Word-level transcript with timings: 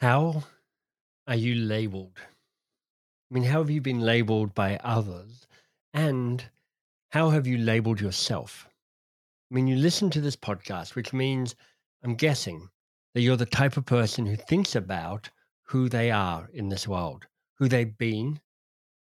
How 0.00 0.44
are 1.26 1.36
you 1.36 1.54
labeled? 1.54 2.16
I 2.18 3.34
mean, 3.34 3.44
how 3.44 3.58
have 3.58 3.68
you 3.68 3.82
been 3.82 4.00
labeled 4.00 4.54
by 4.54 4.78
others? 4.82 5.46
And 5.92 6.42
how 7.10 7.28
have 7.28 7.46
you 7.46 7.58
labeled 7.58 8.00
yourself? 8.00 8.66
I 9.50 9.54
mean, 9.54 9.66
you 9.66 9.76
listen 9.76 10.08
to 10.10 10.22
this 10.22 10.36
podcast, 10.36 10.94
which 10.94 11.12
means 11.12 11.54
I'm 12.02 12.14
guessing 12.14 12.70
that 13.12 13.20
you're 13.20 13.36
the 13.36 13.44
type 13.44 13.76
of 13.76 13.84
person 13.84 14.24
who 14.24 14.36
thinks 14.36 14.74
about 14.74 15.28
who 15.64 15.90
they 15.90 16.10
are 16.10 16.48
in 16.54 16.70
this 16.70 16.88
world, 16.88 17.26
who 17.58 17.68
they've 17.68 17.98
been, 17.98 18.40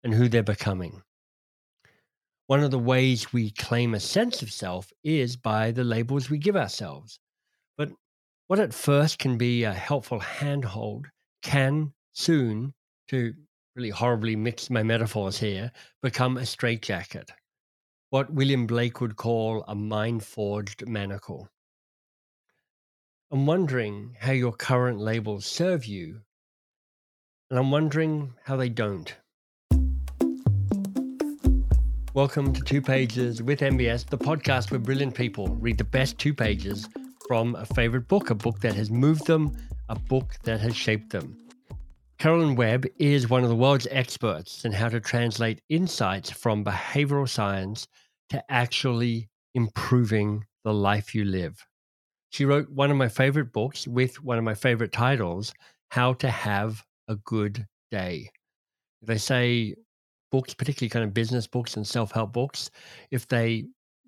and 0.02 0.12
who 0.12 0.28
they're 0.28 0.42
becoming. 0.42 1.02
One 2.48 2.64
of 2.64 2.72
the 2.72 2.78
ways 2.78 3.32
we 3.32 3.52
claim 3.52 3.94
a 3.94 4.00
sense 4.00 4.42
of 4.42 4.50
self 4.50 4.92
is 5.04 5.36
by 5.36 5.70
the 5.70 5.84
labels 5.84 6.28
we 6.28 6.38
give 6.38 6.56
ourselves. 6.56 7.20
But 7.76 7.90
what 8.48 8.58
at 8.58 8.72
first 8.72 9.18
can 9.18 9.36
be 9.36 9.64
a 9.64 9.74
helpful 9.74 10.18
handhold 10.18 11.06
can 11.42 11.92
soon, 12.14 12.72
to 13.06 13.34
really 13.76 13.90
horribly 13.90 14.34
mix 14.34 14.70
my 14.70 14.82
metaphors 14.82 15.38
here, 15.38 15.70
become 16.00 16.38
a 16.38 16.46
straitjacket. 16.46 17.30
What 18.08 18.32
William 18.32 18.66
Blake 18.66 19.02
would 19.02 19.16
call 19.16 19.66
a 19.68 19.74
mind 19.74 20.24
forged 20.24 20.88
manacle. 20.88 21.46
I'm 23.30 23.44
wondering 23.44 24.16
how 24.18 24.32
your 24.32 24.52
current 24.52 24.98
labels 24.98 25.44
serve 25.44 25.84
you, 25.84 26.22
and 27.50 27.58
I'm 27.58 27.70
wondering 27.70 28.32
how 28.44 28.56
they 28.56 28.70
don't. 28.70 29.14
Welcome 32.14 32.54
to 32.54 32.62
Two 32.62 32.80
Pages 32.80 33.42
with 33.42 33.60
MBS, 33.60 34.06
the 34.06 34.16
podcast 34.16 34.70
where 34.70 34.80
brilliant 34.80 35.14
people 35.14 35.48
read 35.48 35.76
the 35.76 35.84
best 35.84 36.16
two 36.16 36.32
pages 36.32 36.88
from 37.28 37.54
a 37.56 37.66
favorite 37.66 38.08
book, 38.08 38.30
a 38.30 38.34
book 38.34 38.58
that 38.60 38.74
has 38.74 38.90
moved 38.90 39.26
them, 39.26 39.54
a 39.90 39.94
book 39.94 40.34
that 40.44 40.60
has 40.60 40.74
shaped 40.74 41.10
them. 41.10 41.36
Caroline 42.18 42.56
Webb 42.56 42.86
is 42.98 43.28
one 43.28 43.44
of 43.44 43.50
the 43.50 43.54
world's 43.54 43.86
experts 43.90 44.64
in 44.64 44.72
how 44.72 44.88
to 44.88 44.98
translate 44.98 45.60
insights 45.68 46.30
from 46.30 46.64
behavioral 46.64 47.28
science 47.28 47.86
to 48.30 48.42
actually 48.50 49.28
improving 49.54 50.42
the 50.64 50.72
life 50.72 51.14
you 51.14 51.24
live. 51.26 51.64
She 52.30 52.46
wrote 52.46 52.68
one 52.70 52.90
of 52.90 52.96
my 52.96 53.08
favorite 53.08 53.52
books 53.52 53.86
with 53.86 54.22
one 54.22 54.38
of 54.38 54.44
my 54.44 54.54
favorite 54.54 54.92
titles, 54.92 55.52
How 55.90 56.14
to 56.14 56.30
Have 56.30 56.82
a 57.08 57.16
Good 57.16 57.66
Day. 57.90 58.30
They 59.02 59.18
say 59.18 59.74
books, 60.30 60.54
particularly 60.54 60.90
kind 60.90 61.04
of 61.04 61.14
business 61.14 61.46
books 61.46 61.76
and 61.76 61.86
self 61.86 62.10
help 62.10 62.32
books, 62.32 62.70
if 63.10 63.28
they 63.28 63.66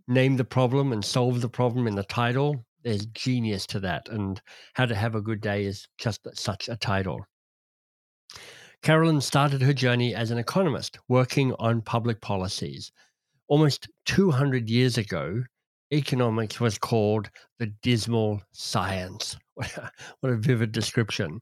name 0.08 0.36
the 0.36 0.44
problem 0.44 0.92
and 0.92 1.04
solve 1.04 1.42
the 1.42 1.48
problem 1.48 1.86
in 1.86 1.94
the 1.94 2.04
title, 2.04 2.64
there's 2.82 3.06
genius 3.06 3.66
to 3.68 3.80
that. 3.80 4.08
And 4.08 4.40
How 4.74 4.86
to 4.86 4.94
Have 4.94 5.14
a 5.14 5.20
Good 5.20 5.40
Day 5.40 5.64
is 5.64 5.86
just 5.98 6.26
such 6.34 6.68
a 6.68 6.76
title. 6.76 7.26
Caroline 8.82 9.20
started 9.20 9.60
her 9.62 9.74
journey 9.74 10.14
as 10.14 10.30
an 10.30 10.38
economist 10.38 10.98
working 11.08 11.52
on 11.58 11.82
public 11.82 12.20
policies. 12.20 12.92
Almost 13.48 13.88
200 14.06 14.70
years 14.70 14.96
ago, 14.96 15.42
economics 15.92 16.60
was 16.60 16.78
called 16.78 17.30
the 17.58 17.66
dismal 17.82 18.40
science. 18.52 19.36
what 19.54 20.32
a 20.32 20.36
vivid 20.36 20.72
description. 20.72 21.40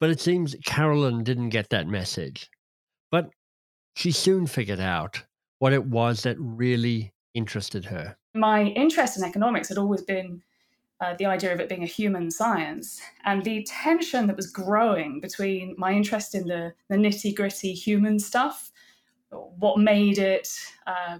But 0.00 0.10
it 0.10 0.20
seems 0.20 0.54
Caroline 0.66 1.24
didn't 1.24 1.48
get 1.48 1.70
that 1.70 1.88
message. 1.88 2.50
But 3.10 3.30
she 3.94 4.10
soon 4.10 4.46
figured 4.46 4.80
out 4.80 5.22
what 5.58 5.72
it 5.72 5.86
was 5.86 6.22
that 6.24 6.36
really 6.38 7.14
interested 7.32 7.86
her. 7.86 8.16
My 8.34 8.64
interest 8.64 9.16
in 9.16 9.24
economics 9.24 9.68
had 9.68 9.78
always 9.78 10.02
been 10.02 10.42
uh, 11.00 11.14
the 11.18 11.26
idea 11.26 11.52
of 11.52 11.60
it 11.60 11.68
being 11.68 11.82
a 11.82 11.86
human 11.86 12.30
science 12.30 13.00
and 13.24 13.44
the 13.44 13.62
tension 13.64 14.26
that 14.26 14.36
was 14.36 14.50
growing 14.50 15.20
between 15.20 15.74
my 15.76 15.92
interest 15.92 16.34
in 16.34 16.46
the, 16.46 16.72
the 16.88 16.96
nitty 16.96 17.34
gritty 17.34 17.72
human 17.72 18.18
stuff, 18.18 18.70
what 19.30 19.78
made 19.78 20.18
it 20.18 20.48
uh, 20.86 21.18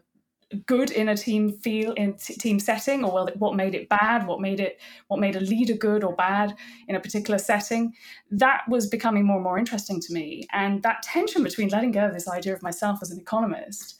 good 0.67 0.91
in 0.93 1.09
a 1.09 1.17
team 1.17 1.53
feel 1.53 1.92
in 1.95 2.15
t- 2.15 2.35
team 2.35 2.59
setting 2.61 3.05
or 3.05 3.13
well 3.13 3.29
what 3.36 3.57
made 3.57 3.75
it 3.75 3.89
bad 3.89 4.27
what 4.27 4.41
made 4.41 4.61
it 4.61 4.81
what 5.09 5.19
made 5.19 5.35
a 5.35 5.41
leader 5.41 5.75
good 5.75 6.05
or 6.05 6.15
bad 6.15 6.55
in 6.86 6.95
a 6.95 7.01
particular 7.01 7.36
setting 7.36 7.92
that 8.31 8.63
was 8.69 8.86
becoming 8.86 9.25
more 9.25 9.36
and 9.36 9.45
more 9.45 9.59
interesting 9.59 10.01
to 10.01 10.13
me. 10.13 10.47
And 10.53 10.83
that 10.83 11.03
tension 11.03 11.42
between 11.42 11.69
letting 11.69 11.92
go 11.92 12.07
of 12.07 12.15
this 12.15 12.29
idea 12.29 12.55
of 12.55 12.63
myself 12.63 13.01
as 13.03 13.11
an 13.11 13.19
economist 13.19 13.98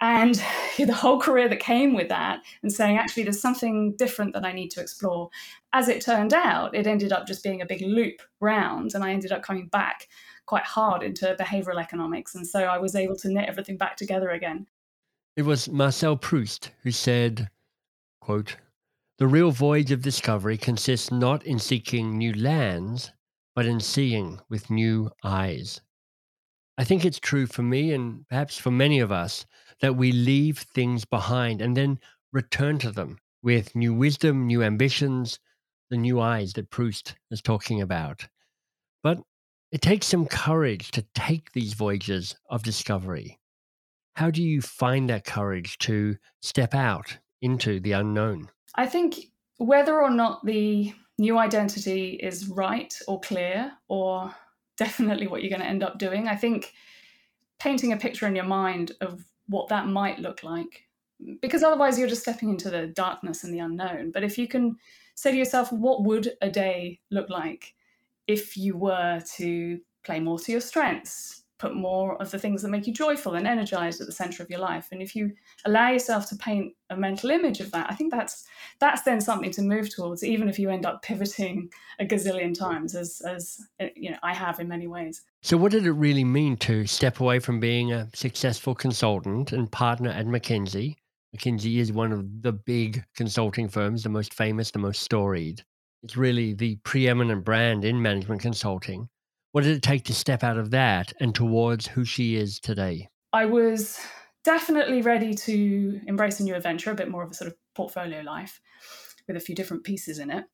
and 0.00 0.42
the 0.76 0.92
whole 0.92 1.20
career 1.20 1.48
that 1.48 1.60
came 1.60 1.94
with 1.94 2.08
that 2.08 2.42
and 2.62 2.72
saying 2.72 2.96
actually 2.96 3.22
there's 3.22 3.40
something 3.40 3.92
different 3.96 4.32
that 4.32 4.44
i 4.44 4.52
need 4.52 4.70
to 4.70 4.80
explore. 4.80 5.30
As 5.72 5.88
it 5.88 6.00
turned 6.00 6.32
out 6.32 6.74
it 6.74 6.86
ended 6.86 7.12
up 7.12 7.26
just 7.26 7.42
being 7.42 7.62
a 7.62 7.66
big 7.66 7.82
loop 7.82 8.22
round 8.40 8.94
and 8.94 9.04
i 9.04 9.12
ended 9.12 9.32
up 9.32 9.42
coming 9.42 9.66
back 9.68 10.08
quite 10.46 10.64
hard 10.64 11.02
into 11.02 11.36
behavioral 11.38 11.80
economics. 11.80 12.34
And 12.34 12.46
so 12.46 12.60
i 12.64 12.78
was 12.78 12.94
able 12.94 13.16
to 13.16 13.28
knit 13.30 13.48
everything 13.48 13.76
back 13.76 13.96
together 13.96 14.30
again. 14.30 14.66
It 15.36 15.42
was 15.42 15.68
Marcel 15.68 16.16
Proust 16.16 16.70
who 16.82 16.90
said, 16.90 17.50
quote, 18.20 18.56
The 19.18 19.28
real 19.28 19.52
voyage 19.52 19.92
of 19.92 20.02
discovery 20.02 20.56
consists 20.56 21.10
not 21.10 21.44
in 21.46 21.58
seeking 21.58 22.18
new 22.18 22.32
lands, 22.32 23.12
but 23.54 23.64
in 23.64 23.80
seeing 23.80 24.40
with 24.48 24.70
new 24.70 25.10
eyes. 25.22 25.80
I 26.80 26.84
think 26.84 27.04
it's 27.04 27.20
true 27.20 27.44
for 27.44 27.62
me 27.62 27.92
and 27.92 28.26
perhaps 28.26 28.56
for 28.56 28.70
many 28.70 29.00
of 29.00 29.12
us 29.12 29.44
that 29.82 29.96
we 29.96 30.12
leave 30.12 30.60
things 30.60 31.04
behind 31.04 31.60
and 31.60 31.76
then 31.76 32.00
return 32.32 32.78
to 32.78 32.90
them 32.90 33.18
with 33.42 33.76
new 33.76 33.92
wisdom, 33.92 34.46
new 34.46 34.62
ambitions, 34.62 35.38
the 35.90 35.98
new 35.98 36.22
eyes 36.22 36.54
that 36.54 36.70
Proust 36.70 37.16
is 37.30 37.42
talking 37.42 37.82
about. 37.82 38.28
But 39.02 39.18
it 39.70 39.82
takes 39.82 40.06
some 40.06 40.24
courage 40.24 40.90
to 40.92 41.04
take 41.14 41.52
these 41.52 41.74
voyages 41.74 42.34
of 42.48 42.62
discovery. 42.62 43.38
How 44.16 44.30
do 44.30 44.42
you 44.42 44.62
find 44.62 45.10
that 45.10 45.26
courage 45.26 45.76
to 45.80 46.16
step 46.40 46.74
out 46.74 47.18
into 47.42 47.78
the 47.80 47.92
unknown? 47.92 48.48
I 48.74 48.86
think 48.86 49.16
whether 49.58 50.00
or 50.00 50.10
not 50.10 50.46
the 50.46 50.94
new 51.18 51.36
identity 51.36 52.12
is 52.22 52.48
right 52.48 52.94
or 53.06 53.20
clear 53.20 53.70
or 53.86 54.34
definitely 54.80 55.26
what 55.26 55.42
you're 55.42 55.50
going 55.50 55.60
to 55.60 55.68
end 55.68 55.82
up 55.82 55.98
doing, 55.98 56.26
I 56.26 56.36
think 56.36 56.72
painting 57.58 57.92
a 57.92 57.98
picture 57.98 58.26
in 58.26 58.34
your 58.34 58.46
mind 58.46 58.92
of 59.02 59.22
what 59.46 59.68
that 59.68 59.86
might 59.86 60.18
look 60.18 60.42
like 60.42 60.88
because 61.42 61.62
otherwise 61.62 61.98
you're 61.98 62.08
just 62.08 62.22
stepping 62.22 62.48
into 62.48 62.70
the 62.70 62.86
darkness 62.86 63.44
and 63.44 63.52
the 63.52 63.58
unknown. 63.58 64.10
But 64.10 64.24
if 64.24 64.38
you 64.38 64.48
can 64.48 64.76
say 65.14 65.32
to 65.32 65.36
yourself, 65.36 65.70
what 65.70 66.02
would 66.04 66.32
a 66.40 66.48
day 66.48 67.00
look 67.10 67.28
like 67.28 67.74
if 68.26 68.56
you 68.56 68.74
were 68.74 69.20
to 69.36 69.80
play 70.02 70.18
more 70.18 70.38
to 70.38 70.52
your 70.52 70.62
strengths, 70.62 71.39
put 71.60 71.74
more 71.76 72.20
of 72.20 72.30
the 72.30 72.38
things 72.38 72.62
that 72.62 72.70
make 72.70 72.86
you 72.86 72.92
joyful 72.92 73.34
and 73.34 73.46
energized 73.46 74.00
at 74.00 74.06
the 74.06 74.12
center 74.12 74.42
of 74.42 74.50
your 74.50 74.58
life. 74.58 74.88
And 74.90 75.00
if 75.00 75.14
you 75.14 75.32
allow 75.64 75.90
yourself 75.90 76.28
to 76.30 76.36
paint 76.36 76.74
a 76.90 76.96
mental 76.96 77.30
image 77.30 77.60
of 77.60 77.70
that 77.70 77.86
i 77.88 77.94
think 77.94 78.10
that's 78.10 78.44
that's 78.80 79.02
then 79.02 79.20
something 79.20 79.50
to 79.52 79.62
move 79.62 79.88
towards 79.88 80.24
even 80.24 80.48
if 80.48 80.58
you 80.58 80.70
end 80.70 80.84
up 80.84 81.02
pivoting 81.02 81.70
a 82.00 82.04
gazillion 82.04 82.52
times 82.52 82.94
as 82.94 83.22
as 83.26 83.60
you 83.94 84.10
know 84.10 84.16
i 84.22 84.34
have 84.34 84.60
in 84.60 84.68
many 84.68 84.86
ways. 84.86 85.22
So 85.42 85.56
what 85.56 85.72
did 85.72 85.86
it 85.86 85.92
really 85.92 86.24
mean 86.24 86.56
to 86.58 86.86
step 86.86 87.20
away 87.20 87.38
from 87.38 87.60
being 87.60 87.92
a 87.92 88.08
successful 88.14 88.74
consultant 88.74 89.52
and 89.52 89.70
partner 89.70 90.10
at 90.10 90.26
mckinsey? 90.26 90.96
Mckinsey 91.34 91.78
is 91.78 91.92
one 91.92 92.12
of 92.12 92.42
the 92.42 92.52
big 92.52 93.04
consulting 93.14 93.68
firms 93.68 94.02
the 94.02 94.08
most 94.08 94.34
famous 94.34 94.70
the 94.70 94.78
most 94.78 95.02
storied. 95.02 95.62
It's 96.02 96.16
really 96.16 96.54
the 96.54 96.76
preeminent 96.84 97.44
brand 97.44 97.84
in 97.84 98.02
management 98.02 98.40
consulting 98.40 99.08
what 99.52 99.64
did 99.64 99.76
it 99.76 99.82
take 99.82 100.04
to 100.04 100.14
step 100.14 100.42
out 100.44 100.58
of 100.58 100.70
that 100.70 101.12
and 101.20 101.34
towards 101.34 101.88
who 101.88 102.04
she 102.04 102.36
is 102.36 102.60
today? 102.60 103.08
I 103.32 103.46
was 103.46 103.98
definitely 104.44 105.02
ready 105.02 105.34
to 105.34 106.00
embrace 106.06 106.40
a 106.40 106.44
new 106.44 106.54
adventure, 106.54 106.90
a 106.90 106.94
bit 106.94 107.10
more 107.10 107.22
of 107.22 107.30
a 107.30 107.34
sort 107.34 107.50
of 107.50 107.56
portfolio 107.74 108.20
life 108.20 108.60
with 109.26 109.36
a 109.36 109.40
few 109.40 109.54
different 109.54 109.84
pieces 109.84 110.18
in 110.18 110.30
it. 110.30 110.44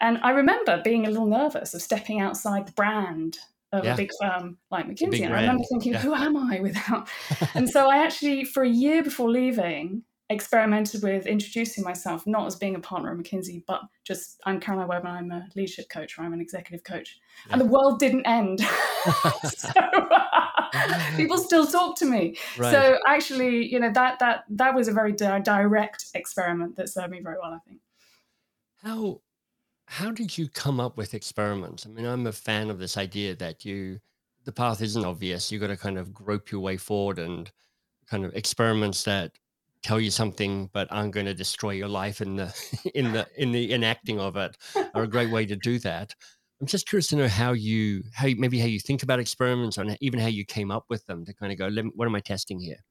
And 0.00 0.18
I 0.22 0.30
remember 0.30 0.80
being 0.82 1.06
a 1.06 1.10
little 1.10 1.26
nervous 1.26 1.74
of 1.74 1.82
stepping 1.82 2.20
outside 2.20 2.66
the 2.66 2.72
brand 2.72 3.38
of 3.72 3.84
yeah. 3.84 3.94
a 3.94 3.96
big 3.96 4.10
firm 4.20 4.58
like 4.70 4.86
McKinsey. 4.86 5.24
And 5.24 5.34
I 5.34 5.42
remember 5.42 5.64
thinking, 5.70 5.92
yeah. 5.92 6.00
who 6.00 6.14
am 6.14 6.36
I 6.36 6.60
without? 6.62 7.08
and 7.54 7.68
so 7.68 7.88
I 7.88 7.98
actually, 7.98 8.44
for 8.44 8.62
a 8.62 8.68
year 8.68 9.02
before 9.02 9.30
leaving, 9.30 10.02
experimented 10.30 11.02
with 11.02 11.26
introducing 11.26 11.82
myself 11.82 12.26
not 12.26 12.46
as 12.46 12.54
being 12.54 12.76
a 12.76 12.80
partner 12.80 13.10
at 13.10 13.18
McKinsey, 13.18 13.64
but 13.66 13.82
just 14.04 14.40
I'm 14.46 14.60
Caroline 14.60 14.88
Webb 14.88 15.04
and 15.04 15.12
I'm 15.12 15.30
a 15.32 15.48
leadership 15.56 15.88
coach 15.88 16.16
or 16.16 16.22
I'm 16.22 16.32
an 16.32 16.40
executive 16.40 16.84
coach. 16.84 17.18
Yeah. 17.46 17.52
And 17.52 17.60
the 17.60 17.66
world 17.66 17.98
didn't 17.98 18.24
end. 18.26 18.60
so, 19.44 19.70
people 21.16 21.36
still 21.36 21.66
talk 21.66 21.96
to 21.96 22.06
me. 22.06 22.38
Right. 22.56 22.70
So 22.70 22.98
actually, 23.06 23.66
you 23.66 23.80
know, 23.80 23.92
that 23.92 24.20
that 24.20 24.44
that 24.50 24.74
was 24.74 24.88
a 24.88 24.92
very 24.92 25.12
di- 25.12 25.40
direct 25.40 26.06
experiment 26.14 26.76
that 26.76 26.88
served 26.88 27.10
me 27.10 27.20
very 27.20 27.36
well, 27.42 27.52
I 27.52 27.58
think. 27.68 27.80
How 28.82 29.20
how 29.86 30.12
did 30.12 30.38
you 30.38 30.48
come 30.48 30.78
up 30.78 30.96
with 30.96 31.12
experiments? 31.12 31.84
I 31.84 31.90
mean, 31.90 32.06
I'm 32.06 32.28
a 32.28 32.32
fan 32.32 32.70
of 32.70 32.78
this 32.78 32.96
idea 32.96 33.34
that 33.36 33.64
you 33.64 33.98
the 34.44 34.52
path 34.52 34.80
isn't 34.80 35.04
obvious. 35.04 35.50
You've 35.50 35.60
got 35.60 35.66
to 35.66 35.76
kind 35.76 35.98
of 35.98 36.14
grope 36.14 36.52
your 36.52 36.60
way 36.60 36.76
forward 36.76 37.18
and 37.18 37.50
kind 38.08 38.24
of 38.24 38.34
experiments 38.34 39.02
that 39.04 39.32
tell 39.82 40.00
you 40.00 40.10
something 40.10 40.68
but 40.72 40.88
I'm 40.90 41.10
going 41.10 41.26
to 41.26 41.34
destroy 41.34 41.70
your 41.70 41.88
life 41.88 42.20
in 42.20 42.36
the 42.36 42.54
in 42.94 43.12
the 43.12 43.26
in 43.36 43.52
the 43.52 43.72
enacting 43.72 44.20
of 44.20 44.36
it 44.36 44.56
are 44.94 45.02
a 45.02 45.08
great 45.08 45.30
way 45.30 45.46
to 45.46 45.56
do 45.56 45.78
that 45.80 46.14
I'm 46.60 46.66
just 46.66 46.86
curious 46.86 47.06
to 47.08 47.16
know 47.16 47.28
how 47.28 47.52
you, 47.52 48.04
how 48.12 48.26
you, 48.26 48.36
maybe 48.36 48.58
how 48.58 48.66
you 48.66 48.80
think 48.80 49.02
about 49.02 49.18
experiments 49.18 49.78
and 49.78 49.96
even 50.02 50.20
how 50.20 50.26
you 50.26 50.44
came 50.44 50.70
up 50.70 50.84
with 50.90 51.06
them 51.06 51.24
to 51.24 51.32
kind 51.32 51.52
of 51.52 51.58
go, 51.58 51.70
me, 51.70 51.90
what 51.94 52.06
am 52.06 52.14
I 52.14 52.20
testing 52.20 52.60
here? 52.60 52.84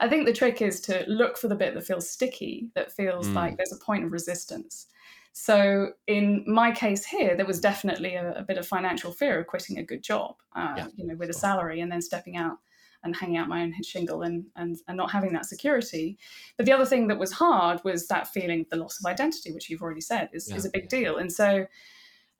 I 0.00 0.08
think 0.08 0.26
the 0.26 0.32
trick 0.32 0.60
is 0.60 0.80
to 0.82 1.04
look 1.06 1.38
for 1.38 1.46
the 1.46 1.54
bit 1.54 1.74
that 1.74 1.86
feels 1.86 2.10
sticky, 2.10 2.68
that 2.74 2.90
feels 2.90 3.28
mm. 3.28 3.34
like 3.34 3.56
there's 3.56 3.72
a 3.72 3.84
point 3.84 4.04
of 4.04 4.12
resistance. 4.12 4.86
So 5.32 5.92
in 6.06 6.44
my 6.46 6.72
case 6.72 7.04
here, 7.04 7.36
there 7.36 7.46
was 7.46 7.60
definitely 7.60 8.14
a, 8.14 8.32
a 8.32 8.42
bit 8.42 8.58
of 8.58 8.66
financial 8.66 9.12
fear 9.12 9.38
of 9.38 9.46
quitting 9.46 9.78
a 9.78 9.84
good 9.84 10.02
job, 10.02 10.36
uh, 10.56 10.74
yeah, 10.76 10.86
you 10.96 11.06
know, 11.06 11.14
with 11.14 11.30
a 11.30 11.34
salary 11.34 11.80
and 11.80 11.92
then 11.92 12.02
stepping 12.02 12.36
out 12.36 12.58
and 13.04 13.16
hanging 13.16 13.36
out 13.36 13.48
my 13.48 13.62
own 13.62 13.74
shingle 13.82 14.22
and, 14.22 14.46
and 14.56 14.76
and 14.88 14.96
not 14.96 15.10
having 15.10 15.32
that 15.32 15.46
security. 15.46 16.18
But 16.56 16.66
the 16.66 16.72
other 16.72 16.86
thing 16.86 17.08
that 17.08 17.18
was 17.18 17.32
hard 17.32 17.80
was 17.84 18.08
that 18.08 18.28
feeling 18.28 18.60
of 18.60 18.68
the 18.70 18.76
loss 18.76 18.98
of 18.98 19.06
identity, 19.06 19.52
which 19.52 19.70
you've 19.70 19.82
already 19.82 20.00
said 20.00 20.30
is, 20.32 20.48
yeah, 20.48 20.56
is 20.56 20.64
a 20.64 20.70
big 20.70 20.88
deal. 20.88 21.16
And 21.16 21.32
so 21.32 21.66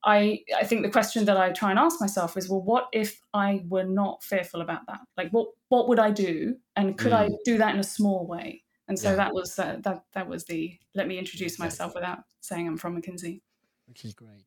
I 0.05 0.43
I 0.57 0.65
think 0.65 0.83
the 0.83 0.91
question 0.91 1.25
that 1.25 1.37
I 1.37 1.51
try 1.51 1.71
and 1.71 1.79
ask 1.79 2.01
myself 2.01 2.37
is, 2.37 2.49
well, 2.49 2.63
what 2.63 2.89
if 2.93 3.21
I 3.35 3.65
were 3.69 3.85
not 3.85 4.23
fearful 4.23 4.61
about 4.61 4.87
that? 4.87 5.01
Like, 5.17 5.31
what 5.31 5.49
what 5.69 5.89
would 5.89 5.99
I 5.99 6.11
do, 6.11 6.57
and 6.77 6.97
could 6.97 7.13
mm. 7.13 7.17
I 7.17 7.31
do 7.45 7.59
that 7.59 7.75
in 7.75 7.81
a 7.81 7.85
small 7.85 8.27
way? 8.27 8.63
And 8.89 8.99
so 8.99 9.11
yeah. 9.11 9.17
that 9.17 9.35
was 9.35 9.57
that 9.57 9.83
that 9.83 10.29
was 10.29 10.45
the 10.45 10.79
let 10.95 11.09
me 11.09 11.19
introduce 11.19 11.59
myself 11.59 11.95
without 11.95 12.21
saying 12.41 12.69
I'm 12.69 12.77
from 12.77 13.01
McKinsey. 13.01 13.41
Which 13.89 14.05
is 14.05 14.15
great. 14.15 14.47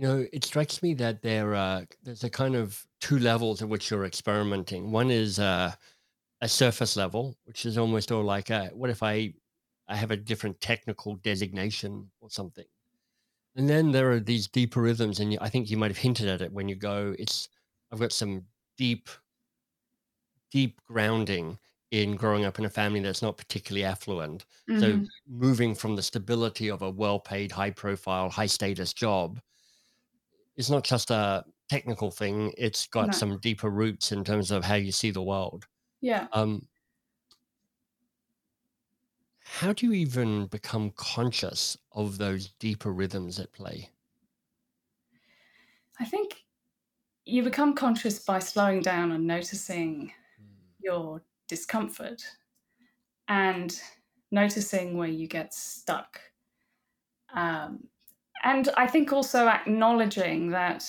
You 0.00 0.08
know, 0.08 0.26
it 0.32 0.46
strikes 0.46 0.82
me 0.82 0.94
that 0.94 1.20
there 1.20 1.54
uh, 1.54 1.84
there's 2.02 2.24
a 2.24 2.30
kind 2.30 2.56
of 2.56 2.86
two 3.02 3.18
levels 3.18 3.60
at 3.60 3.68
which 3.68 3.90
you're 3.90 4.06
experimenting. 4.06 4.90
One 4.90 5.10
is 5.10 5.38
uh, 5.38 5.74
a 6.40 6.48
surface 6.48 6.96
level, 6.96 7.36
which 7.44 7.66
is 7.66 7.76
almost 7.76 8.10
all 8.10 8.24
like, 8.24 8.48
a, 8.48 8.70
what 8.72 8.88
if 8.88 9.02
I 9.02 9.34
I 9.88 9.96
have 9.96 10.10
a 10.10 10.16
different 10.16 10.58
technical 10.62 11.16
designation 11.16 12.10
or 12.22 12.30
something, 12.30 12.64
and 13.56 13.68
then 13.68 13.92
there 13.92 14.10
are 14.10 14.20
these 14.20 14.48
deeper 14.48 14.80
rhythms, 14.80 15.20
and 15.20 15.36
I 15.38 15.50
think 15.50 15.68
you 15.68 15.76
might 15.76 15.90
have 15.90 15.98
hinted 15.98 16.28
at 16.28 16.40
it 16.40 16.50
when 16.50 16.66
you 16.66 16.76
go, 16.76 17.14
it's 17.18 17.50
I've 17.92 18.00
got 18.00 18.12
some 18.12 18.44
deep, 18.78 19.10
deep 20.50 20.80
grounding 20.86 21.58
in 21.90 22.16
growing 22.16 22.46
up 22.46 22.58
in 22.58 22.64
a 22.64 22.70
family 22.70 23.00
that's 23.00 23.20
not 23.20 23.36
particularly 23.36 23.84
affluent. 23.84 24.46
Mm-hmm. 24.70 24.80
So 24.80 25.06
moving 25.28 25.74
from 25.74 25.94
the 25.94 26.02
stability 26.02 26.70
of 26.70 26.80
a 26.80 26.88
well-paid, 26.88 27.52
high-profile, 27.52 28.30
high-status 28.30 28.94
job 28.94 29.42
is 30.56 30.70
not 30.70 30.84
just 30.84 31.10
a 31.10 31.44
technical 31.68 32.10
thing. 32.10 32.52
It's 32.58 32.86
got 32.86 33.06
no. 33.08 33.12
some 33.12 33.38
deeper 33.38 33.70
roots 33.70 34.12
in 34.12 34.24
terms 34.24 34.50
of 34.50 34.64
how 34.64 34.74
you 34.74 34.92
see 34.92 35.10
the 35.10 35.22
world. 35.22 35.66
Yeah. 36.00 36.26
Um, 36.32 36.66
how 39.44 39.72
do 39.72 39.86
you 39.86 39.92
even 39.92 40.46
become 40.46 40.92
conscious 40.96 41.76
of 41.92 42.18
those 42.18 42.52
deeper 42.58 42.92
rhythms 42.92 43.38
at 43.38 43.52
play? 43.52 43.90
I 45.98 46.04
think 46.04 46.44
you 47.24 47.42
become 47.42 47.74
conscious 47.74 48.20
by 48.20 48.38
slowing 48.38 48.80
down 48.80 49.12
and 49.12 49.26
noticing 49.26 50.12
mm. 50.40 50.46
your 50.82 51.22
discomfort 51.48 52.22
and 53.28 53.80
noticing 54.30 54.96
where 54.96 55.08
you 55.08 55.26
get 55.26 55.52
stuck. 55.52 56.20
Um, 57.34 57.88
and 58.42 58.68
I 58.76 58.86
think 58.86 59.12
also 59.12 59.48
acknowledging 59.48 60.50
that 60.50 60.84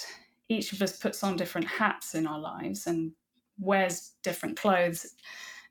each 0.49 0.73
of 0.73 0.81
us 0.81 0.97
puts 0.97 1.23
on 1.23 1.35
different 1.35 1.67
hats 1.67 2.15
in 2.15 2.27
our 2.27 2.39
lives 2.39 2.87
and 2.87 3.11
wears 3.59 4.13
different 4.23 4.57
clothes, 4.57 5.13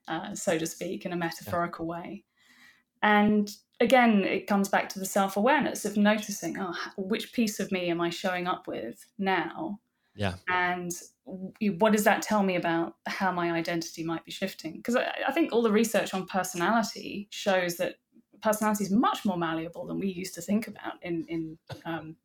uh, 0.08 0.34
so 0.34 0.58
to 0.58 0.66
speak, 0.66 1.04
in 1.04 1.12
a 1.12 1.16
metaphorical 1.16 1.86
yeah. 1.86 1.90
way. 1.90 2.24
And 3.02 3.50
again, 3.80 4.24
it 4.24 4.46
comes 4.46 4.68
back 4.68 4.88
to 4.90 4.98
the 4.98 5.06
self 5.06 5.36
awareness 5.36 5.84
of 5.84 5.96
noticing, 5.96 6.58
oh, 6.58 6.74
which 6.96 7.32
piece 7.32 7.60
of 7.60 7.72
me 7.72 7.88
am 7.88 8.00
I 8.00 8.10
showing 8.10 8.46
up 8.46 8.66
with 8.66 9.04
now? 9.18 9.80
Yeah. 10.14 10.34
And 10.48 10.92
what 11.78 11.92
does 11.92 12.04
that 12.04 12.22
tell 12.22 12.42
me 12.42 12.56
about 12.56 12.96
how 13.06 13.32
my 13.32 13.52
identity 13.52 14.02
might 14.02 14.24
be 14.24 14.32
shifting? 14.32 14.76
Because 14.76 14.96
I, 14.96 15.12
I, 15.28 15.32
think 15.32 15.52
all 15.52 15.62
the 15.62 15.70
research 15.70 16.12
on 16.12 16.26
personality 16.26 17.28
shows 17.30 17.76
that 17.76 17.96
personality 18.42 18.84
is 18.84 18.90
much 18.90 19.24
more 19.24 19.36
malleable 19.36 19.86
than 19.86 19.98
we 19.98 20.08
used 20.08 20.34
to 20.34 20.42
think 20.42 20.68
about 20.68 20.94
in 21.02 21.24
in 21.28 21.58
um, 21.84 22.16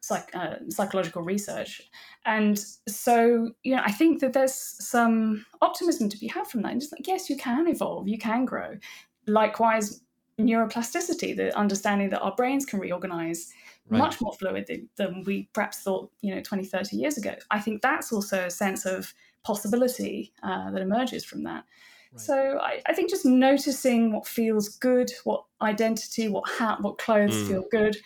psych, 0.00 0.30
uh, 0.34 0.56
psychological 0.68 1.22
research. 1.22 1.82
And 2.24 2.58
so, 2.88 3.52
you 3.62 3.76
know, 3.76 3.82
I 3.84 3.92
think 3.92 4.20
that 4.20 4.32
there's 4.32 4.54
some 4.54 5.44
optimism 5.60 6.08
to 6.08 6.18
be 6.18 6.26
had 6.26 6.46
from 6.46 6.62
that. 6.62 6.72
And 6.72 6.80
just 6.80 6.92
like, 6.92 7.06
yes, 7.06 7.30
you 7.30 7.36
can 7.36 7.68
evolve, 7.68 8.08
you 8.08 8.18
can 8.18 8.44
grow. 8.44 8.78
Likewise, 9.26 10.00
neuroplasticity, 10.38 11.36
the 11.36 11.56
understanding 11.56 12.10
that 12.10 12.20
our 12.20 12.34
brains 12.34 12.64
can 12.64 12.80
reorganize 12.80 13.52
right. 13.88 13.98
much 13.98 14.20
more 14.20 14.32
fluid 14.32 14.88
than, 14.96 15.22
we 15.24 15.48
perhaps 15.52 15.80
thought, 15.80 16.10
you 16.22 16.34
know, 16.34 16.40
20, 16.40 16.64
30 16.64 16.96
years 16.96 17.18
ago. 17.18 17.34
I 17.50 17.60
think 17.60 17.82
that's 17.82 18.12
also 18.12 18.46
a 18.46 18.50
sense 18.50 18.86
of 18.86 19.12
possibility 19.44 20.32
uh, 20.42 20.70
that 20.70 20.80
emerges 20.80 21.24
from 21.24 21.44
that. 21.44 21.64
Right. 22.12 22.20
So 22.20 22.58
I, 22.60 22.82
I, 22.86 22.92
think 22.92 23.08
just 23.08 23.24
noticing 23.24 24.12
what 24.12 24.26
feels 24.26 24.70
good, 24.70 25.12
what 25.24 25.44
identity, 25.62 26.28
what 26.28 26.48
hat, 26.50 26.80
what 26.80 26.98
clothes 26.98 27.34
mm. 27.34 27.48
feel 27.48 27.64
good, 27.70 27.96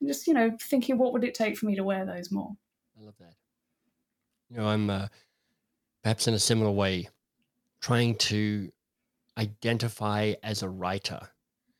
and 0.00 0.08
just 0.08 0.26
you 0.26 0.32
know 0.32 0.56
thinking 0.60 0.96
what 0.96 1.12
would 1.12 1.24
it 1.24 1.34
take 1.34 1.58
for 1.58 1.66
me 1.66 1.76
to 1.76 1.84
wear 1.84 2.06
those 2.06 2.30
more. 2.30 2.52
I 2.98 3.04
love 3.04 3.14
that. 3.18 3.34
You 4.48 4.56
know, 4.56 4.66
I'm 4.66 4.88
uh, 4.88 5.08
perhaps 6.02 6.26
in 6.26 6.34
a 6.34 6.38
similar 6.38 6.70
way 6.70 7.08
trying 7.82 8.14
to 8.16 8.70
identify 9.36 10.34
as 10.42 10.62
a 10.62 10.68
writer 10.68 11.28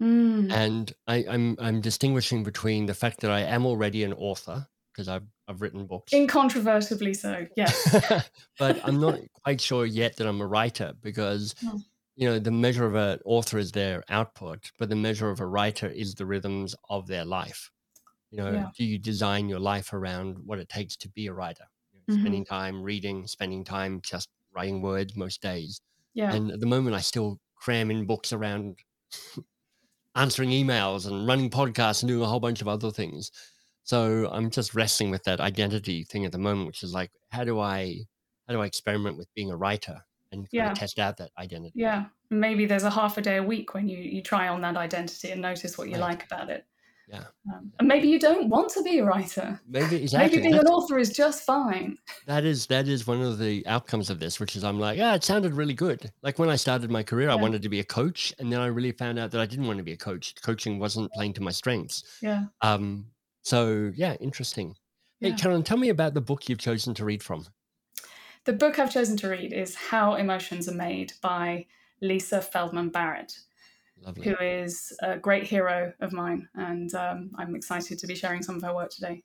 Mm. 0.01 0.51
And 0.51 0.93
I, 1.07 1.17
am 1.17 1.57
I'm, 1.59 1.67
I'm 1.67 1.81
distinguishing 1.81 2.43
between 2.43 2.87
the 2.87 2.95
fact 2.95 3.21
that 3.21 3.31
I 3.31 3.41
am 3.41 3.67
already 3.67 4.03
an 4.03 4.15
author 4.15 4.67
because 4.93 5.09
I've 5.09 5.27
I've 5.51 5.61
written 5.61 5.85
books, 5.87 6.13
incontrovertibly 6.13 7.15
so, 7.15 7.47
yes. 7.57 8.31
but 8.59 8.81
I'm 8.85 9.01
not 9.01 9.19
quite 9.43 9.61
sure 9.61 9.85
yet 9.85 10.17
that 10.17 10.27
I'm 10.29 10.41
a 10.41 10.47
writer 10.47 10.93
because 11.03 11.57
oh. 11.67 11.81
you 12.15 12.29
know 12.29 12.39
the 12.39 12.53
measure 12.53 12.87
of 12.87 12.95
an 12.95 13.19
author 13.25 13.59
is 13.59 13.73
their 13.73 14.05
output, 14.09 14.71
but 14.79 14.89
the 14.89 14.97
measure 14.97 15.29
of 15.29 15.41
a 15.41 15.47
writer 15.47 15.89
is 15.89 16.15
the 16.15 16.25
rhythms 16.25 16.77
of 16.89 17.09
their 17.09 17.25
life. 17.25 17.71
You 18.31 18.39
know, 18.39 18.53
yeah. 18.53 18.67
do 18.79 18.85
you 18.85 18.99
design 18.99 19.49
your 19.49 19.59
life 19.59 19.93
around 19.93 20.39
what 20.45 20.61
it 20.61 20.69
takes 20.69 20.97
to 20.99 21.09
be 21.09 21.27
a 21.27 21.33
writer? 21.33 21.65
You 21.93 21.99
know, 21.99 22.15
mm-hmm. 22.15 22.23
Spending 22.23 22.45
time 22.45 22.83
reading, 22.83 23.27
spending 23.27 23.65
time 23.65 24.01
just 24.05 24.29
writing 24.55 24.83
words 24.83 25.17
most 25.17 25.43
days. 25.43 25.81
Yeah. 26.15 26.33
And 26.33 26.53
at 26.53 26.61
the 26.61 26.67
moment, 26.67 26.95
I 26.95 27.01
still 27.01 27.41
cram 27.57 27.91
in 27.91 28.07
books 28.07 28.33
around 28.33 28.79
answering 30.15 30.51
emails 30.51 31.07
and 31.07 31.27
running 31.27 31.51
podcasts 31.51 32.03
and 32.03 32.09
doing 32.09 32.23
a 32.23 32.27
whole 32.27 32.41
bunch 32.41 32.61
of 32.61 32.69
other 32.69 32.91
things. 32.91 33.33
So 33.91 34.31
I'm 34.31 34.51
just 34.51 34.77
wrestling 34.77 35.11
with 35.11 35.25
that 35.25 35.41
identity 35.41 36.05
thing 36.05 36.25
at 36.25 36.31
the 36.31 36.39
moment, 36.39 36.69
which 36.69 36.85
is 36.85 36.95
like, 36.95 37.11
how 37.31 37.43
do 37.43 37.59
I 37.59 37.97
how 38.47 38.55
do 38.55 38.63
I 38.63 38.67
experiment 38.67 39.17
with 39.17 39.27
being 39.35 39.51
a 39.51 39.57
writer 39.57 40.01
and 40.31 40.47
yeah. 40.53 40.73
test 40.75 41.01
out 41.01 41.17
that 41.17 41.33
identity? 41.37 41.73
Yeah, 41.75 42.05
maybe 42.31 42.67
there's 42.67 42.85
a 42.85 42.91
half 42.91 43.19
a 43.19 43.21
day 43.21 43.39
a 43.39 43.43
week 43.43 43.75
when 43.75 43.89
you 43.89 43.99
you 43.99 44.23
try 44.23 44.47
on 44.47 44.61
that 44.61 44.77
identity 44.77 45.33
and 45.33 45.43
notice 45.43 45.77
what 45.77 45.89
you 45.89 45.95
right. 45.95 46.03
like 46.03 46.25
about 46.25 46.51
it. 46.51 46.67
Yeah. 47.09 47.25
Um, 47.53 47.73
and 47.81 47.89
maybe 47.89 48.07
you 48.07 48.21
don't 48.21 48.49
want 48.49 48.71
to 48.75 48.83
be 48.85 49.01
a 49.01 49.05
writer. 49.05 49.61
Maybe 49.67 49.97
exactly. 50.03 50.37
Maybe 50.37 50.43
being 50.43 50.53
That's, 50.53 50.69
an 50.69 50.73
author 50.73 50.97
is 50.97 51.11
just 51.11 51.43
fine. 51.43 51.99
That 52.29 52.45
is 52.45 52.67
that 52.67 52.87
is 52.87 53.09
one 53.09 53.21
of 53.21 53.41
the 53.41 53.67
outcomes 53.67 54.09
of 54.09 54.21
this, 54.21 54.39
which 54.39 54.55
is 54.55 54.63
I'm 54.63 54.79
like, 54.79 54.99
yeah, 54.99 55.17
it 55.17 55.25
sounded 55.25 55.55
really 55.55 55.75
good. 55.75 56.13
Like 56.23 56.39
when 56.39 56.49
I 56.49 56.55
started 56.55 56.93
my 56.93 57.03
career, 57.03 57.27
yeah. 57.27 57.33
I 57.33 57.43
wanted 57.43 57.63
to 57.63 57.69
be 57.69 57.81
a 57.81 57.85
coach, 57.85 58.33
and 58.39 58.53
then 58.53 58.61
I 58.61 58.67
really 58.67 58.93
found 58.93 59.19
out 59.19 59.33
that 59.33 59.41
I 59.41 59.47
didn't 59.47 59.67
want 59.67 59.79
to 59.79 59.85
be 59.85 59.95
a 59.95 59.97
coach. 59.97 60.37
Coaching 60.43 60.79
wasn't 60.79 61.11
playing 61.11 61.33
to 61.33 61.43
my 61.43 61.51
strengths. 61.51 62.05
Yeah. 62.23 62.45
Um. 62.61 63.07
So 63.43 63.93
yeah, 63.95 64.15
interesting. 64.21 64.77
Hey, 65.21 65.31
yeah. 65.31 65.37
Caroline, 65.37 65.63
tell 65.63 65.77
me 65.77 65.89
about 65.89 66.15
the 66.15 66.21
book 66.21 66.49
you've 66.49 66.59
chosen 66.59 66.95
to 66.95 67.05
read 67.05 67.23
from. 67.23 67.47
The 68.45 68.53
book 68.55 68.79
I've 68.79 68.93
chosen 68.93 69.17
to 69.19 69.29
read 69.29 69.53
is 69.53 69.75
How 69.75 70.15
Emotions 70.15 70.69
Are 70.69 70.75
Made 70.75 71.13
by 71.21 71.67
Lisa 72.01 72.41
Feldman 72.41 72.89
Barrett. 72.89 73.33
Lovely. 74.03 74.29
who 74.29 74.37
is 74.43 74.97
a 75.03 75.19
great 75.19 75.45
hero 75.45 75.93
of 76.01 76.13
mine. 76.13 76.49
And 76.55 76.93
um, 76.95 77.31
I'm 77.37 77.55
excited 77.55 77.99
to 77.99 78.07
be 78.07 78.15
sharing 78.15 78.43
some 78.43 78.57
of 78.57 78.63
her 78.63 78.75
work 78.75 78.91
today. 78.91 79.23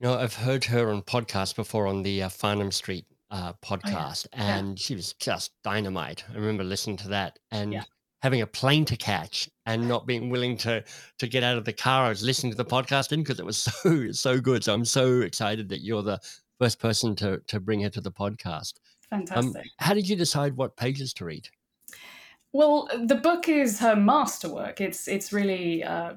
You 0.00 0.08
know, 0.08 0.14
I've 0.14 0.34
heard 0.34 0.64
her 0.66 0.90
on 0.90 1.02
podcasts 1.02 1.54
before 1.54 1.86
on 1.86 2.02
the 2.02 2.24
uh, 2.24 2.28
Farnam 2.28 2.72
Street 2.72 3.06
uh, 3.30 3.54
podcast, 3.64 4.26
oh, 4.32 4.36
yeah. 4.36 4.58
and 4.58 4.78
yeah. 4.78 4.82
she 4.82 4.94
was 4.94 5.14
just 5.14 5.52
dynamite. 5.64 6.24
I 6.30 6.34
remember 6.34 6.64
listening 6.64 6.98
to 6.98 7.08
that 7.08 7.38
and 7.50 7.72
yeah. 7.72 7.84
Having 8.22 8.40
a 8.40 8.46
plane 8.46 8.84
to 8.84 8.96
catch 8.96 9.50
and 9.66 9.88
not 9.88 10.06
being 10.06 10.30
willing 10.30 10.56
to 10.56 10.82
to 11.18 11.26
get 11.26 11.42
out 11.42 11.58
of 11.58 11.64
the 11.64 11.72
car. 11.72 12.06
I 12.06 12.08
was 12.08 12.22
listening 12.22 12.52
to 12.52 12.56
the 12.56 12.64
podcast 12.64 13.12
in 13.12 13.20
because 13.20 13.40
it 13.40 13.46
was 13.46 13.58
so 13.82 14.12
so 14.12 14.40
good. 14.40 14.64
So 14.64 14.72
I'm 14.72 14.84
so 14.84 15.20
excited 15.20 15.68
that 15.68 15.82
you're 15.82 16.02
the 16.02 16.20
first 16.58 16.78
person 16.78 17.16
to 17.16 17.38
to 17.48 17.60
bring 17.60 17.80
her 17.82 17.90
to 17.90 18.00
the 18.00 18.12
podcast. 18.12 18.74
Fantastic. 19.10 19.56
Um, 19.56 19.70
how 19.78 19.94
did 19.94 20.08
you 20.08 20.16
decide 20.16 20.56
what 20.56 20.76
pages 20.76 21.12
to 21.14 21.24
read? 21.24 21.48
Well, 22.52 22.88
the 23.06 23.14
book 23.14 23.48
is 23.48 23.78
her 23.80 23.96
masterwork. 23.96 24.80
It's 24.80 25.08
it's 25.08 25.32
really 25.32 25.82
uh, 25.82 26.14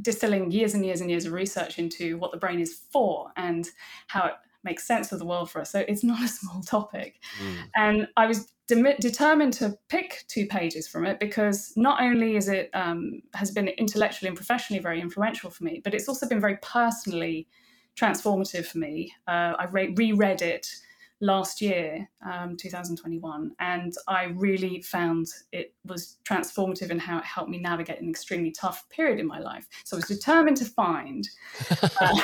distilling 0.00 0.50
years 0.50 0.74
and 0.74 0.84
years 0.84 1.00
and 1.00 1.10
years 1.10 1.26
of 1.26 1.32
research 1.32 1.78
into 1.78 2.18
what 2.18 2.32
the 2.32 2.36
brain 2.36 2.60
is 2.60 2.80
for 2.90 3.30
and 3.36 3.70
how 4.08 4.26
it 4.26 4.34
makes 4.66 4.86
sense 4.86 5.12
of 5.12 5.18
the 5.18 5.24
world 5.24 5.50
for 5.50 5.62
us. 5.62 5.70
So 5.70 5.84
it's 5.88 6.04
not 6.12 6.22
a 6.22 6.28
small 6.28 6.60
topic. 6.62 7.22
Mm. 7.42 7.56
And 7.74 8.08
I 8.18 8.26
was 8.26 8.52
de- 8.68 8.96
determined 9.00 9.54
to 9.54 9.78
pick 9.88 10.24
two 10.28 10.46
pages 10.46 10.86
from 10.86 11.06
it 11.06 11.18
because 11.18 11.72
not 11.76 12.02
only 12.02 12.36
is 12.36 12.48
it 12.48 12.68
um, 12.74 13.22
has 13.34 13.50
been 13.50 13.68
intellectually 13.68 14.28
and 14.28 14.36
professionally 14.36 14.82
very 14.82 15.00
influential 15.00 15.50
for 15.50 15.64
me, 15.64 15.80
but 15.82 15.94
it's 15.94 16.08
also 16.08 16.28
been 16.28 16.40
very 16.40 16.58
personally 16.60 17.48
transformative 17.98 18.66
for 18.66 18.78
me. 18.78 19.12
Uh, 19.26 19.54
I 19.58 19.64
re- 19.70 19.94
reread 19.96 20.42
it 20.42 20.68
last 21.20 21.62
year, 21.62 22.08
um, 22.30 22.56
2021, 22.56 23.52
and 23.58 23.94
I 24.06 24.24
really 24.24 24.82
found 24.82 25.26
it 25.52 25.72
was 25.84 26.18
transformative 26.24 26.90
in 26.90 26.98
how 26.98 27.18
it 27.18 27.24
helped 27.24 27.50
me 27.50 27.58
navigate 27.58 28.00
an 28.00 28.08
extremely 28.10 28.50
tough 28.50 28.88
period 28.90 29.18
in 29.18 29.26
my 29.26 29.38
life. 29.38 29.66
So 29.84 29.96
I 29.96 29.98
was 29.98 30.06
determined 30.06 30.58
to 30.58 30.66
find 30.66 31.28
uh, 32.00 32.20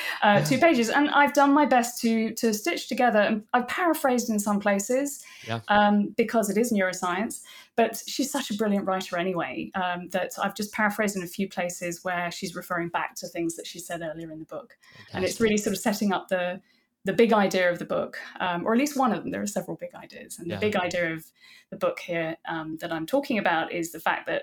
uh, 0.22 0.44
two 0.44 0.58
pages, 0.58 0.90
and 0.90 1.08
I've 1.10 1.32
done 1.32 1.52
my 1.52 1.64
best 1.64 2.00
to 2.02 2.34
to 2.34 2.52
stitch 2.52 2.88
together. 2.88 3.20
And 3.20 3.44
I've 3.54 3.68
paraphrased 3.68 4.28
in 4.28 4.38
some 4.38 4.60
places 4.60 5.24
yeah. 5.46 5.60
um, 5.68 6.14
because 6.16 6.50
it 6.50 6.58
is 6.58 6.72
neuroscience. 6.72 7.40
But 7.74 8.02
she's 8.06 8.30
such 8.30 8.50
a 8.50 8.54
brilliant 8.54 8.86
writer 8.86 9.18
anyway 9.18 9.70
um, 9.74 10.08
that 10.08 10.32
I've 10.42 10.54
just 10.54 10.72
paraphrased 10.72 11.14
in 11.14 11.22
a 11.22 11.26
few 11.26 11.46
places 11.46 12.02
where 12.04 12.30
she's 12.30 12.54
referring 12.54 12.88
back 12.88 13.14
to 13.16 13.28
things 13.28 13.54
that 13.56 13.66
she 13.66 13.78
said 13.78 14.00
earlier 14.00 14.30
in 14.30 14.38
the 14.38 14.46
book, 14.46 14.76
Fantastic. 14.82 15.14
and 15.14 15.24
it's 15.24 15.40
really 15.40 15.58
sort 15.58 15.74
of 15.74 15.80
setting 15.80 16.12
up 16.12 16.28
the 16.28 16.60
the 17.06 17.12
big 17.12 17.32
idea 17.32 17.70
of 17.70 17.78
the 17.78 17.84
book, 17.84 18.18
um, 18.40 18.66
or 18.66 18.72
at 18.72 18.78
least 18.78 18.96
one 18.96 19.12
of 19.12 19.22
them. 19.22 19.30
There 19.30 19.40
are 19.40 19.46
several 19.46 19.76
big 19.76 19.94
ideas, 19.94 20.38
and 20.38 20.50
the 20.50 20.56
big 20.56 20.76
idea 20.76 21.12
of 21.14 21.24
the 21.70 21.76
book 21.76 22.00
here 22.00 22.36
um, 22.48 22.76
that 22.80 22.92
I'm 22.92 23.06
talking 23.06 23.38
about 23.38 23.72
is 23.72 23.92
the 23.92 24.00
fact 24.00 24.26
that 24.26 24.42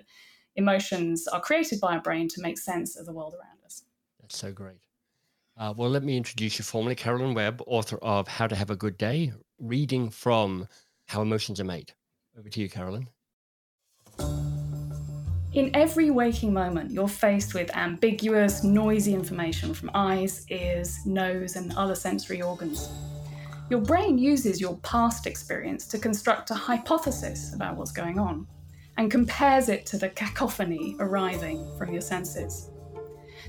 emotions 0.56 1.28
are 1.28 1.42
created 1.42 1.80
by 1.82 1.94
our 1.96 2.02
brain 2.02 2.28
to 2.30 2.42
make 2.42 2.58
sense 2.58 2.96
of 2.96 3.06
the 3.06 3.12
world 3.14 3.34
around 3.34 3.60
us. 3.66 3.84
That's 4.22 4.38
so 4.38 4.52
great. 4.52 4.78
Uh, 5.58 5.74
well, 5.76 5.90
let 5.90 6.04
me 6.04 6.16
introduce 6.16 6.58
you 6.58 6.64
formally, 6.64 6.96
Caroline 6.96 7.34
Webb, 7.34 7.62
author 7.68 7.98
of 7.98 8.28
How 8.28 8.48
to 8.48 8.56
Have 8.56 8.70
a 8.70 8.76
Good 8.76 8.98
Day, 8.98 9.34
reading 9.60 10.10
from 10.10 10.68
How 11.08 11.22
Emotions 11.22 11.60
Are 11.60 11.66
Made. 11.66 11.94
Over 12.40 12.50
to 12.50 12.62
you, 12.62 12.70
Caroline. 12.70 13.08
In 15.54 15.70
every 15.76 16.10
waking 16.10 16.52
moment, 16.52 16.90
you're 16.90 17.08
faced 17.08 17.54
with 17.54 17.76
ambiguous, 17.76 18.64
noisy 18.64 19.14
information 19.14 19.76
from 19.76 19.92
eyes, 19.94 20.48
ears, 20.50 21.06
nose, 21.06 21.56
and 21.56 21.72
other 21.78 21.94
sensory 21.94 22.42
organs. 22.42 22.90
Your 23.70 23.80
brain 23.80 24.18
uses 24.18 24.60
your 24.60 24.78
past 24.78 25.28
experience 25.28 25.86
to 25.90 26.00
construct 26.00 26.50
a 26.50 26.56
hypothesis 26.56 27.54
about 27.54 27.76
what's 27.76 27.92
going 27.92 28.18
on 28.18 28.48
and 28.98 29.12
compares 29.12 29.70
it 29.70 29.86
to 29.88 29.98
the 29.98 30.10
cacophony 30.10 30.96
arriving 31.00 31.70
from 31.78 31.92
your 31.92 32.02
senses. 32.02 32.72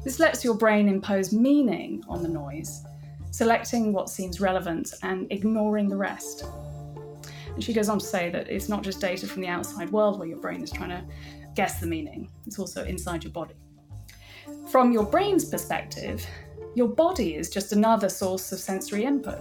This 0.04 0.20
lets 0.20 0.44
your 0.44 0.54
brain 0.54 0.90
impose 0.90 1.32
meaning 1.32 2.04
on 2.06 2.22
the 2.22 2.28
noise, 2.28 2.82
selecting 3.30 3.94
what 3.94 4.10
seems 4.10 4.42
relevant 4.42 4.92
and 5.02 5.26
ignoring 5.32 5.88
the 5.88 5.96
rest. 5.96 6.44
And 7.54 7.64
she 7.64 7.72
goes 7.72 7.88
on 7.88 7.98
to 7.98 8.04
say 8.04 8.28
that 8.28 8.50
it's 8.50 8.68
not 8.68 8.82
just 8.82 9.00
data 9.00 9.26
from 9.26 9.40
the 9.40 9.48
outside 9.48 9.90
world 9.90 10.18
where 10.18 10.28
your 10.28 10.38
brain 10.38 10.62
is 10.62 10.70
trying 10.70 10.90
to 10.90 11.02
guess 11.54 11.80
the 11.80 11.86
meaning. 11.86 12.30
It's 12.46 12.58
also 12.58 12.84
inside 12.84 13.24
your 13.24 13.32
body. 13.32 13.54
From 14.70 14.92
your 14.92 15.04
brain's 15.04 15.44
perspective, 15.44 16.26
your 16.74 16.88
body 16.88 17.36
is 17.36 17.48
just 17.48 17.72
another 17.72 18.08
source 18.08 18.52
of 18.52 18.58
sensory 18.58 19.04
input. 19.04 19.38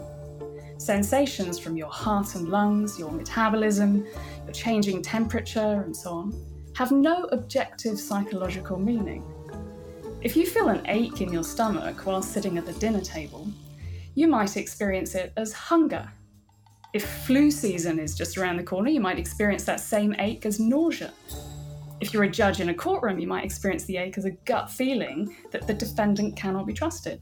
Sensations 0.78 1.58
from 1.58 1.78
your 1.78 1.90
heart 1.90 2.36
and 2.36 2.50
lungs, 2.50 3.00
your 3.00 3.12
metabolism, 3.12 4.06
your 4.44 4.54
changing 4.54 5.02
temperature, 5.02 5.82
and 5.86 5.96
so 5.96 6.12
on, 6.12 6.46
have 6.76 6.92
no 6.92 7.24
objective 7.26 8.00
psychological 8.00 8.78
meaning. 8.78 9.24
If 10.22 10.36
you 10.36 10.46
feel 10.46 10.70
an 10.70 10.86
ache 10.88 11.22
in 11.22 11.32
your 11.32 11.44
stomach 11.44 12.06
while 12.06 12.22
sitting 12.22 12.58
at 12.58 12.66
the 12.66 12.74
dinner 12.74 13.02
table, 13.02 13.48
you 14.16 14.28
might 14.28 14.56
experience 14.58 15.16
it 15.16 15.34
as 15.38 15.54
hunger. 15.54 16.10
If 16.94 17.04
flu 17.26 17.50
season 17.50 18.00
is 18.00 18.16
just 18.16 18.38
around 18.38 18.58
the 18.58 18.64
corner, 18.64 18.90
you 18.90 19.02
might 19.02 19.18
experience 19.18 19.64
that 19.66 19.80
same 19.80 20.16
ache 20.20 20.46
as 20.46 20.60
nausea 20.60 21.12
if 22.04 22.14
you're 22.14 22.24
a 22.24 22.30
judge 22.30 22.60
in 22.60 22.68
a 22.68 22.74
courtroom, 22.74 23.18
you 23.18 23.28
might 23.28 23.46
experience 23.46 23.86
the 23.86 23.96
ache 23.96 24.18
as 24.18 24.26
a 24.26 24.32
gut 24.32 24.70
feeling 24.70 25.34
that 25.52 25.66
the 25.66 25.74
defendant 25.74 26.36
cannot 26.36 26.68
be 26.68 26.74
trusted. 26.74 27.22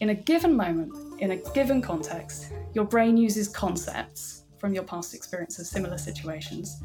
In 0.00 0.08
a 0.08 0.14
given 0.14 0.56
moment, 0.56 1.20
in 1.20 1.32
a 1.32 1.36
given 1.52 1.82
context, 1.82 2.54
your 2.72 2.86
brain 2.86 3.18
uses 3.18 3.48
concepts 3.48 4.44
from 4.56 4.72
your 4.72 4.84
past 4.84 5.14
experience 5.14 5.58
of 5.58 5.66
similar 5.66 5.98
situations 5.98 6.82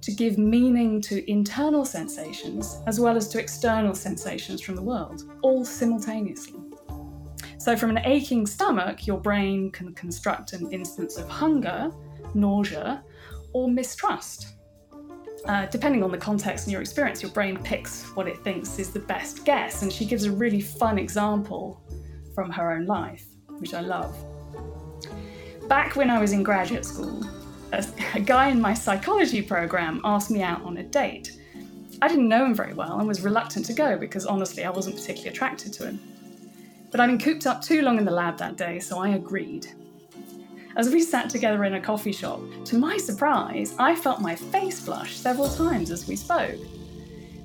to 0.00 0.10
give 0.10 0.38
meaning 0.38 1.02
to 1.02 1.30
internal 1.30 1.84
sensations 1.84 2.78
as 2.86 2.98
well 2.98 3.14
as 3.14 3.28
to 3.28 3.38
external 3.38 3.94
sensations 3.94 4.62
from 4.62 4.74
the 4.74 4.82
world, 4.82 5.30
all 5.42 5.66
simultaneously. 5.66 6.60
So, 7.58 7.76
from 7.76 7.90
an 7.90 7.98
aching 8.06 8.46
stomach, 8.46 9.06
your 9.06 9.20
brain 9.20 9.70
can 9.70 9.92
construct 9.92 10.54
an 10.54 10.72
instance 10.72 11.18
of 11.18 11.28
hunger, 11.28 11.90
nausea, 12.32 13.04
or 13.52 13.68
mistrust 13.68 14.55
uh, 15.48 15.66
depending 15.66 16.02
on 16.02 16.10
the 16.10 16.18
context 16.18 16.66
and 16.66 16.72
your 16.72 16.80
experience, 16.80 17.22
your 17.22 17.30
brain 17.30 17.56
picks 17.56 18.04
what 18.16 18.26
it 18.26 18.38
thinks 18.42 18.78
is 18.78 18.90
the 18.90 19.00
best 19.00 19.44
guess. 19.44 19.82
And 19.82 19.92
she 19.92 20.04
gives 20.04 20.24
a 20.24 20.32
really 20.32 20.60
fun 20.60 20.98
example 20.98 21.82
from 22.34 22.50
her 22.50 22.72
own 22.72 22.86
life, 22.86 23.26
which 23.58 23.74
I 23.74 23.80
love. 23.80 24.16
Back 25.68 25.96
when 25.96 26.10
I 26.10 26.20
was 26.20 26.32
in 26.32 26.42
graduate 26.42 26.84
school, 26.84 27.24
a, 27.72 27.84
a 28.14 28.20
guy 28.20 28.48
in 28.48 28.60
my 28.60 28.74
psychology 28.74 29.42
program 29.42 30.00
asked 30.04 30.30
me 30.30 30.42
out 30.42 30.62
on 30.62 30.76
a 30.78 30.82
date. 30.82 31.38
I 32.02 32.08
didn't 32.08 32.28
know 32.28 32.44
him 32.44 32.54
very 32.54 32.74
well 32.74 32.98
and 32.98 33.08
was 33.08 33.22
reluctant 33.22 33.66
to 33.66 33.72
go 33.72 33.96
because 33.96 34.26
honestly 34.26 34.64
I 34.64 34.70
wasn't 34.70 34.96
particularly 34.96 35.30
attracted 35.30 35.72
to 35.74 35.86
him. 35.86 36.00
But 36.90 37.00
I'd 37.00 37.06
been 37.06 37.18
cooped 37.18 37.46
up 37.46 37.62
too 37.62 37.82
long 37.82 37.98
in 37.98 38.04
the 38.04 38.10
lab 38.10 38.38
that 38.38 38.56
day, 38.56 38.78
so 38.78 38.98
I 38.98 39.10
agreed. 39.10 39.66
As 40.76 40.90
we 40.90 41.00
sat 41.00 41.30
together 41.30 41.64
in 41.64 41.72
a 41.72 41.80
coffee 41.80 42.12
shop, 42.12 42.38
to 42.66 42.76
my 42.76 42.98
surprise, 42.98 43.74
I 43.78 43.96
felt 43.96 44.20
my 44.20 44.36
face 44.36 44.78
flush 44.78 45.16
several 45.16 45.48
times 45.48 45.90
as 45.90 46.06
we 46.06 46.16
spoke. 46.16 46.60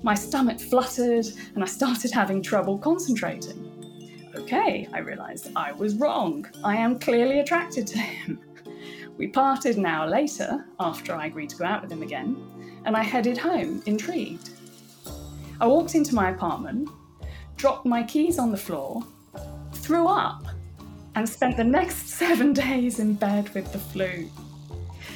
My 0.03 0.15
stomach 0.15 0.59
fluttered, 0.59 1.25
and 1.55 1.63
I 1.63 1.67
started 1.67 2.11
having 2.11 2.43
trouble 2.43 2.77
concentrating. 2.77 3.71
Okay, 4.35 4.85
I 4.91 5.00
realised 5.00 5.50
I 5.55 5.71
was 5.71 5.95
wrong. 5.95 6.45
I 6.61 6.75
am 6.75 7.00
clearly 7.00 7.39
attracted 7.39 7.88
to 7.88 8.00
him. 8.00 8.41
We 9.17 9.27
parted 9.27 9.77
an 9.77 9.85
hour 9.85 10.09
later, 10.09 10.65
after 10.81 11.15
I 11.15 11.27
agreed 11.27 11.51
to 11.51 11.57
go 11.57 11.63
out 11.63 11.83
with 11.83 11.91
him 11.91 12.03
again, 12.03 12.35
and 12.83 12.97
I 12.97 13.03
headed 13.03 13.38
home, 13.38 13.81
intrigued. 13.85 14.50
I 15.61 15.67
walked 15.67 15.95
into 15.95 16.15
my 16.15 16.31
apartment, 16.31 16.89
dropped 17.55 17.85
my 17.85 18.03
keys 18.03 18.39
on 18.39 18.51
the 18.51 18.57
floor, 18.57 19.01
threw 19.71 20.07
up, 20.07 20.43
and 21.15 21.27
spent 21.27 21.58
the 21.58 21.63
next 21.63 22.08
seven 22.22 22.53
days 22.53 23.00
in 23.00 23.13
bed 23.13 23.53
with 23.53 23.72
the 23.72 23.80
flu. 23.80 24.30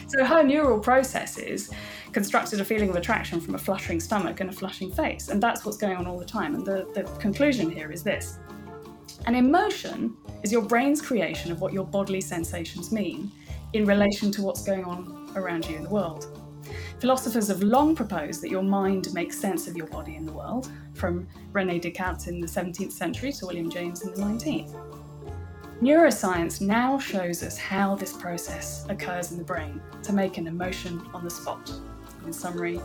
So 0.07 0.23
her 0.23 0.43
neural 0.43 0.79
processes 0.79 1.71
constructed 2.11 2.61
a 2.61 2.65
feeling 2.65 2.89
of 2.89 2.95
attraction 2.95 3.41
from 3.41 3.55
a 3.55 3.57
fluttering 3.57 3.99
stomach 3.99 4.39
and 4.39 4.49
a 4.49 4.53
flushing 4.53 4.91
face, 4.91 5.29
and 5.29 5.41
that's 5.41 5.65
what's 5.65 5.77
going 5.77 5.97
on 5.97 6.07
all 6.07 6.17
the 6.17 6.25
time. 6.25 6.55
And 6.55 6.65
the, 6.65 6.87
the 6.93 7.03
conclusion 7.19 7.69
here 7.69 7.91
is 7.91 8.03
this 8.03 8.39
an 9.25 9.35
emotion 9.35 10.15
is 10.43 10.51
your 10.51 10.61
brain's 10.61 11.01
creation 11.01 11.51
of 11.51 11.59
what 11.59 11.73
your 11.73 11.85
bodily 11.85 12.21
sensations 12.21 12.91
mean 12.91 13.31
in 13.73 13.85
relation 13.85 14.31
to 14.31 14.43
what's 14.43 14.63
going 14.63 14.85
on 14.85 15.31
around 15.35 15.67
you 15.67 15.75
in 15.75 15.83
the 15.83 15.89
world. 15.89 16.39
Philosophers 16.99 17.47
have 17.47 17.61
long 17.61 17.95
proposed 17.95 18.41
that 18.41 18.49
your 18.49 18.63
mind 18.63 19.13
makes 19.13 19.37
sense 19.37 19.67
of 19.67 19.75
your 19.75 19.87
body 19.87 20.15
in 20.15 20.25
the 20.25 20.31
world, 20.31 20.71
from 20.93 21.27
Rene 21.51 21.79
Descartes 21.79 22.27
in 22.27 22.39
the 22.39 22.47
17th 22.47 22.91
century 22.91 23.31
to 23.33 23.45
William 23.45 23.69
James 23.69 24.03
in 24.03 24.13
the 24.13 24.17
19th. 24.17 24.73
Neuroscience 25.81 26.61
now 26.61 26.97
shows 26.97 27.43
us 27.43 27.57
how 27.57 27.95
this 27.95 28.13
process 28.13 28.85
occurs 28.87 29.33
in 29.33 29.37
the 29.37 29.43
brain 29.43 29.81
to 30.03 30.13
make 30.13 30.37
an 30.37 30.47
emotion 30.47 31.01
on 31.13 31.25
the 31.25 31.29
spot. 31.29 31.69
In 32.25 32.31
summary, 32.31 32.79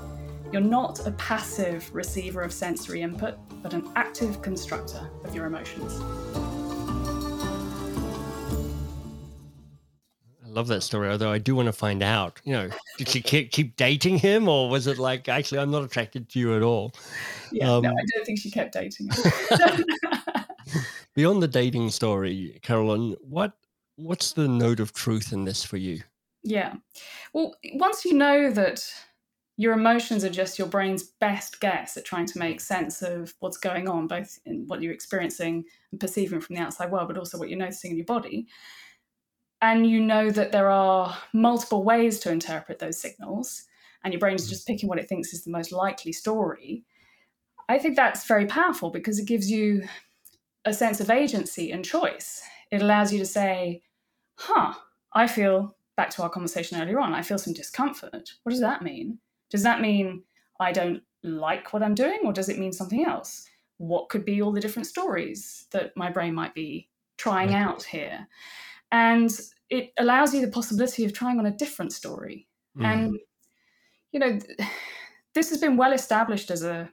you're 0.51 0.61
not 0.61 1.07
a 1.07 1.13
passive 1.13 1.89
receiver 1.95 2.43
of 2.43 2.53
sensory 2.53 3.03
input, 3.03 3.37
but 3.63 3.75
an 3.75 3.89
active 3.95 4.43
constructor 4.43 5.09
of 5.23 5.33
your 5.37 5.47
emotions. 5.47 6.01
I 10.45 10.49
love 10.49 10.67
that 10.67 10.83
story, 10.83 11.11
although 11.11 11.31
I 11.31 11.39
do 11.39 11.55
want 11.55 11.67
to 11.67 11.73
find 11.73 12.03
out, 12.03 12.41
you 12.43 12.55
know, 12.55 12.71
did 12.99 13.09
she 13.09 13.23
keep 13.23 13.77
dating 13.77 14.19
him 14.19 14.49
or 14.49 14.69
was 14.69 14.89
it 14.89 14.99
like, 14.99 15.29
actually, 15.29 15.61
I'm 15.61 15.71
not 15.71 15.85
attracted 15.85 16.29
to 16.31 16.41
you 16.41 16.57
at 16.57 16.63
all? 16.63 16.93
Yeah, 17.53 17.73
um, 17.73 17.85
no, 17.85 17.91
I 17.91 18.05
don't 18.17 18.27
think 18.27 18.41
she 18.41 18.51
kept 18.51 18.73
dating 18.73 19.11
him. 19.11 19.85
Beyond 21.15 21.43
the 21.43 21.49
dating 21.49 21.91
story, 21.91 22.59
Caroline, 22.63 23.17
what 23.21 23.53
what's 23.97 24.33
the 24.33 24.49
note 24.49 24.81
of 24.81 24.93
truth 24.93 25.33
in 25.33 25.45
this 25.45 25.65
for 25.65 25.77
you? 25.77 26.03
Yeah. 26.43 26.75
Well, 27.33 27.55
once 27.75 28.05
you 28.05 28.15
know 28.15 28.51
that 28.51 28.89
your 29.57 29.75
emotions 29.75 30.25
are 30.25 30.31
just 30.31 30.59
your 30.59 30.69
brain's 30.69 31.03
best 31.03 31.61
guess 31.61 31.97
at 31.97 32.05
trying 32.07 32.25
to 32.25 32.39
make 32.39 32.63
sense 32.63 33.03
of 33.03 33.35
what's 33.41 33.59
going 33.59 33.89
on, 33.89 34.07
both 34.07 34.39
in 34.47 34.65
what 34.69 34.81
you're 34.81 34.93
experiencing 34.93 35.65
and 35.91 36.01
perceiving 36.01 36.41
from 36.41 36.57
the 36.57 36.63
outside 36.63 36.91
world, 36.91 37.09
but 37.09 37.19
also 37.19 37.37
what 37.37 37.51
you're 37.51 37.59
noticing 37.59 37.91
in 37.91 37.99
your 37.99 38.07
body. 38.07 38.47
And 39.61 39.87
you 39.87 40.01
know 40.01 40.31
that 40.31 40.53
there 40.53 40.71
are 40.71 41.15
multiple 41.35 41.85
ways 41.85 42.21
to 42.21 42.33
interpret 42.33 42.79
those 42.79 42.99
signals, 42.99 43.65
and 44.03 44.15
your 44.15 44.21
brain 44.21 44.37
is 44.37 44.45
mm-hmm. 44.45 44.51
just 44.51 44.67
picking 44.67 44.89
what 44.89 44.99
it 44.99 45.09
thinks 45.09 45.35
is 45.35 45.45
the 45.45 45.51
most 45.51 45.73
likely 45.73 46.13
story. 46.13 46.85
I 47.69 47.79
think 47.79 47.97
that's 47.97 48.27
very 48.27 48.47
powerful 48.47 48.89
because 48.89 49.19
it 49.19 49.27
gives 49.27 49.51
you 49.51 49.87
a 50.65 50.73
sense 50.73 51.01
of 51.01 51.11
agency 51.11 51.73
and 51.73 51.85
choice. 51.85 52.43
It 52.71 52.83
allows 52.83 53.13
you 53.13 53.19
to 53.19 53.27
say, 53.27 53.83
huh, 54.37 54.75
I 55.13 55.27
feel, 55.27 55.77
back 55.97 56.11
to 56.11 56.23
our 56.23 56.31
conversation 56.31 56.81
earlier 56.81 57.01
on, 57.01 57.15
I 57.15 57.23
feel 57.23 57.39
some 57.39 57.55
discomfort. 57.55 58.35
What 58.43 58.51
does 58.51 58.61
that 58.61 58.83
mean? 58.83 59.19
Does 59.51 59.63
that 59.63 59.81
mean 59.81 60.23
I 60.59 60.73
don't 60.73 61.03
like 61.23 61.73
what 61.73 61.83
I'm 61.83 61.95
doing, 61.95 62.21
or 62.25 62.33
does 62.33 62.49
it 62.49 62.59
mean 62.59 62.73
something 62.73 63.05
else? 63.05 63.49
what 63.81 64.11
could 64.11 64.27
be 64.27 64.43
all 64.43 64.53
the 64.53 64.61
different 64.61 64.87
stories 64.87 65.67
that 65.71 65.97
my 65.97 66.11
brain 66.11 66.35
might 66.35 66.55
be 66.55 66.87
trying 67.17 67.55
out 67.55 67.83
here. 67.83 68.29
And 68.93 69.31
it 69.71 69.95
allows 69.99 70.35
you 70.35 70.43
the 70.43 70.53
possibility 70.53 71.07
of 71.07 71.15
trying 71.15 71.39
on 71.39 71.47
a 71.47 71.51
different 71.51 71.95
story. 71.95 72.47
Mm. 72.79 72.85
And, 72.85 73.19
you 74.13 74.21
know, 74.21 74.39
this 75.35 75.49
has 75.49 75.59
been 75.59 75.79
well 75.79 75.95
established 75.95 76.51
as 76.51 76.63
a 76.63 76.91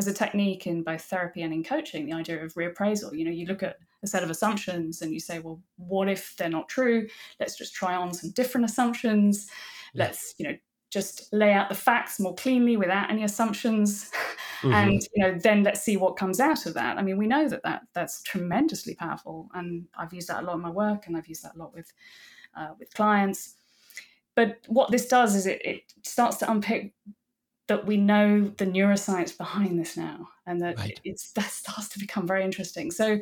as 0.00 0.06
a 0.06 0.14
technique 0.14 0.66
in 0.66 0.82
both 0.82 1.02
therapy 1.02 1.42
and 1.42 1.52
in 1.52 1.62
coaching, 1.62 2.06
the 2.06 2.14
idea 2.14 2.42
of 2.42 2.54
reappraisal. 2.54 3.14
You 3.14 3.26
know, 3.26 3.30
you 3.30 3.44
look 3.44 3.62
at 3.62 3.76
a 4.02 4.06
set 4.06 4.22
of 4.22 4.30
assumptions 4.30 5.02
and 5.02 5.12
you 5.12 5.20
say, 5.20 5.40
well, 5.40 5.60
what 5.76 6.08
if 6.08 6.34
they're 6.38 6.48
not 6.48 6.70
true? 6.70 7.06
Let's 7.38 7.54
just 7.54 7.74
try 7.74 7.94
on 7.94 8.14
some 8.14 8.30
different 8.30 8.64
assumptions. 8.64 9.50
Yeah. 9.92 10.04
Let's, 10.04 10.34
you 10.38 10.48
know, 10.48 10.56
just 10.88 11.30
lay 11.34 11.52
out 11.52 11.68
the 11.68 11.74
facts 11.74 12.18
more 12.18 12.34
cleanly 12.34 12.78
without 12.78 13.10
any 13.10 13.24
assumptions 13.24 14.10
mm-hmm. 14.62 14.72
and 14.72 15.06
you 15.14 15.22
know 15.22 15.38
then 15.38 15.62
let's 15.62 15.82
see 15.82 15.96
what 15.96 16.16
comes 16.16 16.40
out 16.40 16.66
of 16.66 16.74
that 16.74 16.98
i 16.98 17.02
mean 17.02 17.16
we 17.16 17.28
know 17.28 17.48
that, 17.48 17.62
that 17.62 17.82
that's 17.94 18.24
tremendously 18.24 18.96
powerful 18.96 19.48
and 19.54 19.86
i've 19.96 20.12
used 20.12 20.26
that 20.26 20.42
a 20.42 20.44
lot 20.44 20.56
in 20.56 20.60
my 20.60 20.68
work 20.68 21.06
and 21.06 21.16
i've 21.16 21.28
used 21.28 21.44
that 21.44 21.54
a 21.54 21.58
lot 21.58 21.72
with 21.72 21.92
uh, 22.56 22.70
with 22.80 22.92
clients 22.92 23.54
but 24.34 24.58
what 24.66 24.90
this 24.90 25.06
does 25.06 25.36
is 25.36 25.46
it, 25.46 25.64
it 25.64 25.94
starts 26.02 26.38
to 26.38 26.50
unpick 26.50 26.92
that 27.70 27.86
we 27.86 27.96
know 27.96 28.52
the 28.58 28.66
neuroscience 28.66 29.36
behind 29.36 29.78
this 29.78 29.96
now 29.96 30.28
and 30.46 30.60
that 30.60 30.78
right. 30.78 31.00
it's 31.04 31.32
that 31.38 31.50
starts 31.50 31.88
to 31.88 31.98
become 31.98 32.26
very 32.26 32.44
interesting 32.44 32.90
so 32.90 33.18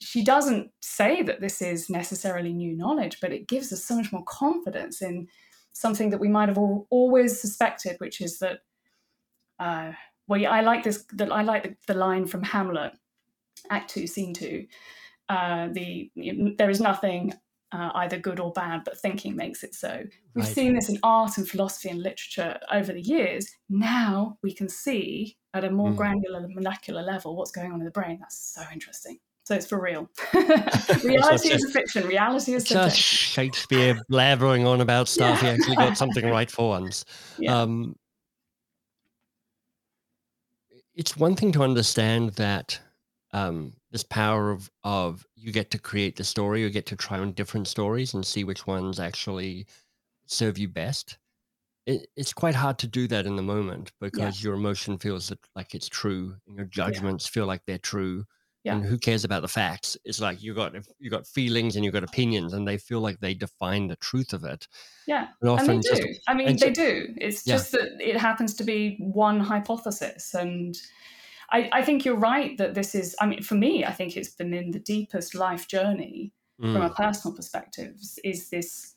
she 0.00 0.24
doesn't 0.24 0.70
say 0.80 1.22
that 1.22 1.40
this 1.40 1.60
is 1.60 1.90
necessarily 1.90 2.52
new 2.52 2.74
knowledge 2.74 3.18
but 3.20 3.32
it 3.32 3.46
gives 3.46 3.72
us 3.72 3.84
so 3.84 3.96
much 3.96 4.12
more 4.12 4.24
confidence 4.24 5.02
in 5.02 5.28
something 5.78 6.10
that 6.10 6.18
we 6.18 6.28
might 6.28 6.48
have 6.48 6.58
always 6.58 7.40
suspected, 7.40 7.96
which 7.98 8.20
is 8.20 8.38
that. 8.40 8.60
Uh, 9.58 9.92
well, 10.26 10.44
I 10.46 10.60
like 10.60 10.82
this. 10.82 11.04
That 11.14 11.32
I 11.32 11.42
like 11.42 11.62
the, 11.62 11.76
the, 11.86 11.98
line 11.98 12.26
from 12.26 12.42
Hamlet, 12.42 12.92
Act 13.70 13.90
Two, 13.90 14.06
Scene 14.06 14.34
Two. 14.34 14.66
Uh, 15.28 15.68
the 15.72 16.10
there 16.58 16.70
is 16.70 16.80
nothing 16.80 17.32
uh, 17.72 17.90
either 17.96 18.18
good 18.18 18.40
or 18.40 18.52
bad, 18.52 18.82
but 18.84 18.98
thinking 18.98 19.36
makes 19.36 19.62
it 19.62 19.74
so. 19.74 20.02
We've 20.34 20.44
right. 20.44 20.54
seen 20.54 20.74
this 20.74 20.88
in 20.88 20.98
art 21.02 21.36
and 21.38 21.48
philosophy 21.48 21.90
and 21.90 22.02
literature 22.02 22.58
over 22.72 22.92
the 22.92 23.02
years. 23.02 23.50
Now 23.68 24.38
we 24.42 24.52
can 24.54 24.68
see 24.68 25.36
at 25.54 25.64
a 25.64 25.70
more 25.70 25.90
mm. 25.90 25.96
granular 25.96 26.46
molecular 26.48 27.02
level 27.02 27.36
what's 27.36 27.50
going 27.50 27.72
on 27.72 27.80
in 27.80 27.84
the 27.84 27.90
brain. 27.90 28.18
That's 28.20 28.54
so 28.54 28.62
interesting. 28.72 29.18
So 29.44 29.54
it's 29.54 29.66
for 29.66 29.80
real. 29.80 30.10
Reality 31.04 31.52
is 31.52 31.64
a 31.64 31.70
fiction. 31.70 32.06
Reality 32.06 32.52
is 32.52 32.64
just 32.64 32.98
Shakespeare 32.98 33.98
blabbering 34.10 34.66
on 34.66 34.80
about 34.80 35.08
stuff. 35.08 35.42
Yeah. 35.42 35.54
He 35.54 35.58
actually 35.58 35.76
got 35.76 35.96
something 35.96 36.26
right 36.26 36.50
for 36.50 36.68
once. 36.68 37.04
Yeah. 37.38 37.58
Um, 37.58 37.96
it's 40.94 41.16
one 41.16 41.34
thing 41.34 41.52
to 41.52 41.62
understand 41.62 42.30
that 42.34 42.78
um, 43.32 43.72
this 43.90 44.02
power 44.02 44.50
of 44.50 44.70
of 44.84 45.26
you 45.34 45.52
get 45.52 45.70
to 45.72 45.78
create 45.78 46.16
the 46.16 46.24
story, 46.24 46.62
you 46.62 46.70
get 46.70 46.86
to 46.86 46.96
try 46.96 47.18
on 47.18 47.32
different 47.32 47.68
stories 47.68 48.14
and 48.14 48.24
see 48.24 48.44
which 48.44 48.66
ones 48.66 49.00
actually 49.00 49.66
serve 50.26 50.58
you 50.58 50.68
best. 50.68 51.18
It, 51.86 52.08
it's 52.16 52.34
quite 52.34 52.54
hard 52.54 52.78
to 52.80 52.86
do 52.86 53.08
that 53.08 53.26
in 53.26 53.36
the 53.36 53.42
moment 53.42 53.92
because 54.00 54.42
yeah. 54.42 54.48
your 54.48 54.54
emotion 54.54 54.98
feels 54.98 55.32
like 55.56 55.74
it's 55.74 55.88
true, 55.88 56.36
and 56.46 56.56
your 56.56 56.66
judgments 56.66 57.26
yeah. 57.26 57.30
feel 57.30 57.46
like 57.46 57.62
they're 57.66 57.78
true 57.78 58.24
yeah. 58.64 58.74
and 58.74 58.84
who 58.84 58.98
cares 58.98 59.24
about 59.24 59.42
the 59.42 59.48
facts 59.48 59.96
it's 60.04 60.20
like 60.20 60.42
you 60.42 60.54
got 60.54 60.74
you 60.98 61.10
got 61.10 61.26
feelings 61.26 61.76
and 61.76 61.84
you 61.84 61.90
got 61.90 62.02
opinions 62.02 62.52
and 62.52 62.66
they 62.66 62.76
feel 62.76 63.00
like 63.00 63.18
they 63.20 63.34
define 63.34 63.86
the 63.86 63.96
truth 63.96 64.32
of 64.32 64.44
it 64.44 64.66
yeah 65.06 65.28
and, 65.40 65.50
often 65.50 65.70
and 65.70 65.82
they 65.82 65.94
do 65.94 66.06
just, 66.08 66.20
i 66.28 66.34
mean 66.34 66.56
they 66.56 66.70
do 66.70 67.08
it's 67.16 67.44
just 67.44 67.72
that 67.72 67.88
it 68.00 68.16
happens 68.16 68.54
to 68.54 68.64
be 68.64 68.96
one 69.00 69.40
hypothesis 69.40 70.34
and 70.34 70.76
I, 71.50 71.70
I 71.72 71.82
think 71.82 72.04
you're 72.04 72.16
right 72.16 72.56
that 72.58 72.74
this 72.74 72.94
is 72.94 73.16
i 73.20 73.26
mean 73.26 73.42
for 73.42 73.54
me 73.54 73.84
i 73.84 73.92
think 73.92 74.16
it's 74.16 74.30
been 74.30 74.52
in 74.52 74.70
the 74.70 74.78
deepest 74.78 75.34
life 75.34 75.68
journey 75.68 76.32
mm. 76.60 76.72
from 76.72 76.82
a 76.82 76.90
personal 76.90 77.36
perspective 77.36 77.94
is 78.24 78.50
this 78.50 78.94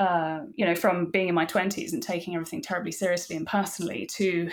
uh, 0.00 0.40
you 0.56 0.66
know, 0.66 0.74
from 0.74 1.08
being 1.12 1.28
in 1.28 1.36
my 1.36 1.46
20s 1.46 1.92
and 1.92 2.02
taking 2.02 2.34
everything 2.34 2.60
terribly 2.60 2.90
seriously 2.90 3.36
and 3.36 3.46
personally 3.46 4.04
to 4.06 4.50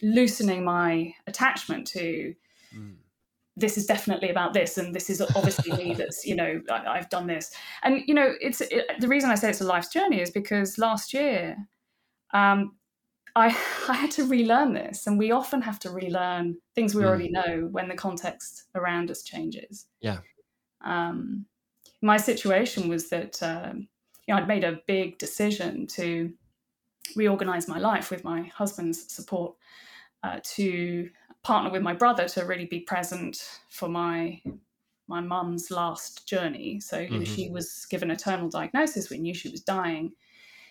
loosening 0.00 0.64
my 0.64 1.12
attachment 1.26 1.86
to 1.88 2.34
mm 2.72 2.94
this 3.56 3.78
is 3.78 3.86
definitely 3.86 4.28
about 4.28 4.52
this 4.52 4.76
and 4.76 4.94
this 4.94 5.08
is 5.08 5.20
obviously 5.20 5.72
me 5.72 5.94
that's 5.98 6.26
you 6.26 6.34
know 6.34 6.60
I, 6.70 6.96
have 6.96 7.08
done 7.08 7.26
this 7.26 7.54
and 7.82 8.02
you 8.06 8.14
know 8.14 8.34
it's 8.40 8.60
it, 8.60 8.84
the 9.00 9.08
reason 9.08 9.30
i 9.30 9.34
say 9.34 9.50
it's 9.50 9.60
a 9.60 9.64
life's 9.64 9.88
journey 9.88 10.20
is 10.20 10.30
because 10.30 10.78
last 10.78 11.14
year 11.14 11.56
um, 12.32 12.76
I, 13.36 13.46
I 13.88 13.94
had 13.94 14.10
to 14.12 14.24
relearn 14.24 14.72
this 14.72 15.06
and 15.06 15.18
we 15.18 15.30
often 15.30 15.62
have 15.62 15.78
to 15.80 15.90
relearn 15.90 16.56
things 16.74 16.94
we 16.94 17.02
mm. 17.02 17.06
already 17.06 17.30
know 17.30 17.68
when 17.70 17.88
the 17.88 17.94
context 17.94 18.64
around 18.74 19.10
us 19.10 19.22
changes 19.22 19.86
yeah 20.00 20.18
um, 20.84 21.46
my 22.02 22.16
situation 22.16 22.88
was 22.88 23.08
that 23.10 23.40
um, 23.42 23.88
you 24.26 24.34
know 24.34 24.40
i'd 24.40 24.48
made 24.48 24.64
a 24.64 24.80
big 24.86 25.18
decision 25.18 25.86
to 25.86 26.32
reorganize 27.14 27.68
my 27.68 27.78
life 27.78 28.10
with 28.10 28.24
my 28.24 28.42
husband's 28.54 29.12
support 29.12 29.54
uh, 30.24 30.40
to 30.42 31.08
partner 31.44 31.70
with 31.70 31.82
my 31.82 31.94
brother 31.94 32.26
to 32.28 32.44
really 32.44 32.66
be 32.66 32.80
present 32.80 33.60
for 33.68 33.88
my 33.88 34.42
my 35.08 35.20
mum's 35.20 35.70
last 35.70 36.26
journey. 36.26 36.80
So 36.80 36.98
mm-hmm. 36.98 37.22
she 37.22 37.48
was 37.48 37.86
given 37.88 38.10
a 38.10 38.16
terminal 38.16 38.50
diagnosis. 38.50 39.08
We 39.08 39.18
knew 39.18 39.34
she 39.34 39.48
was 39.48 39.60
dying. 39.60 40.12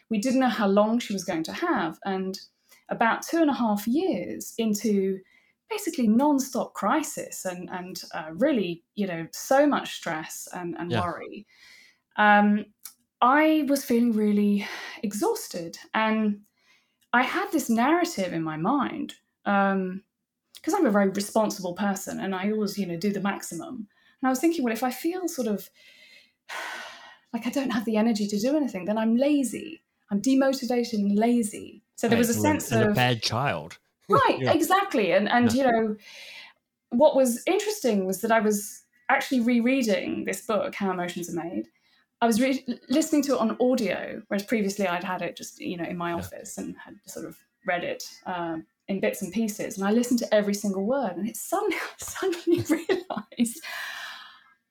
We 0.10 0.18
didn't 0.18 0.42
know 0.42 0.50
how 0.50 0.68
long 0.68 1.00
she 1.00 1.14
was 1.14 1.24
going 1.24 1.44
to 1.44 1.54
have, 1.54 1.98
and 2.06 2.38
about 2.90 3.22
two 3.24 3.38
and 3.38 3.50
a 3.50 3.54
half 3.54 3.88
years 3.88 4.54
into 4.58 5.20
basically 5.70 6.08
non-stop 6.08 6.74
crisis 6.74 7.46
and 7.46 7.70
and 7.72 8.04
uh, 8.14 8.30
really 8.34 8.84
you 8.94 9.08
know 9.08 9.28
so 9.32 9.66
much 9.66 9.96
stress 9.96 10.48
and, 10.54 10.76
and 10.78 10.92
yeah. 10.92 11.02
worry. 11.02 11.48
Um, 12.18 12.66
I 13.22 13.66
was 13.68 13.84
feeling 13.84 14.14
really 14.14 14.68
exhausted, 15.02 15.78
and 15.94 16.42
I 17.14 17.24
had 17.24 17.52
this 17.52 17.70
narrative 17.70 18.34
in 18.34 18.44
my 18.44 18.58
mind. 18.58 19.16
Um, 19.46 20.04
because 20.66 20.80
I'm 20.80 20.88
a 20.88 20.92
very 20.92 21.10
responsible 21.10 21.74
person 21.76 22.20
and 22.20 22.34
I 22.34 22.52
always, 22.52 22.76
you 22.76 22.88
know, 22.88 22.98
do 22.98 23.12
the 23.12 23.22
maximum. 23.22 23.88
And 24.26 24.28
I 24.28 24.30
was 24.30 24.40
thinking, 24.40 24.64
well, 24.64 24.74
if 24.74 24.82
I 24.82 24.90
feel 24.90 25.28
sort 25.28 25.48
of 25.48 25.70
like 27.34 27.46
I 27.46 27.52
don't 27.52 27.70
have 27.70 27.86
the 27.86 27.98
energy 27.98 28.28
to 28.28 28.40
do 28.40 28.58
anything, 28.58 28.86
then 28.86 28.98
I'm 28.98 29.16
lazy. 29.16 29.84
I'm 30.10 30.22
demotivated 30.24 30.94
and 30.94 31.16
lazy. 31.16 31.84
So 31.96 32.08
there 32.08 32.18
was 32.18 32.30
a 32.30 32.34
sense 32.34 32.72
and 32.72 32.84
of 32.84 32.92
a 32.92 32.94
bad 32.94 33.22
child. 33.22 33.78
right, 34.10 34.40
yeah. 34.40 34.54
exactly. 34.54 35.12
And 35.12 35.30
and 35.30 35.52
yeah. 35.52 35.66
you 35.66 35.72
know, 35.72 35.96
what 36.90 37.16
was 37.16 37.42
interesting 37.48 38.06
was 38.06 38.22
that 38.22 38.32
I 38.32 38.40
was 38.40 38.84
actually 39.10 39.42
rereading 39.42 40.26
this 40.26 40.42
book, 40.42 40.76
How 40.76 40.92
Emotions 40.92 41.30
Are 41.30 41.44
Made. 41.44 41.68
I 42.22 42.28
was 42.28 42.42
re- 42.42 42.66
listening 42.90 43.22
to 43.24 43.36
it 43.36 43.40
on 43.40 43.58
audio, 43.60 44.22
whereas 44.28 44.44
previously 44.44 44.88
I'd 44.88 45.04
had 45.04 45.22
it 45.22 45.36
just 45.36 45.60
you 45.60 45.78
know 45.78 45.86
in 45.86 45.98
my 45.98 46.14
office 46.14 46.58
and 46.58 46.76
had 46.84 46.96
sort 47.06 47.26
of 47.26 47.38
read 47.66 47.84
it 47.84 48.04
um, 48.26 48.66
in 48.88 49.00
bits 49.00 49.22
and 49.22 49.34
pieces, 49.34 49.78
and 49.78 49.88
I 49.88 49.92
listened 49.92 50.20
to 50.20 50.34
every 50.34 50.54
single 50.54 50.86
word, 50.86 51.14
and 51.18 51.28
it 51.28 51.38
suddenly 51.38 51.78
suddenly 51.98 52.62
realised, 52.70 53.64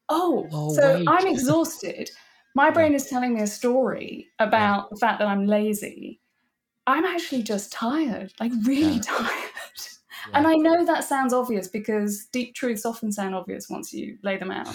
oh, 0.08 0.48
oh 0.52 0.74
so 0.74 0.94
wait. 0.96 1.08
I'm 1.08 1.26
exhausted. 1.26 2.10
My 2.56 2.70
brain 2.70 2.94
is 2.94 3.06
telling 3.06 3.34
me 3.34 3.40
a 3.40 3.48
story 3.48 4.28
about 4.38 4.84
yeah. 4.84 4.88
the 4.90 4.96
fact 4.96 5.18
that 5.18 5.26
I'm 5.26 5.46
lazy. 5.46 6.20
I'm 6.86 7.04
actually 7.04 7.42
just 7.42 7.72
tired, 7.72 8.32
like 8.40 8.52
really 8.64 8.94
yeah. 8.94 9.00
tired. 9.00 9.50
Yeah. 10.28 10.38
And 10.38 10.46
I 10.46 10.54
know 10.54 10.84
that 10.84 11.04
sounds 11.04 11.32
obvious 11.32 11.68
because 11.68 12.26
deep 12.26 12.54
truths 12.54 12.86
often 12.86 13.12
sound 13.12 13.34
obvious 13.34 13.68
once 13.68 13.92
you 13.92 14.18
lay 14.22 14.38
them 14.38 14.50
out. 14.50 14.74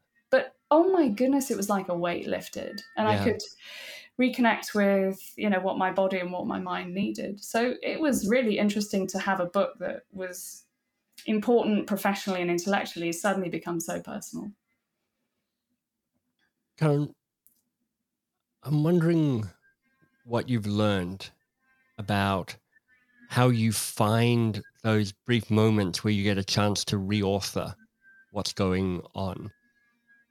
but 0.30 0.54
oh 0.70 0.90
my 0.92 1.08
goodness, 1.08 1.50
it 1.50 1.56
was 1.56 1.70
like 1.70 1.88
a 1.88 1.94
weight 1.94 2.26
lifted. 2.26 2.82
And 2.96 3.08
I 3.08 3.22
could 3.24 3.40
reconnect 4.20 4.74
with 4.74 5.32
you 5.36 5.48
know 5.48 5.60
what 5.60 5.78
my 5.78 5.90
body 5.90 6.18
and 6.18 6.30
what 6.30 6.46
my 6.46 6.58
mind 6.58 6.92
needed 6.92 7.42
so 7.42 7.74
it 7.82 7.98
was 7.98 8.28
really 8.28 8.58
interesting 8.58 9.06
to 9.06 9.18
have 9.18 9.40
a 9.40 9.46
book 9.46 9.78
that 9.78 10.02
was 10.12 10.64
important 11.26 11.86
professionally 11.86 12.42
and 12.42 12.50
intellectually 12.50 13.12
suddenly 13.12 13.48
become 13.48 13.80
so 13.80 13.98
personal 14.00 14.50
karen 16.76 17.14
i'm 18.62 18.84
wondering 18.84 19.48
what 20.24 20.50
you've 20.50 20.66
learned 20.66 21.30
about 22.00 22.56
how 23.28 23.48
you 23.48 23.70
find 23.70 24.60
those 24.82 25.12
brief 25.12 25.50
moments 25.50 26.02
where 26.02 26.12
you 26.12 26.24
get 26.24 26.38
a 26.38 26.44
chance 26.44 26.84
to 26.86 26.96
reauthor 26.96 27.74
what's 28.32 28.52
going 28.52 29.02
on 29.14 29.50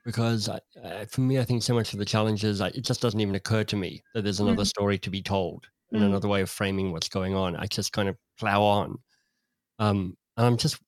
because 0.06 0.50
I, 0.50 0.60
uh, 0.84 1.06
for 1.06 1.22
me, 1.22 1.38
I 1.38 1.44
think 1.44 1.62
so 1.62 1.76
much 1.76 1.94
of 1.94 2.00
the 2.00 2.06
challenges, 2.06 2.62
it 2.62 2.82
just 2.82 3.00
doesn't 3.00 3.20
even 3.20 3.36
occur 3.36 3.64
to 3.66 3.76
me 3.76 4.02
that 4.14 4.24
there's 4.24 4.40
another 4.40 4.64
mm. 4.64 4.68
story 4.68 4.98
to 4.98 5.10
be 5.10 5.22
told 5.22 5.68
and 5.92 6.02
mm. 6.02 6.06
another 6.06 6.28
way 6.28 6.42
of 6.42 6.50
framing 6.50 6.92
what's 6.92 7.10
going 7.10 7.36
on. 7.36 7.56
I 7.56 7.68
just 7.68 7.94
kind 7.94 8.10
of 8.10 8.18
plow 8.40 8.64
on. 8.64 8.98
Um, 9.78 10.18
and 10.36 10.48
I'm 10.48 10.58
just, 10.58 10.80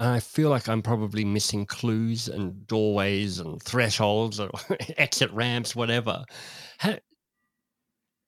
I 0.00 0.18
feel 0.18 0.50
like 0.50 0.68
I'm 0.68 0.82
probably 0.82 1.24
missing 1.24 1.66
clues 1.66 2.28
and 2.28 2.66
doorways 2.66 3.38
and 3.38 3.62
thresholds 3.62 4.40
or 4.40 4.50
exit 4.96 5.30
ramps, 5.32 5.76
whatever. 5.76 6.24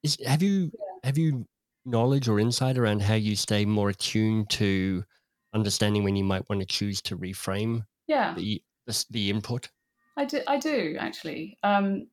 is, 0.05 0.16
have 0.24 0.42
you, 0.42 0.70
have 1.03 1.18
you 1.18 1.46
knowledge 1.85 2.29
or 2.29 2.38
insight 2.38 2.77
around 2.77 3.03
how 3.03 3.14
you 3.14 3.37
stay 3.37 3.64
more 3.64 3.88
attuned 3.88 4.51
to 4.51 5.05
understanding 5.55 6.05
when 6.05 6.16
you 6.16 6.25
might 6.25 6.49
want 6.49 6.61
to 6.61 6.66
choose 6.66 7.03
to 7.03 7.16
reframe 7.16 7.83
yeah 8.07 8.35
the 8.35 8.62
the, 8.87 9.05
the 9.11 9.31
input. 9.31 9.71
I 10.16 10.25
do. 10.25 10.40
I 10.47 10.59
do 10.59 10.97
actually. 10.99 11.57
Um, 11.62 12.09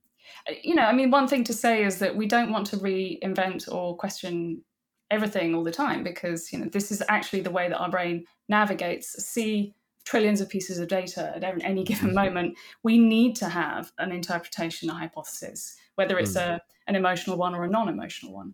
you 0.64 0.76
know, 0.76 0.84
I 0.84 0.94
mean, 0.94 1.12
one 1.12 1.28
thing 1.28 1.44
to 1.46 1.54
say 1.54 1.84
is 1.84 2.00
that 2.00 2.16
we 2.16 2.28
don't 2.28 2.52
want 2.52 2.68
to 2.68 2.78
reinvent 2.78 3.72
or 3.72 3.96
question 3.98 4.64
everything 5.10 5.56
all 5.56 5.64
the 5.64 5.72
time 5.72 6.04
because 6.04 6.52
you 6.52 6.60
know 6.60 6.68
this 6.72 6.92
is 6.92 7.02
actually 7.08 7.42
the 7.42 7.52
way 7.52 7.70
that 7.70 7.78
our 7.78 7.90
brain 7.90 8.26
navigates. 8.50 9.24
See 9.26 9.74
trillions 10.06 10.40
of 10.40 10.48
pieces 10.48 10.80
of 10.80 10.88
data 10.88 11.34
at 11.36 11.44
any 11.44 11.84
given 11.84 12.08
mm-hmm. 12.08 12.16
moment. 12.16 12.58
We 12.84 12.98
need 12.98 13.36
to 13.38 13.50
have 13.50 13.92
an 13.98 14.12
interpretation, 14.12 14.90
a 14.90 14.94
hypothesis, 14.94 15.76
whether 15.96 16.18
it's 16.18 16.34
mm. 16.34 16.42
a 16.42 16.62
an 16.88 16.96
emotional 16.96 17.38
one 17.38 17.54
or 17.54 17.66
a 17.66 17.70
non-emotional 17.70 18.34
one. 18.34 18.54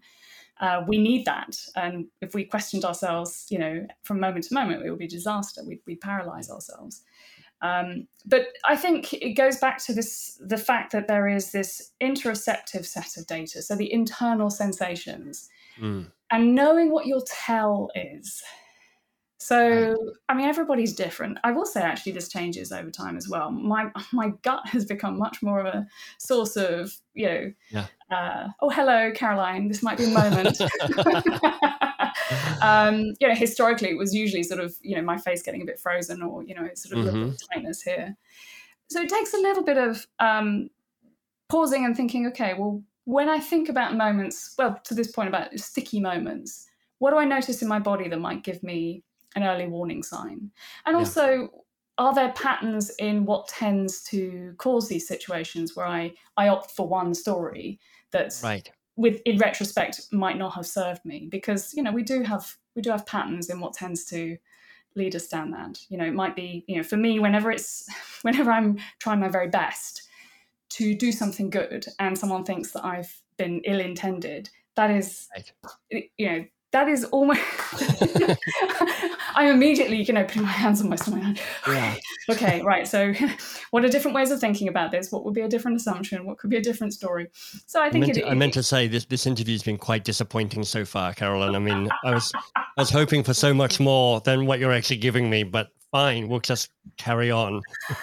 Uh, 0.63 0.81
we 0.87 0.97
need 0.97 1.25
that, 1.25 1.57
and 1.75 2.05
if 2.21 2.33
we 2.33 2.45
questioned 2.45 2.85
ourselves, 2.85 3.45
you 3.49 3.59
know, 3.59 3.85
from 4.03 4.17
moment 4.17 4.45
to 4.45 4.53
moment, 4.53 4.81
it 4.85 4.89
would 4.89 4.97
be 4.97 5.07
disaster. 5.07 5.61
We'd, 5.67 5.81
we'd 5.85 5.99
paralyze 5.99 6.49
ourselves. 6.49 7.03
Um, 7.61 8.07
but 8.25 8.47
I 8.65 8.77
think 8.77 9.11
it 9.13 9.33
goes 9.33 9.57
back 9.57 9.83
to 9.85 9.93
this 9.93 10.39
the 10.39 10.57
fact 10.57 10.93
that 10.93 11.09
there 11.09 11.27
is 11.27 11.51
this 11.51 11.91
interoceptive 12.01 12.85
set 12.85 13.17
of 13.17 13.27
data, 13.27 13.61
so 13.61 13.75
the 13.75 13.91
internal 13.91 14.49
sensations, 14.49 15.49
mm. 15.77 16.09
and 16.31 16.55
knowing 16.55 16.91
what 16.91 17.07
your 17.07 17.23
tell 17.27 17.89
is. 17.93 18.41
So, 19.43 20.13
I 20.29 20.35
mean, 20.35 20.47
everybody's 20.47 20.93
different. 20.93 21.37
I 21.43 21.51
will 21.51 21.65
say, 21.65 21.81
actually, 21.81 22.13
this 22.13 22.29
changes 22.29 22.71
over 22.71 22.89
time 22.89 23.17
as 23.17 23.27
well. 23.27 23.51
My 23.51 23.91
my 24.13 24.29
gut 24.41 24.65
has 24.69 24.85
become 24.85 25.17
much 25.17 25.43
more 25.43 25.59
of 25.59 25.65
a 25.65 25.85
source 26.17 26.55
of, 26.55 26.93
you 27.13 27.25
know, 27.25 27.53
yeah. 27.69 27.87
uh, 28.09 28.47
oh, 28.61 28.69
hello, 28.69 29.11
Caroline. 29.13 29.67
This 29.67 29.83
might 29.83 29.97
be 29.97 30.05
a 30.05 30.07
moment. 30.11 30.61
um, 32.61 33.13
you 33.19 33.27
know, 33.27 33.35
historically, 33.35 33.89
it 33.89 33.97
was 33.97 34.15
usually 34.15 34.43
sort 34.43 34.61
of, 34.61 34.73
you 34.81 34.95
know, 34.95 35.01
my 35.01 35.17
face 35.17 35.43
getting 35.43 35.61
a 35.61 35.65
bit 35.65 35.77
frozen 35.77 36.21
or, 36.21 36.43
you 36.43 36.55
know, 36.55 36.69
sort 36.75 37.05
of 37.05 37.13
mm-hmm. 37.13 37.31
tightness 37.51 37.81
here. 37.81 38.15
So 38.89 39.01
it 39.01 39.09
takes 39.09 39.33
a 39.33 39.39
little 39.39 39.63
bit 39.63 39.77
of 39.77 40.07
um, 40.21 40.69
pausing 41.49 41.83
and 41.83 41.97
thinking, 41.97 42.27
okay, 42.27 42.53
well, 42.53 42.81
when 43.03 43.27
I 43.27 43.39
think 43.39 43.67
about 43.67 43.97
moments, 43.97 44.55
well, 44.57 44.79
to 44.85 44.93
this 44.93 45.11
point 45.11 45.27
about 45.27 45.59
sticky 45.59 45.99
moments, 45.99 46.65
what 46.99 47.11
do 47.11 47.17
I 47.17 47.25
notice 47.25 47.61
in 47.61 47.67
my 47.67 47.79
body 47.79 48.07
that 48.07 48.21
might 48.21 48.45
give 48.45 48.63
me 48.63 49.03
an 49.35 49.43
early 49.43 49.67
warning 49.67 50.03
sign? 50.03 50.51
And 50.85 50.95
also, 50.95 51.27
yeah. 51.27 51.47
are 51.97 52.13
there 52.13 52.33
patterns 52.33 52.91
in 52.99 53.25
what 53.25 53.47
tends 53.47 54.03
to 54.03 54.53
cause 54.57 54.87
these 54.87 55.07
situations 55.07 55.75
where 55.75 55.87
I, 55.87 56.13
I 56.37 56.49
opt 56.49 56.71
for 56.71 56.87
one 56.87 57.13
story 57.13 57.79
that's 58.11 58.43
right 58.43 58.69
with 58.95 59.21
in 59.25 59.37
retrospect 59.37 60.01
might 60.11 60.37
not 60.37 60.53
have 60.53 60.65
served 60.65 61.03
me 61.03 61.27
because 61.29 61.73
you 61.73 61.81
know 61.81 61.91
we 61.91 62.03
do 62.03 62.21
have 62.23 62.55
we 62.75 62.81
do 62.81 62.91
have 62.91 63.05
patterns 63.05 63.49
in 63.49 63.59
what 63.59 63.73
tends 63.73 64.05
to 64.05 64.37
lead 64.95 65.15
us 65.15 65.27
down 65.27 65.49
that 65.51 65.79
you 65.89 65.97
know 65.97 66.05
it 66.05 66.13
might 66.13 66.35
be 66.35 66.63
you 66.67 66.77
know 66.77 66.83
for 66.83 66.97
me 66.97 67.19
whenever 67.19 67.51
it's 67.51 67.87
whenever 68.21 68.51
i'm 68.51 68.77
trying 68.99 69.19
my 69.19 69.27
very 69.27 69.49
best 69.49 70.03
to 70.69 70.95
do 70.95 71.11
something 71.11 71.49
good 71.49 71.85
and 71.99 72.17
someone 72.17 72.43
thinks 72.43 72.71
that 72.71 72.85
i've 72.85 73.21
been 73.37 73.61
ill 73.65 73.79
intended 73.79 74.49
that 74.75 74.91
is 74.91 75.27
right. 75.35 76.09
you 76.17 76.29
know 76.29 76.45
that 76.71 76.87
is 76.87 77.05
almost 77.05 77.41
i'm 79.35 79.47
immediately 79.47 80.01
you 80.01 80.13
know 80.13 80.23
putting 80.23 80.43
my 80.43 80.49
hands 80.49 80.81
on 80.81 80.89
my 80.89 80.95
stomach. 80.95 81.37
Yeah. 81.67 81.95
okay 82.29 82.61
right 82.61 82.87
so 82.87 83.13
what 83.71 83.83
are 83.83 83.89
different 83.89 84.15
ways 84.15 84.31
of 84.31 84.39
thinking 84.39 84.67
about 84.67 84.91
this? 84.91 85.11
What 85.11 85.25
would 85.25 85.33
be 85.33 85.41
a 85.41 85.47
different 85.47 85.77
assumption? 85.77 86.25
What 86.25 86.37
could 86.37 86.49
be 86.49 86.57
a 86.57 86.61
different 86.61 86.93
story? 86.93 87.27
So 87.65 87.81
i 87.81 87.89
think 87.89 88.03
I 88.03 88.07
meant, 88.07 88.17
it, 88.17 88.21
to, 88.21 88.29
I 88.29 88.33
meant 88.33 88.53
to 88.53 88.63
say 88.63 88.87
this 88.87 89.05
this 89.05 89.25
interview 89.25 89.53
has 89.53 89.63
been 89.63 89.77
quite 89.77 90.03
disappointing 90.03 90.63
so 90.63 90.85
far 90.85 91.13
caroline. 91.13 91.55
I 91.55 91.59
mean 91.59 91.89
i 92.03 92.11
was 92.11 92.31
i 92.55 92.63
was 92.77 92.89
hoping 92.89 93.23
for 93.23 93.33
so 93.33 93.53
much 93.53 93.79
more 93.79 94.21
than 94.21 94.45
what 94.45 94.59
you're 94.59 94.73
actually 94.73 94.97
giving 94.97 95.29
me 95.29 95.43
but 95.43 95.69
fine 95.91 96.27
we'll 96.27 96.39
just 96.39 96.69
carry 96.97 97.31
on. 97.31 97.61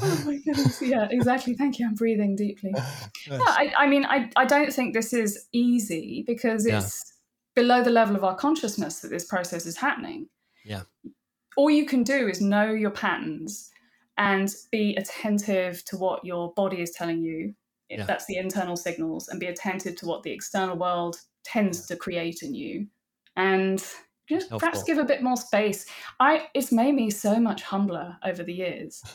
Oh 0.00 0.22
my 0.24 0.38
goodness 0.38 0.80
yeah 0.80 1.06
exactly. 1.10 1.52
Thank 1.52 1.78
you 1.78 1.86
i'm 1.86 1.94
breathing 1.94 2.34
deeply. 2.34 2.72
Yes. 3.28 3.40
yeah, 3.40 3.40
I, 3.46 3.72
I 3.76 3.86
mean 3.86 4.06
I, 4.06 4.30
I 4.36 4.46
don't 4.46 4.72
think 4.72 4.94
this 4.94 5.12
is 5.12 5.46
easy 5.52 6.24
because 6.26 6.64
it's 6.64 6.72
yeah 6.72 7.12
below 7.54 7.82
the 7.82 7.90
level 7.90 8.16
of 8.16 8.24
our 8.24 8.34
consciousness 8.34 9.00
that 9.00 9.10
this 9.10 9.24
process 9.24 9.66
is 9.66 9.76
happening. 9.76 10.28
Yeah. 10.64 10.82
All 11.56 11.70
you 11.70 11.86
can 11.86 12.02
do 12.02 12.28
is 12.28 12.40
know 12.40 12.72
your 12.72 12.90
patterns 12.90 13.70
and 14.16 14.48
be 14.70 14.94
attentive 14.96 15.84
to 15.86 15.96
what 15.96 16.24
your 16.24 16.52
body 16.54 16.82
is 16.82 16.90
telling 16.92 17.22
you. 17.22 17.54
Yeah. 17.88 18.04
That's 18.04 18.24
the 18.26 18.36
internal 18.36 18.76
signals, 18.76 19.28
and 19.28 19.38
be 19.38 19.46
attentive 19.46 19.96
to 19.96 20.06
what 20.06 20.22
the 20.22 20.30
external 20.30 20.76
world 20.76 21.16
tends 21.44 21.86
to 21.88 21.96
create 21.96 22.42
in 22.42 22.54
you. 22.54 22.86
And 23.36 23.84
just 24.28 24.48
perhaps 24.50 24.82
give 24.82 24.96
a 24.96 25.04
bit 25.04 25.22
more 25.22 25.36
space. 25.36 25.84
I 26.18 26.48
it's 26.54 26.72
made 26.72 26.94
me 26.94 27.10
so 27.10 27.38
much 27.38 27.62
humbler 27.62 28.16
over 28.24 28.42
the 28.42 28.54
years. 28.54 29.02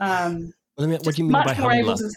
Um, 0.00 0.52
well, 0.76 0.88
me, 0.88 0.96
what 0.96 1.14
do 1.14 1.22
you 1.22 1.28
mean 1.28 1.44
by 1.44 1.54
humbler? 1.54 1.96
To, 1.96 2.10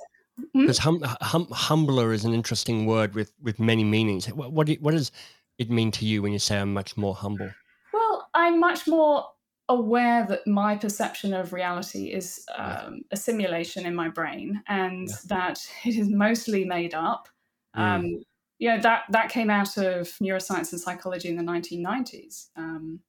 Hmm? 0.54 0.62
Because 0.62 0.78
hum, 0.78 1.02
hum, 1.22 1.48
humbler 1.52 2.14
is 2.14 2.24
an 2.24 2.34
interesting 2.34 2.86
word 2.86 3.16
with 3.16 3.34
with 3.42 3.60
many 3.60 3.84
meanings. 3.84 4.28
What 4.28 4.52
what, 4.52 4.68
do, 4.68 4.78
what 4.80 4.92
does 4.92 5.12
it 5.58 5.70
mean 5.70 5.92
to 5.92 6.06
you 6.06 6.22
when 6.22 6.32
you 6.32 6.40
say 6.40 6.60
I'm 6.60 6.74
much 6.74 6.96
more 6.96 7.16
humble? 7.16 7.50
I'm 8.38 8.60
much 8.60 8.88
more 8.88 9.26
aware 9.68 10.26
that 10.28 10.46
my 10.46 10.78
perception 10.78 11.34
of 11.34 11.54
reality 11.54 12.14
is 12.14 12.46
um, 12.56 13.02
a 13.12 13.18
simulation 13.18 13.86
in 13.86 13.96
my 13.96 14.10
brain, 14.10 14.62
and 14.68 15.10
yeah. 15.10 15.16
that 15.26 15.60
it 15.86 15.96
is 15.96 16.08
mostly 16.08 16.64
made 16.64 16.94
up. 16.94 17.28
Mm. 17.76 17.82
Um, 17.82 18.24
yeah, 18.60 18.78
that 18.80 19.04
that 19.10 19.30
came 19.30 19.50
out 19.50 19.78
of 19.78 20.08
neuroscience 20.22 20.72
and 20.72 20.80
psychology 20.80 21.30
in 21.30 21.36
the 21.36 21.44
1990s. 21.44 22.50
Um, 22.56 23.00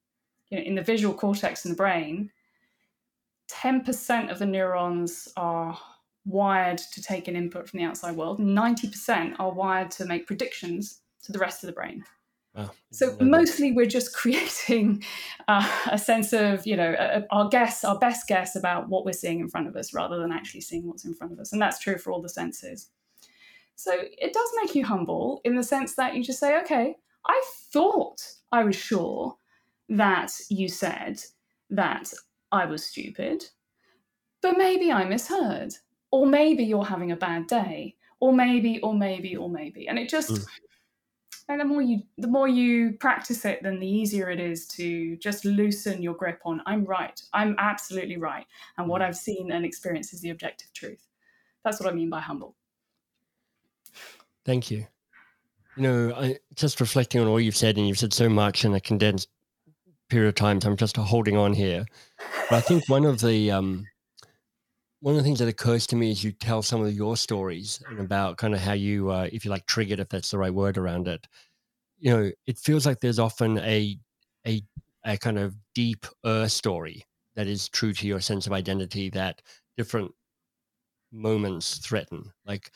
you 0.50 0.58
know, 0.58 0.64
in 0.64 0.74
the 0.74 0.82
visual 0.82 1.14
cortex 1.14 1.64
in 1.66 1.72
the 1.72 1.76
brain, 1.76 2.30
10% 3.50 4.30
of 4.30 4.38
the 4.38 4.46
neurons 4.46 5.28
are 5.36 5.78
wired 6.24 6.78
to 6.78 7.02
take 7.02 7.28
an 7.28 7.36
input 7.36 7.68
from 7.68 7.78
the 7.78 7.84
outside 7.84 8.16
world. 8.16 8.40
90% 8.40 9.36
are 9.38 9.52
wired 9.52 9.90
to 9.92 10.06
make 10.06 10.26
predictions 10.26 11.00
to 11.24 11.32
the 11.32 11.38
rest 11.38 11.62
of 11.62 11.66
the 11.66 11.72
brain. 11.72 12.04
So 12.90 13.16
mostly 13.20 13.72
we're 13.72 13.86
just 13.86 14.14
creating 14.14 15.04
uh, 15.46 15.68
a 15.90 15.98
sense 15.98 16.32
of, 16.32 16.66
you 16.66 16.76
know, 16.76 16.94
a, 16.98 17.24
our 17.30 17.48
guess, 17.48 17.84
our 17.84 17.98
best 17.98 18.26
guess 18.26 18.56
about 18.56 18.88
what 18.88 19.04
we're 19.04 19.12
seeing 19.12 19.40
in 19.40 19.48
front 19.48 19.68
of 19.68 19.76
us 19.76 19.94
rather 19.94 20.18
than 20.18 20.32
actually 20.32 20.60
seeing 20.60 20.86
what's 20.86 21.04
in 21.04 21.14
front 21.14 21.32
of 21.32 21.38
us. 21.38 21.52
And 21.52 21.60
that's 21.60 21.78
true 21.78 21.98
for 21.98 22.12
all 22.12 22.22
the 22.22 22.28
senses. 22.28 22.90
So 23.76 23.92
it 23.94 24.32
does 24.32 24.50
make 24.62 24.74
you 24.74 24.84
humble 24.84 25.40
in 25.44 25.54
the 25.54 25.62
sense 25.62 25.94
that 25.94 26.14
you 26.14 26.24
just 26.24 26.40
say, 26.40 26.58
okay, 26.62 26.96
I 27.26 27.42
thought 27.72 28.20
I 28.50 28.64
was 28.64 28.74
sure 28.76 29.36
that 29.88 30.32
you 30.48 30.68
said 30.68 31.22
that 31.70 32.12
I 32.50 32.64
was 32.64 32.84
stupid, 32.84 33.44
but 34.42 34.58
maybe 34.58 34.90
I 34.90 35.04
misheard 35.04 35.74
or 36.10 36.26
maybe 36.26 36.64
you're 36.64 36.84
having 36.84 37.12
a 37.12 37.16
bad 37.16 37.46
day 37.46 37.94
or 38.20 38.32
maybe 38.32 38.80
or 38.80 38.94
maybe 38.94 39.36
or 39.36 39.48
maybe 39.48 39.86
and 39.88 39.98
it 39.98 40.08
just 40.08 40.30
mm. 40.30 40.46
And 41.48 41.60
the 41.60 41.64
more 41.64 41.82
you 41.82 42.02
the 42.18 42.28
more 42.28 42.46
you 42.48 42.92
practice 42.92 43.44
it 43.44 43.62
then 43.62 43.78
the 43.80 43.86
easier 43.86 44.30
it 44.30 44.40
is 44.40 44.66
to 44.66 45.16
just 45.16 45.44
loosen 45.44 46.02
your 46.02 46.14
grip 46.14 46.40
on 46.44 46.62
i'm 46.66 46.84
right. 46.84 47.20
I'm 47.32 47.54
absolutely 47.58 48.16
right. 48.16 48.46
And 48.76 48.88
what 48.88 49.00
mm. 49.00 49.06
i've 49.06 49.16
seen 49.16 49.50
and 49.50 49.64
experienced 49.64 50.12
is 50.12 50.20
the 50.20 50.30
objective 50.30 50.72
truth. 50.72 51.06
That's 51.64 51.80
what 51.80 51.90
i 51.90 51.94
mean 51.94 52.10
by 52.10 52.20
humble. 52.20 52.54
Thank 54.44 54.70
you. 54.70 54.86
You 55.76 55.82
know 55.82 56.14
I, 56.14 56.38
just 56.54 56.80
reflecting 56.80 57.20
on 57.20 57.26
all 57.26 57.40
you've 57.40 57.56
said 57.56 57.76
and 57.76 57.88
you've 57.88 57.98
said 57.98 58.12
so 58.12 58.28
much 58.28 58.64
in 58.64 58.74
a 58.74 58.80
condensed 58.80 59.28
period 60.08 60.28
of 60.28 60.34
time 60.34 60.58
so 60.58 60.70
i'm 60.70 60.76
just 60.76 60.96
holding 60.96 61.36
on 61.36 61.52
here. 61.52 61.86
But 62.50 62.56
i 62.56 62.60
think 62.60 62.88
one 62.88 63.04
of 63.04 63.20
the 63.20 63.50
um 63.50 63.86
one 65.00 65.14
of 65.14 65.18
the 65.18 65.24
things 65.24 65.38
that 65.38 65.48
occurs 65.48 65.86
to 65.88 65.96
me 65.96 66.10
is 66.10 66.24
you 66.24 66.32
tell 66.32 66.62
some 66.62 66.82
of 66.82 66.92
your 66.92 67.16
stories 67.16 67.80
and 67.88 68.00
about 68.00 68.36
kind 68.36 68.54
of 68.54 68.60
how 68.60 68.72
you, 68.72 69.10
uh, 69.10 69.28
if 69.32 69.44
you 69.44 69.50
like, 69.50 69.66
triggered, 69.66 70.00
if 70.00 70.08
that's 70.08 70.30
the 70.30 70.38
right 70.38 70.52
word 70.52 70.76
around 70.76 71.06
it. 71.06 71.26
You 71.98 72.10
know, 72.10 72.30
it 72.46 72.58
feels 72.58 72.86
like 72.86 73.00
there's 73.00 73.18
often 73.18 73.58
a 73.58 73.96
a 74.46 74.62
a 75.04 75.16
kind 75.16 75.38
of 75.38 75.56
deep 75.74 76.06
uh, 76.24 76.46
story 76.46 77.04
that 77.34 77.46
is 77.46 77.68
true 77.68 77.92
to 77.92 78.06
your 78.06 78.20
sense 78.20 78.46
of 78.46 78.52
identity 78.52 79.10
that 79.10 79.42
different 79.76 80.12
moments 81.12 81.78
threaten. 81.78 82.32
Like, 82.44 82.70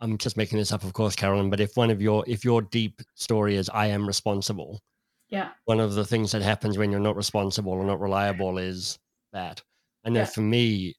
I'm 0.00 0.18
just 0.18 0.36
making 0.36 0.58
this 0.58 0.72
up, 0.72 0.84
of 0.84 0.92
course, 0.92 1.16
Caroline. 1.16 1.50
But 1.50 1.60
if 1.60 1.76
one 1.76 1.90
of 1.90 2.00
your 2.00 2.24
if 2.26 2.44
your 2.44 2.62
deep 2.62 3.00
story 3.14 3.56
is 3.56 3.70
I 3.70 3.86
am 3.86 4.06
responsible, 4.06 4.80
yeah, 5.28 5.50
one 5.64 5.80
of 5.80 5.94
the 5.94 6.04
things 6.04 6.32
that 6.32 6.42
happens 6.42 6.78
when 6.78 6.90
you're 6.90 7.00
not 7.00 7.16
responsible 7.16 7.72
or 7.72 7.84
not 7.84 8.00
reliable 8.00 8.58
is 8.58 8.98
that. 9.32 9.62
I 10.04 10.10
know 10.10 10.20
yeah. 10.20 10.26
for 10.26 10.40
me, 10.40 10.94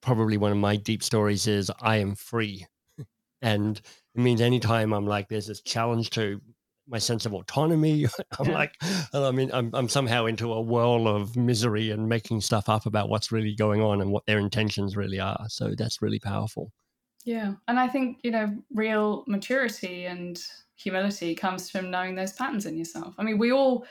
probably 0.00 0.36
one 0.36 0.52
of 0.52 0.58
my 0.58 0.76
deep 0.76 1.02
stories 1.02 1.46
is 1.46 1.70
I 1.80 1.96
am 1.96 2.14
free. 2.14 2.66
and 3.42 3.80
it 4.14 4.20
means 4.20 4.40
anytime 4.40 4.92
I'm 4.92 5.06
like, 5.06 5.28
there's 5.28 5.46
this 5.46 5.60
challenge 5.60 6.10
to 6.10 6.40
my 6.86 6.98
sense 6.98 7.26
of 7.26 7.32
autonomy. 7.32 8.06
I'm 8.38 8.46
yeah. 8.46 8.52
like, 8.54 8.74
I 9.14 9.30
mean, 9.30 9.50
I'm, 9.52 9.70
I'm 9.72 9.88
somehow 9.88 10.26
into 10.26 10.52
a 10.52 10.60
whirl 10.60 11.08
of 11.08 11.36
misery 11.36 11.90
and 11.90 12.08
making 12.08 12.40
stuff 12.40 12.68
up 12.68 12.86
about 12.86 13.08
what's 13.08 13.32
really 13.32 13.54
going 13.54 13.80
on 13.80 14.00
and 14.00 14.10
what 14.10 14.26
their 14.26 14.38
intentions 14.38 14.96
really 14.96 15.20
are. 15.20 15.46
So 15.48 15.74
that's 15.76 16.02
really 16.02 16.18
powerful. 16.18 16.72
Yeah. 17.24 17.54
And 17.68 17.78
I 17.78 17.88
think, 17.88 18.18
you 18.22 18.32
know, 18.32 18.56
real 18.74 19.24
maturity 19.26 20.06
and 20.06 20.42
humility 20.76 21.34
comes 21.34 21.70
from 21.70 21.90
knowing 21.90 22.14
those 22.14 22.32
patterns 22.32 22.66
in 22.66 22.76
yourself. 22.76 23.14
I 23.18 23.22
mean, 23.22 23.38
we 23.38 23.52
all, 23.52 23.86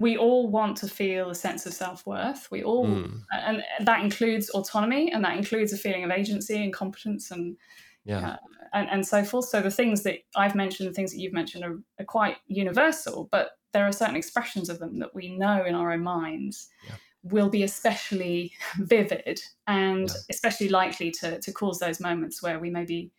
we 0.00 0.16
all 0.16 0.48
want 0.48 0.76
to 0.78 0.88
feel 0.88 1.30
a 1.30 1.34
sense 1.34 1.66
of 1.66 1.72
self-worth 1.72 2.50
we 2.50 2.62
all 2.62 2.86
mm. 2.86 3.20
and 3.32 3.62
that 3.80 4.00
includes 4.00 4.50
autonomy 4.50 5.10
and 5.12 5.24
that 5.24 5.36
includes 5.36 5.72
a 5.72 5.76
feeling 5.76 6.04
of 6.04 6.10
agency 6.10 6.62
and 6.62 6.72
competence 6.72 7.30
and 7.30 7.56
yeah 8.04 8.30
uh, 8.30 8.36
and, 8.72 8.88
and 8.90 9.06
so 9.06 9.22
forth 9.22 9.46
so 9.46 9.60
the 9.60 9.70
things 9.70 10.02
that 10.02 10.18
i've 10.36 10.54
mentioned 10.54 10.88
the 10.88 10.94
things 10.94 11.12
that 11.12 11.20
you've 11.20 11.32
mentioned 11.32 11.64
are, 11.64 11.78
are, 12.00 12.06
quite 12.06 12.36
universal 12.46 13.28
but 13.30 13.52
there 13.72 13.86
are 13.86 13.92
certain 13.92 14.16
expressions 14.16 14.68
of 14.68 14.78
them 14.78 14.98
that 14.98 15.14
we 15.14 15.36
know 15.36 15.64
in 15.64 15.74
our 15.74 15.92
own 15.92 16.02
minds 16.02 16.68
yeah. 16.86 16.94
will 17.22 17.48
be 17.48 17.62
especially 17.62 18.52
vivid 18.78 19.40
and 19.66 20.08
yeah. 20.08 20.14
especially 20.30 20.68
likely 20.68 21.10
to, 21.10 21.38
to 21.40 21.52
cause 21.52 21.78
those 21.78 22.00
moments 22.00 22.42
where 22.42 22.58
we 22.58 22.70
maybe 22.70 23.10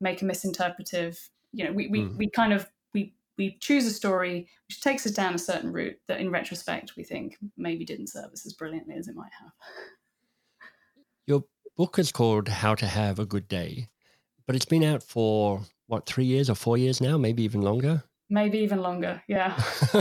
make 0.00 0.22
a 0.22 0.24
misinterpretive 0.24 1.18
you 1.52 1.64
know 1.64 1.72
we, 1.72 1.88
we, 1.88 2.00
mm. 2.00 2.16
we 2.16 2.28
kind 2.30 2.52
of 2.52 2.66
we 3.38 3.56
choose 3.60 3.86
a 3.86 3.90
story 3.90 4.48
which 4.68 4.80
takes 4.80 5.06
us 5.06 5.12
down 5.12 5.34
a 5.34 5.38
certain 5.38 5.72
route 5.72 5.96
that 6.08 6.20
in 6.20 6.30
retrospect 6.30 6.96
we 6.96 7.04
think 7.04 7.38
maybe 7.56 7.84
didn't 7.84 8.08
serve 8.08 8.32
us 8.32 8.44
as 8.44 8.52
brilliantly 8.52 8.96
as 8.96 9.08
it 9.08 9.14
might 9.14 9.32
have. 9.40 9.52
Your 11.26 11.44
book 11.76 11.98
is 11.98 12.12
called 12.12 12.48
How 12.48 12.74
to 12.74 12.86
Have 12.86 13.18
a 13.18 13.26
Good 13.26 13.48
Day, 13.48 13.88
but 14.46 14.56
it's 14.56 14.64
been 14.64 14.84
out 14.84 15.02
for 15.02 15.60
what, 15.86 16.06
three 16.06 16.24
years 16.24 16.50
or 16.50 16.54
four 16.54 16.76
years 16.76 17.00
now, 17.00 17.16
maybe 17.16 17.44
even 17.44 17.62
longer? 17.62 18.02
Maybe 18.30 18.58
even 18.58 18.82
longer, 18.82 19.22
yeah. 19.26 19.56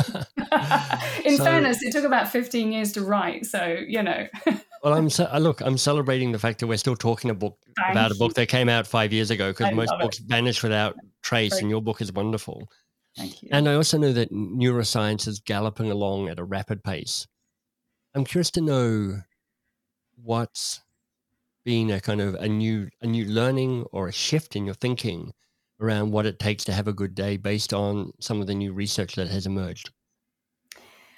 in 1.24 1.38
so, 1.38 1.44
fairness, 1.46 1.82
it 1.82 1.94
took 1.94 2.04
about 2.04 2.28
15 2.28 2.74
years 2.74 2.92
to 2.94 3.02
write. 3.02 3.46
So, 3.46 3.78
you 3.88 4.04
know. 4.04 4.28
well, 4.84 4.94
I'm 4.94 5.08
uh, 5.18 5.38
look, 5.38 5.62
I'm 5.62 5.78
celebrating 5.78 6.34
the 6.34 6.40
fact 6.40 6.60
that 6.60 6.68
we're 6.68 6.78
still 6.78 6.98
talking 6.98 7.30
a 7.30 7.34
book 7.34 7.58
about 7.90 8.12
a 8.12 8.16
book 8.16 8.34
that 8.34 8.48
came 8.50 8.68
out 8.68 8.86
five 8.86 9.14
years 9.14 9.32
ago 9.32 9.52
because 9.52 9.74
most 9.74 9.94
books 10.02 10.20
it. 10.20 10.26
vanish 10.26 10.62
without 10.62 10.98
trace, 11.24 11.52
Great. 11.52 11.62
and 11.62 11.70
your 11.70 11.82
book 11.82 12.02
is 12.02 12.12
wonderful. 12.12 12.68
Thank 13.18 13.42
you. 13.42 13.50
And 13.52 13.68
I 13.68 13.74
also 13.74 13.98
know 13.98 14.14
that 14.14 14.32
neuroscience 14.32 15.28
is 15.28 15.40
galloping 15.40 15.90
along 15.90 16.30
at 16.30 16.40
a 16.40 16.44
rapid 16.44 16.84
pace. 16.84 17.28
I'm 18.14 18.26
curious 18.26 18.52
to 18.52 18.62
know 18.62 19.22
what's 20.16 20.82
been 21.66 21.90
a 21.90 22.00
kind 22.00 22.22
of 22.22 22.36
a 22.36 22.48
new 22.48 22.88
a 23.02 23.08
new 23.08 23.26
learning 23.26 23.86
or 23.92 24.08
a 24.08 24.14
shift 24.14 24.56
in 24.56 24.66
your 24.66 24.76
thinking 24.76 25.34
around 25.80 26.12
what 26.12 26.26
it 26.26 26.40
takes 26.40 26.64
to 26.66 26.74
have 26.74 26.88
a 26.88 26.94
good 26.94 27.14
day 27.14 27.38
based 27.38 27.74
on 27.74 28.12
some 28.20 28.40
of 28.40 28.48
the 28.48 28.56
new 28.56 28.72
research 28.72 29.16
that 29.16 29.28
has 29.28 29.46
emerged. 29.46 29.92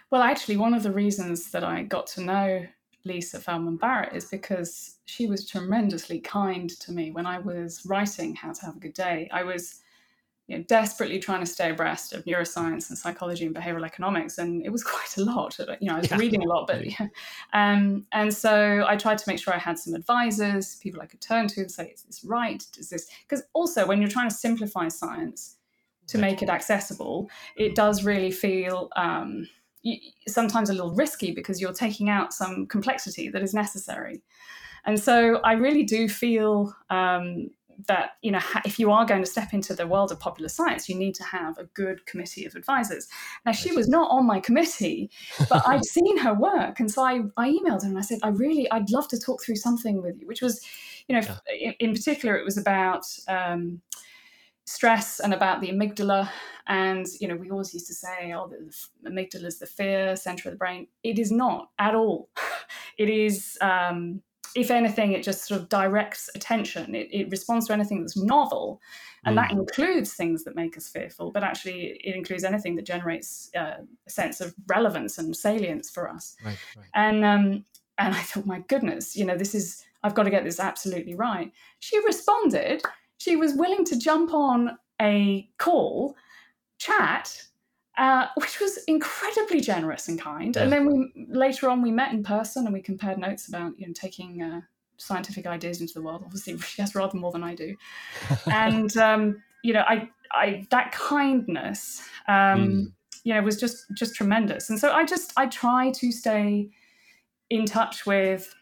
Well, 0.09 0.21
actually, 0.21 0.57
one 0.57 0.73
of 0.73 0.83
the 0.83 0.91
reasons 0.91 1.51
that 1.51 1.63
I 1.63 1.83
got 1.83 2.07
to 2.07 2.21
know 2.21 2.65
Lisa 3.05 3.39
Feldman 3.39 3.77
Barrett 3.77 4.15
is 4.15 4.25
because 4.25 4.97
she 5.05 5.27
was 5.27 5.47
tremendously 5.47 6.19
kind 6.19 6.69
to 6.79 6.91
me 6.91 7.11
when 7.11 7.25
I 7.25 7.39
was 7.39 7.85
writing 7.85 8.35
How 8.35 8.51
to 8.51 8.65
Have 8.65 8.77
a 8.77 8.79
Good 8.79 8.93
Day. 8.93 9.29
I 9.31 9.43
was 9.43 9.81
you 10.49 10.57
know, 10.57 10.63
desperately 10.63 11.19
trying 11.19 11.41
to 11.41 11.45
stay 11.45 11.69
abreast 11.69 12.11
of 12.11 12.25
neuroscience 12.25 12.89
and 12.89 12.97
psychology 12.97 13.45
and 13.45 13.55
behavioral 13.55 13.85
economics, 13.85 14.39
and 14.39 14.65
it 14.65 14.71
was 14.71 14.83
quite 14.95 15.15
a 15.17 15.23
lot. 15.23 15.55
You 15.79 15.87
know, 15.87 15.95
I 15.95 15.99
was 15.99 16.09
yeah. 16.09 16.17
reading 16.17 16.43
a 16.43 16.47
lot, 16.47 16.67
but 16.67 16.85
yeah. 16.85 17.07
Um, 17.53 18.05
and 18.11 18.33
so 18.33 18.83
I 18.87 18.95
tried 18.95 19.19
to 19.19 19.23
make 19.27 19.39
sure 19.39 19.53
I 19.53 19.57
had 19.57 19.77
some 19.77 19.93
advisors, 19.93 20.75
people 20.77 21.01
I 21.01 21.05
could 21.05 21.21
turn 21.21 21.47
to 21.49 21.61
and 21.61 21.71
say, 21.71 21.91
"Is 21.93 22.01
this 22.03 22.23
right? 22.23 22.63
Is 22.77 22.89
this?" 22.89 23.07
Because 23.27 23.45
also, 23.53 23.85
when 23.85 24.01
you're 24.01 24.09
trying 24.09 24.29
to 24.29 24.35
simplify 24.35 24.87
science 24.87 25.57
to 26.07 26.17
make 26.17 26.41
it 26.41 26.49
accessible, 26.49 27.29
it 27.55 27.75
does 27.75 28.03
really 28.03 28.31
feel. 28.31 28.89
Um, 28.95 29.47
sometimes 30.27 30.69
a 30.69 30.73
little 30.73 30.93
risky 30.93 31.31
because 31.31 31.61
you're 31.61 31.71
taking 31.71 32.09
out 32.09 32.33
some 32.33 32.67
complexity 32.67 33.29
that 33.29 33.41
is 33.41 33.53
necessary. 33.53 34.21
And 34.85 34.99
so 34.99 35.37
I 35.37 35.53
really 35.53 35.83
do 35.83 36.09
feel 36.09 36.75
um, 36.89 37.49
that 37.87 38.11
you 38.21 38.31
know 38.31 38.41
if 38.65 38.79
you 38.79 38.91
are 38.91 39.05
going 39.05 39.21
to 39.21 39.29
step 39.29 39.53
into 39.53 39.73
the 39.73 39.87
world 39.87 40.11
of 40.11 40.19
popular 40.19 40.49
science 40.49 40.89
you 40.89 40.95
need 40.95 41.15
to 41.15 41.23
have 41.23 41.57
a 41.57 41.63
good 41.65 42.05
committee 42.05 42.45
of 42.45 42.55
advisors. 42.55 43.07
Now 43.45 43.51
she 43.51 43.71
was 43.71 43.87
not 43.87 44.11
on 44.11 44.25
my 44.25 44.39
committee 44.39 45.09
but 45.49 45.67
i'd 45.67 45.85
seen 45.97 46.17
her 46.17 46.33
work 46.33 46.79
and 46.79 46.91
so 46.91 47.03
I, 47.03 47.21
I 47.37 47.49
emailed 47.49 47.83
her 47.83 47.89
and 47.89 47.97
i 47.97 48.01
said 48.01 48.19
i 48.23 48.29
really 48.29 48.69
i'd 48.71 48.89
love 48.89 49.07
to 49.09 49.19
talk 49.19 49.43
through 49.43 49.55
something 49.55 50.01
with 50.01 50.19
you 50.19 50.27
which 50.27 50.41
was 50.41 50.61
you 51.07 51.15
know 51.15 51.21
yeah. 51.21 51.69
in, 51.69 51.73
in, 51.79 51.93
particular 51.93 52.35
it 52.35 52.45
was 52.45 52.57
about 52.57 53.05
um, 53.27 53.81
stress 54.69 55.19
and 55.19 55.33
about 55.33 55.61
the 55.61 55.69
amygdala. 55.69 56.29
And 56.67 57.07
you 57.19 57.27
know 57.27 57.35
we 57.35 57.49
always 57.49 57.73
used 57.73 57.87
to 57.87 57.95
say 57.95 58.31
oh 58.33 58.47
the 58.47 59.09
amygdala 59.09 59.45
is 59.45 59.57
the 59.57 59.65
fear 59.65 60.15
center 60.15 60.49
of 60.49 60.53
the 60.53 60.57
brain. 60.57 60.87
It 61.03 61.17
is 61.17 61.31
not 61.31 61.69
at 61.79 61.95
all. 61.95 62.29
It 62.97 63.09
is 63.09 63.57
um, 63.61 64.21
if 64.55 64.71
anything, 64.71 65.13
it 65.13 65.23
just 65.23 65.45
sort 65.45 65.61
of 65.61 65.69
directs 65.69 66.29
attention. 66.35 66.95
It, 66.95 67.09
it 67.11 67.29
responds 67.29 67.67
to 67.67 67.73
anything 67.73 68.01
that's 68.01 68.17
novel, 68.17 68.81
and 69.25 69.37
mm. 69.37 69.41
that 69.41 69.51
includes 69.51 70.13
things 70.13 70.43
that 70.43 70.55
make 70.55 70.77
us 70.77 70.87
fearful. 70.87 71.31
But 71.31 71.43
actually, 71.43 71.99
it 72.03 72.15
includes 72.15 72.43
anything 72.43 72.75
that 72.75 72.85
generates 72.85 73.49
uh, 73.55 73.77
a 74.07 74.09
sense 74.09 74.41
of 74.41 74.53
relevance 74.67 75.17
and 75.17 75.35
salience 75.35 75.89
for 75.89 76.09
us. 76.09 76.35
Right, 76.43 76.57
right. 76.77 76.85
And 76.93 77.25
um, 77.25 77.65
and 77.97 78.15
I 78.15 78.21
thought, 78.21 78.45
my 78.45 78.59
goodness, 78.67 79.15
you 79.15 79.25
know, 79.25 79.37
this 79.37 79.53
is 79.53 79.83
I've 80.03 80.15
got 80.15 80.23
to 80.23 80.29
get 80.29 80.43
this 80.43 80.59
absolutely 80.59 81.15
right. 81.15 81.51
She 81.79 82.03
responded. 82.05 82.81
She 83.17 83.35
was 83.35 83.53
willing 83.53 83.83
to 83.85 83.99
jump 83.99 84.33
on 84.33 84.77
a 85.01 85.49
call, 85.57 86.15
chat, 86.77 87.43
uh, 87.99 88.27
which 88.35 88.59
was 88.59 88.77
incredibly 88.87 89.59
generous 89.59 90.07
and 90.07 90.19
kind. 90.19 90.55
Yeah. 90.55 90.63
And 90.63 90.71
then 90.71 90.87
we 90.87 91.27
later 91.27 91.69
on 91.69 91.81
we 91.81 91.91
met 91.91 92.11
in 92.11 92.23
person 92.23 92.65
and 92.65 92.73
we 92.73 92.81
compared 92.81 93.19
notes 93.19 93.47
about 93.47 93.77
you 93.77 93.85
know 93.85 93.93
taking 93.93 94.41
uh, 94.41 94.61
scientific 94.97 95.45
ideas 95.45 95.81
into 95.81 95.93
the 95.93 96.01
world. 96.01 96.23
Obviously, 96.25 96.57
she 96.59 96.81
has 96.81 96.95
rather 96.95 97.17
more 97.17 97.31
than 97.31 97.43
I 97.43 97.53
do, 97.53 97.75
and 98.51 98.95
um, 98.97 99.43
you 99.63 99.73
know, 99.73 99.83
I, 99.87 100.09
I 100.31 100.65
that 100.71 100.91
kindness, 100.93 102.01
um, 102.27 102.33
mm. 102.35 102.91
you 103.23 103.33
know, 103.33 103.41
was 103.41 103.59
just 103.59 103.85
just 103.93 104.15
tremendous. 104.15 104.69
And 104.69 104.79
so 104.79 104.91
I 104.91 105.05
just 105.05 105.33
I 105.37 105.47
try 105.47 105.91
to 105.91 106.11
stay 106.11 106.69
in 107.49 107.65
touch 107.65 108.05
with 108.05 108.55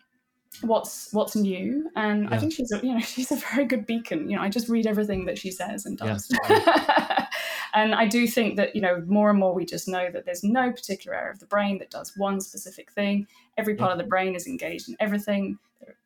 what's 0.61 1.13
what's 1.13 1.35
new 1.35 1.87
and 1.95 2.23
yeah. 2.23 2.35
i 2.35 2.39
think 2.39 2.51
she's 2.51 2.71
a 2.71 2.79
you 2.83 2.91
know 2.91 2.99
she's 2.99 3.31
a 3.31 3.35
very 3.35 3.65
good 3.65 3.85
beacon 3.85 4.27
you 4.27 4.35
know 4.35 4.41
i 4.41 4.49
just 4.49 4.69
read 4.69 4.87
everything 4.87 5.25
that 5.25 5.37
she 5.37 5.51
says 5.51 5.85
and 5.85 5.99
does 5.99 6.31
yeah. 6.49 7.26
And 7.73 7.95
I 7.95 8.07
do 8.07 8.27
think 8.27 8.55
that, 8.57 8.75
you 8.75 8.81
know, 8.81 9.03
more 9.07 9.29
and 9.29 9.39
more 9.39 9.53
we 9.53 9.65
just 9.65 9.87
know 9.87 10.09
that 10.11 10.25
there's 10.25 10.43
no 10.43 10.71
particular 10.71 11.17
area 11.17 11.31
of 11.31 11.39
the 11.39 11.45
brain 11.45 11.77
that 11.79 11.89
does 11.89 12.13
one 12.17 12.41
specific 12.41 12.91
thing. 12.91 13.27
Every 13.57 13.75
part 13.75 13.91
of 13.91 13.97
the 13.97 14.03
brain 14.03 14.35
is 14.35 14.47
engaged 14.47 14.89
in 14.89 14.95
everything. 14.99 15.57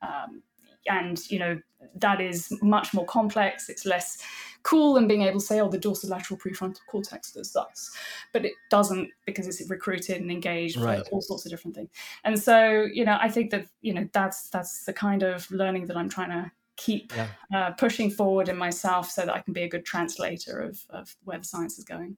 Um, 0.01 0.43
and, 0.87 1.19
you 1.29 1.39
know, 1.39 1.59
that 1.95 2.19
is 2.19 2.51
much 2.61 2.93
more 2.93 3.05
complex. 3.05 3.69
It's 3.69 3.85
less 3.85 4.19
cool 4.63 4.93
than 4.93 5.07
being 5.07 5.23
able 5.23 5.39
to 5.39 5.45
say, 5.45 5.59
oh, 5.59 5.69
the 5.69 5.79
dorsolateral 5.79 6.39
prefrontal 6.39 6.79
cortex 6.87 7.31
does 7.31 7.53
this. 7.53 7.91
But 8.33 8.45
it 8.45 8.53
doesn't 8.69 9.09
because 9.25 9.47
it's 9.47 9.69
recruited 9.69 10.21
and 10.21 10.31
engaged 10.31 10.77
right. 10.77 11.05
for 11.05 11.11
all 11.11 11.21
sorts 11.21 11.45
of 11.45 11.51
different 11.51 11.75
things. 11.75 11.89
And 12.23 12.39
so, 12.39 12.87
you 12.91 13.05
know, 13.05 13.17
I 13.19 13.29
think 13.29 13.51
that, 13.51 13.67
you 13.81 13.93
know, 13.93 14.07
that's 14.13 14.49
that's 14.49 14.85
the 14.85 14.93
kind 14.93 15.23
of 15.23 15.49
learning 15.51 15.87
that 15.87 15.97
I'm 15.97 16.09
trying 16.09 16.29
to 16.29 16.51
keep 16.83 17.13
yeah. 17.15 17.27
uh, 17.53 17.71
pushing 17.71 18.09
forward 18.09 18.49
in 18.49 18.57
myself 18.57 19.09
so 19.09 19.25
that 19.25 19.33
I 19.33 19.39
can 19.39 19.53
be 19.53 19.63
a 19.63 19.69
good 19.69 19.85
translator 19.85 20.59
of, 20.59 20.79
of 20.89 21.15
where 21.23 21.37
the 21.37 21.45
science 21.45 21.77
is 21.77 21.83
going. 21.83 22.17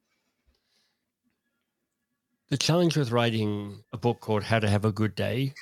The 2.50 2.58
challenge 2.58 2.96
with 2.96 3.12
writing 3.12 3.84
a 3.92 3.98
book 3.98 4.20
called 4.20 4.44
How 4.44 4.60
to 4.60 4.70
Have 4.70 4.86
a 4.86 4.92
Good 4.92 5.16
Day 5.16 5.54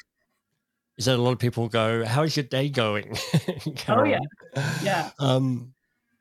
is 0.97 1.05
that 1.05 1.15
a 1.15 1.21
lot 1.21 1.31
of 1.31 1.39
people 1.39 1.67
go, 1.67 2.05
How's 2.05 2.35
your 2.35 2.43
day 2.43 2.69
going? 2.69 3.17
oh, 3.87 4.03
yeah. 4.03 4.19
Yeah. 4.83 5.09
Um, 5.19 5.73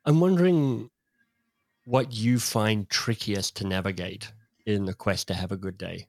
I'm 0.05 0.19
wondering 0.19 0.89
what 1.85 2.13
you 2.13 2.39
find 2.39 2.89
trickiest 2.89 3.57
to 3.57 3.67
navigate 3.67 4.31
in 4.65 4.85
the 4.85 4.93
quest 4.93 5.27
to 5.27 5.33
have 5.33 5.51
a 5.51 5.57
good 5.57 5.77
day. 5.77 6.07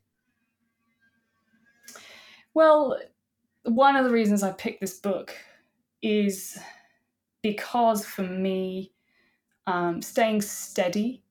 Well, 2.54 2.98
one 3.64 3.96
of 3.96 4.04
the 4.04 4.10
reasons 4.10 4.42
I 4.42 4.52
picked 4.52 4.80
this 4.80 4.98
book 4.98 5.34
is 6.02 6.58
because 7.42 8.04
for 8.04 8.22
me, 8.22 8.92
um, 9.66 10.02
staying 10.02 10.42
steady 10.42 11.22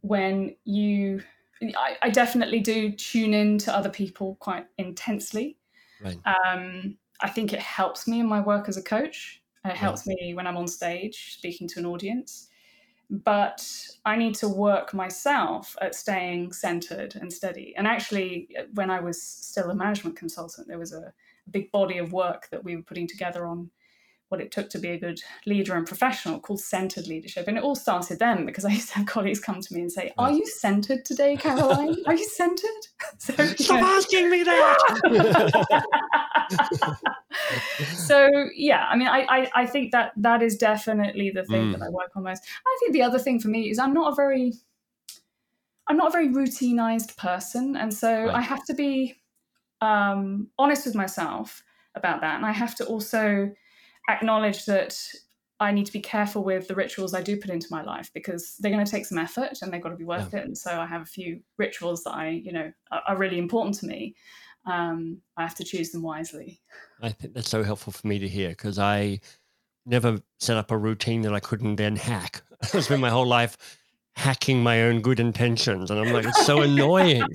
when 0.00 0.56
you, 0.64 1.22
I, 1.62 1.96
I, 2.02 2.10
definitely 2.10 2.58
do 2.58 2.90
tune 2.90 3.34
in 3.34 3.56
to 3.58 3.74
other 3.74 3.88
people 3.88 4.36
quite 4.40 4.66
intensely. 4.78 5.56
Right. 6.02 6.18
Um, 6.26 6.96
I 7.20 7.28
think 7.28 7.52
it 7.52 7.60
helps 7.60 8.08
me 8.08 8.18
in 8.18 8.26
my 8.26 8.40
work 8.40 8.68
as 8.68 8.76
a 8.76 8.82
coach. 8.82 9.42
It 9.64 9.76
helps 9.76 10.08
me 10.08 10.34
when 10.34 10.48
I'm 10.48 10.56
on 10.56 10.66
stage 10.66 11.36
speaking 11.38 11.68
to 11.68 11.78
an 11.78 11.86
audience. 11.86 12.48
But 13.10 13.64
I 14.04 14.16
need 14.16 14.34
to 14.36 14.48
work 14.48 14.92
myself 14.92 15.76
at 15.80 15.94
staying 15.94 16.52
centered 16.52 17.14
and 17.14 17.32
steady. 17.32 17.74
And 17.76 17.86
actually, 17.86 18.48
when 18.74 18.90
I 18.90 19.00
was 19.00 19.22
still 19.22 19.70
a 19.70 19.74
management 19.74 20.16
consultant, 20.16 20.66
there 20.66 20.78
was 20.78 20.92
a 20.92 21.12
big 21.50 21.70
body 21.70 21.98
of 21.98 22.12
work 22.12 22.48
that 22.50 22.64
we 22.64 22.74
were 22.74 22.82
putting 22.82 23.06
together 23.06 23.46
on 23.46 23.70
what 24.32 24.40
it 24.40 24.50
took 24.50 24.70
to 24.70 24.78
be 24.78 24.88
a 24.88 24.98
good 24.98 25.20
leader 25.44 25.76
and 25.76 25.86
professional 25.86 26.40
called 26.40 26.58
centered 26.58 27.06
leadership. 27.06 27.46
And 27.46 27.58
it 27.58 27.62
all 27.62 27.76
started 27.76 28.18
then 28.18 28.46
because 28.46 28.64
I 28.64 28.70
used 28.70 28.88
to 28.88 28.94
have 28.94 29.06
colleagues 29.14 29.38
come 29.38 29.60
to 29.60 29.74
me 29.74 29.82
and 29.82 29.92
say, 29.92 30.10
Are 30.16 30.32
you 30.32 30.46
centered 30.46 31.04
today, 31.04 31.36
Caroline? 31.36 31.96
Are 32.06 32.14
you 32.14 32.26
centered? 32.26 32.68
So, 33.18 33.34
Stop 33.34 33.80
know. 33.80 33.96
asking 33.96 34.30
me 34.30 34.42
that. 34.42 34.78
so 38.06 38.48
yeah, 38.54 38.86
I 38.88 38.96
mean, 38.96 39.08
I, 39.08 39.26
I, 39.28 39.50
I 39.54 39.66
think 39.66 39.92
that 39.92 40.12
that 40.16 40.40
is 40.40 40.56
definitely 40.56 41.30
the 41.30 41.44
thing 41.44 41.66
mm. 41.66 41.72
that 41.72 41.82
I 41.82 41.88
work 41.90 42.10
on 42.16 42.22
most. 42.22 42.42
I 42.66 42.76
think 42.80 42.92
the 42.92 43.02
other 43.02 43.18
thing 43.18 43.38
for 43.38 43.48
me 43.48 43.70
is 43.70 43.78
I'm 43.78 43.92
not 43.92 44.12
a 44.12 44.14
very 44.14 44.54
I'm 45.88 45.96
not 45.96 46.08
a 46.08 46.10
very 46.10 46.28
routinized 46.28 47.16
person, 47.16 47.76
and 47.76 47.92
so 47.92 48.24
right. 48.24 48.34
I 48.34 48.40
have 48.40 48.64
to 48.66 48.74
be 48.74 49.20
um, 49.80 50.48
honest 50.58 50.86
with 50.86 50.94
myself 50.94 51.62
about 51.94 52.22
that, 52.22 52.36
and 52.36 52.46
I 52.46 52.52
have 52.52 52.74
to 52.76 52.86
also 52.86 53.52
acknowledge 54.08 54.64
that 54.66 54.98
I 55.60 55.70
need 55.70 55.86
to 55.86 55.92
be 55.92 56.00
careful 56.00 56.42
with 56.42 56.66
the 56.66 56.74
rituals 56.74 57.14
I 57.14 57.22
do 57.22 57.36
put 57.36 57.50
into 57.50 57.68
my 57.70 57.82
life 57.82 58.10
because 58.14 58.56
they're 58.58 58.72
going 58.72 58.84
to 58.84 58.90
take 58.90 59.06
some 59.06 59.18
effort 59.18 59.62
and 59.62 59.72
they've 59.72 59.82
got 59.82 59.90
to 59.90 59.96
be 59.96 60.04
worth 60.04 60.32
yeah. 60.32 60.40
it. 60.40 60.46
And 60.46 60.58
so 60.58 60.80
I 60.80 60.86
have 60.86 61.02
a 61.02 61.06
few 61.06 61.40
rituals 61.56 62.02
that 62.04 62.14
I, 62.14 62.30
you 62.30 62.52
know, 62.52 62.72
are, 62.90 63.02
are 63.06 63.16
really 63.16 63.38
important 63.38 63.76
to 63.76 63.86
me. 63.86 64.16
Um, 64.66 65.18
I 65.36 65.42
have 65.42 65.54
to 65.56 65.64
choose 65.64 65.90
them 65.90 66.02
wisely. 66.02 66.60
I 67.00 67.10
think 67.10 67.34
that's 67.34 67.48
so 67.48 67.62
helpful 67.62 67.92
for 67.92 68.06
me 68.06 68.18
to 68.18 68.28
hear 68.28 68.50
because 68.50 68.78
I 68.78 69.20
never 69.86 70.18
set 70.40 70.56
up 70.56 70.70
a 70.70 70.76
routine 70.76 71.22
that 71.22 71.34
I 71.34 71.40
couldn't 71.40 71.76
then 71.76 71.96
hack. 71.96 72.42
I 72.74 72.80
spent 72.80 73.00
my 73.00 73.10
whole 73.10 73.26
life 73.26 73.56
hacking 74.14 74.62
my 74.62 74.82
own 74.82 75.00
good 75.00 75.20
intentions. 75.20 75.90
And 75.90 75.98
i'm 75.98 76.12
like 76.12 76.26
it's 76.26 76.46
so 76.46 76.62
annoying. 76.62 77.26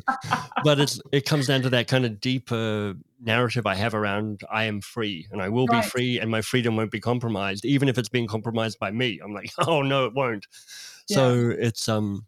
But 0.64 0.80
it's 0.80 1.00
it 1.12 1.26
comes 1.26 1.48
down 1.48 1.62
to 1.64 1.70
that 1.70 1.88
kind 1.88 2.06
of 2.06 2.20
deeper 2.20 2.94
narrative 3.20 3.66
i 3.66 3.74
have 3.74 3.96
around 3.96 4.42
i 4.52 4.66
am 4.66 4.80
free 4.80 5.28
and 5.32 5.42
i 5.42 5.50
will 5.50 5.66
right. 5.66 5.84
be 5.84 5.90
free 5.90 6.20
and 6.20 6.30
my 6.30 6.40
freedom 6.40 6.76
won't 6.76 6.92
be 6.92 7.00
compromised 7.00 7.66
even 7.66 7.90
if 7.90 7.98
it's 7.98 8.10
being 8.10 8.28
compromised 8.28 8.78
by 8.80 8.92
me. 8.92 9.20
I'm 9.24 9.34
like 9.34 9.52
oh 9.68 9.82
no 9.82 10.06
it 10.06 10.14
won't. 10.14 10.48
Yeah. 11.10 11.16
so 11.16 11.50
it's 11.58 11.90
um 11.90 12.26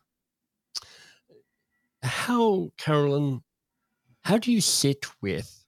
how 2.02 2.72
caroline 2.78 3.42
how 4.22 4.38
do 4.38 4.52
you 4.52 4.62
sit 4.62 5.06
with 5.22 5.66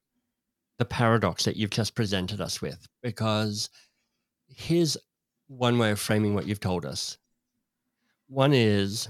the 0.78 0.86
paradox 0.86 1.46
that 1.46 1.56
you've 1.56 1.70
just 1.70 1.96
presented 1.96 2.42
us 2.42 2.62
with? 2.62 2.88
Because 3.02 3.70
here's 4.48 4.98
one 5.48 5.78
way 5.78 5.92
of 5.92 6.00
framing 6.00 6.34
what 6.34 6.48
you've 6.48 6.60
told 6.60 6.86
us 6.86 7.18
one 8.32 8.54
is 8.54 9.10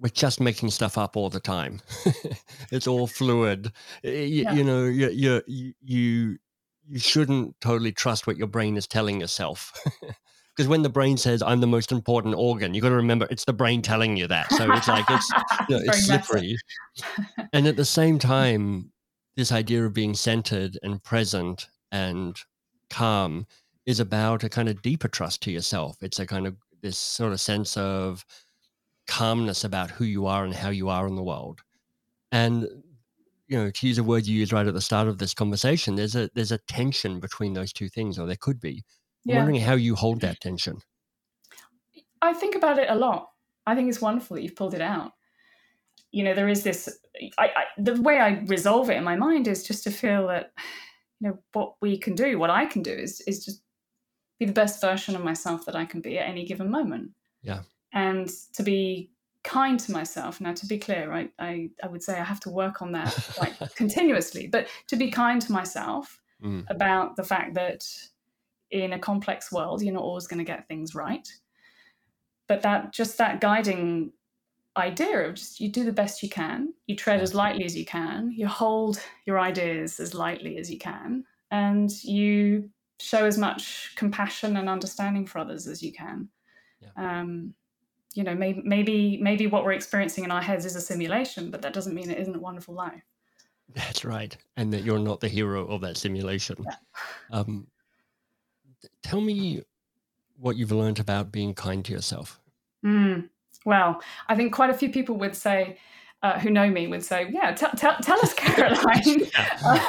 we're 0.00 0.08
just 0.10 0.40
making 0.40 0.70
stuff 0.70 0.96
up 0.96 1.16
all 1.16 1.28
the 1.28 1.40
time. 1.40 1.80
it's 2.72 2.86
all 2.86 3.06
fluid. 3.06 3.72
You, 4.02 4.12
yeah. 4.12 4.52
you 4.52 4.64
know, 4.64 4.84
you, 4.84 5.08
you 5.10 5.74
you 5.82 6.38
you 6.86 6.98
shouldn't 6.98 7.60
totally 7.60 7.92
trust 7.92 8.26
what 8.26 8.36
your 8.36 8.46
brain 8.46 8.76
is 8.76 8.86
telling 8.86 9.20
yourself. 9.20 9.72
Because 10.56 10.68
when 10.68 10.82
the 10.82 10.88
brain 10.88 11.16
says 11.16 11.40
I'm 11.40 11.60
the 11.60 11.68
most 11.68 11.92
important 11.92 12.34
organ, 12.34 12.74
you 12.74 12.80
got 12.80 12.88
to 12.88 12.96
remember 12.96 13.28
it's 13.30 13.44
the 13.44 13.52
brain 13.52 13.80
telling 13.80 14.16
you 14.16 14.26
that. 14.26 14.52
So 14.52 14.72
it's 14.72 14.88
like 14.88 15.04
it's 15.08 15.30
you 15.68 15.76
know, 15.76 15.82
it's 15.86 16.06
slippery. 16.06 16.56
and 17.52 17.68
at 17.68 17.76
the 17.76 17.84
same 17.84 18.18
time, 18.18 18.90
this 19.36 19.52
idea 19.52 19.86
of 19.86 19.94
being 19.94 20.14
centered 20.14 20.76
and 20.82 21.00
present 21.04 21.68
and 21.92 22.36
calm 22.90 23.46
is 23.86 24.00
about 24.00 24.42
a 24.42 24.48
kind 24.48 24.68
of 24.68 24.82
deeper 24.82 25.06
trust 25.06 25.42
to 25.42 25.52
yourself. 25.52 26.02
It's 26.02 26.18
a 26.18 26.26
kind 26.26 26.44
of 26.44 26.56
this 26.80 26.98
sort 26.98 27.32
of 27.32 27.40
sense 27.40 27.76
of 27.76 28.24
calmness 29.06 29.64
about 29.64 29.90
who 29.90 30.04
you 30.04 30.26
are 30.26 30.44
and 30.44 30.54
how 30.54 30.70
you 30.70 30.88
are 30.88 31.06
in 31.06 31.16
the 31.16 31.22
world. 31.22 31.60
And 32.30 32.68
you 33.48 33.56
know, 33.56 33.70
to 33.70 33.86
use 33.86 33.96
a 33.98 34.04
word 34.04 34.26
you 34.26 34.38
used 34.38 34.52
right 34.52 34.66
at 34.66 34.74
the 34.74 34.80
start 34.80 35.08
of 35.08 35.18
this 35.18 35.32
conversation, 35.32 35.96
there's 35.96 36.14
a 36.14 36.30
there's 36.34 36.52
a 36.52 36.58
tension 36.68 37.18
between 37.18 37.54
those 37.54 37.72
two 37.72 37.88
things, 37.88 38.18
or 38.18 38.26
there 38.26 38.36
could 38.36 38.60
be. 38.60 38.84
I'm 39.26 39.30
yeah. 39.32 39.36
wondering 39.36 39.60
how 39.60 39.74
you 39.74 39.94
hold 39.94 40.20
that 40.20 40.40
tension. 40.40 40.78
I 42.20 42.34
think 42.34 42.54
about 42.54 42.78
it 42.78 42.90
a 42.90 42.94
lot. 42.94 43.30
I 43.66 43.74
think 43.74 43.88
it's 43.88 44.00
wonderful 44.00 44.36
that 44.36 44.42
you've 44.42 44.56
pulled 44.56 44.74
it 44.74 44.80
out. 44.80 45.12
You 46.12 46.24
know, 46.24 46.34
there 46.34 46.48
is 46.48 46.62
this. 46.62 46.98
I, 47.38 47.44
I, 47.46 47.64
the 47.78 48.00
way 48.00 48.18
I 48.18 48.40
resolve 48.46 48.90
it 48.90 48.96
in 48.96 49.04
my 49.04 49.16
mind 49.16 49.48
is 49.48 49.66
just 49.66 49.82
to 49.84 49.90
feel 49.90 50.28
that, 50.28 50.52
you 51.20 51.28
know, 51.28 51.38
what 51.52 51.74
we 51.80 51.98
can 51.98 52.14
do, 52.14 52.38
what 52.38 52.50
I 52.50 52.66
can 52.66 52.82
do, 52.82 52.92
is 52.92 53.22
is 53.22 53.44
just 53.44 53.62
be 54.38 54.46
the 54.46 54.52
best 54.52 54.80
version 54.80 55.16
of 55.16 55.24
myself 55.24 55.64
that 55.66 55.76
I 55.76 55.84
can 55.84 56.00
be 56.00 56.18
at 56.18 56.28
any 56.28 56.44
given 56.44 56.70
moment. 56.70 57.10
Yeah. 57.42 57.60
And 57.92 58.30
to 58.54 58.62
be 58.62 59.10
kind 59.44 59.80
to 59.80 59.92
myself. 59.92 60.40
Now, 60.40 60.52
to 60.52 60.66
be 60.66 60.78
clear, 60.78 61.08
right, 61.08 61.32
I, 61.38 61.70
I 61.82 61.86
would 61.86 62.02
say 62.02 62.18
I 62.18 62.24
have 62.24 62.40
to 62.40 62.50
work 62.50 62.82
on 62.82 62.92
that 62.92 63.36
like 63.40 63.74
continuously, 63.74 64.46
but 64.46 64.68
to 64.88 64.96
be 64.96 65.10
kind 65.10 65.40
to 65.42 65.52
myself 65.52 66.20
mm. 66.42 66.64
about 66.68 67.16
the 67.16 67.24
fact 67.24 67.54
that 67.54 67.84
in 68.70 68.92
a 68.92 68.98
complex 68.98 69.50
world, 69.50 69.82
you're 69.82 69.94
not 69.94 70.02
always 70.02 70.26
going 70.26 70.38
to 70.38 70.44
get 70.44 70.68
things 70.68 70.94
right. 70.94 71.26
But 72.46 72.62
that 72.62 72.92
just 72.92 73.18
that 73.18 73.40
guiding 73.40 74.12
idea 74.76 75.28
of 75.28 75.34
just 75.34 75.60
you 75.60 75.70
do 75.70 75.84
the 75.84 75.92
best 75.92 76.22
you 76.22 76.28
can, 76.28 76.72
you 76.86 76.96
tread 76.96 77.20
as 77.20 77.34
lightly 77.34 77.64
as 77.64 77.76
you 77.76 77.84
can, 77.84 78.30
you 78.30 78.46
hold 78.46 79.00
your 79.26 79.38
ideas 79.38 79.98
as 80.00 80.14
lightly 80.14 80.56
as 80.58 80.70
you 80.70 80.78
can, 80.78 81.24
and 81.50 81.90
you 82.04 82.70
show 83.00 83.24
as 83.24 83.38
much 83.38 83.92
compassion 83.96 84.56
and 84.56 84.68
understanding 84.68 85.26
for 85.26 85.38
others 85.38 85.66
as 85.66 85.82
you 85.82 85.92
can. 85.92 86.28
Yeah. 86.80 86.88
Um, 87.20 87.54
you 88.14 88.24
know, 88.24 88.34
maybe, 88.34 88.62
maybe 88.64 89.18
maybe 89.20 89.46
what 89.46 89.64
we're 89.64 89.72
experiencing 89.72 90.24
in 90.24 90.30
our 90.30 90.42
heads 90.42 90.64
is 90.64 90.76
a 90.76 90.80
simulation, 90.80 91.50
but 91.50 91.62
that 91.62 91.72
doesn't 91.72 91.94
mean 91.94 92.10
it 92.10 92.18
isn't 92.18 92.34
a 92.34 92.40
wonderful 92.40 92.74
life. 92.74 93.02
That's 93.74 94.04
right, 94.04 94.36
and 94.56 94.72
that 94.72 94.82
you're 94.82 94.98
not 94.98 95.20
the 95.20 95.28
hero 95.28 95.66
of 95.66 95.82
that 95.82 95.96
simulation. 95.96 96.56
Yeah. 96.64 96.76
Um, 97.30 97.66
tell 99.02 99.20
me 99.20 99.62
what 100.38 100.56
you've 100.56 100.72
learned 100.72 101.00
about 101.00 101.30
being 101.30 101.54
kind 101.54 101.84
to 101.84 101.92
yourself. 101.92 102.40
Mm. 102.84 103.28
Well, 103.64 104.00
I 104.28 104.36
think 104.36 104.54
quite 104.54 104.70
a 104.70 104.74
few 104.74 104.90
people 104.90 105.16
would 105.16 105.36
say 105.36 105.78
uh, 106.22 106.38
who 106.38 106.50
know 106.50 106.68
me 106.68 106.86
would 106.88 107.04
say, 107.04 107.28
"Yeah, 107.30 107.52
t- 107.54 107.66
t- 107.76 108.02
tell 108.02 108.20
us, 108.20 108.34
Caroline." 108.34 109.30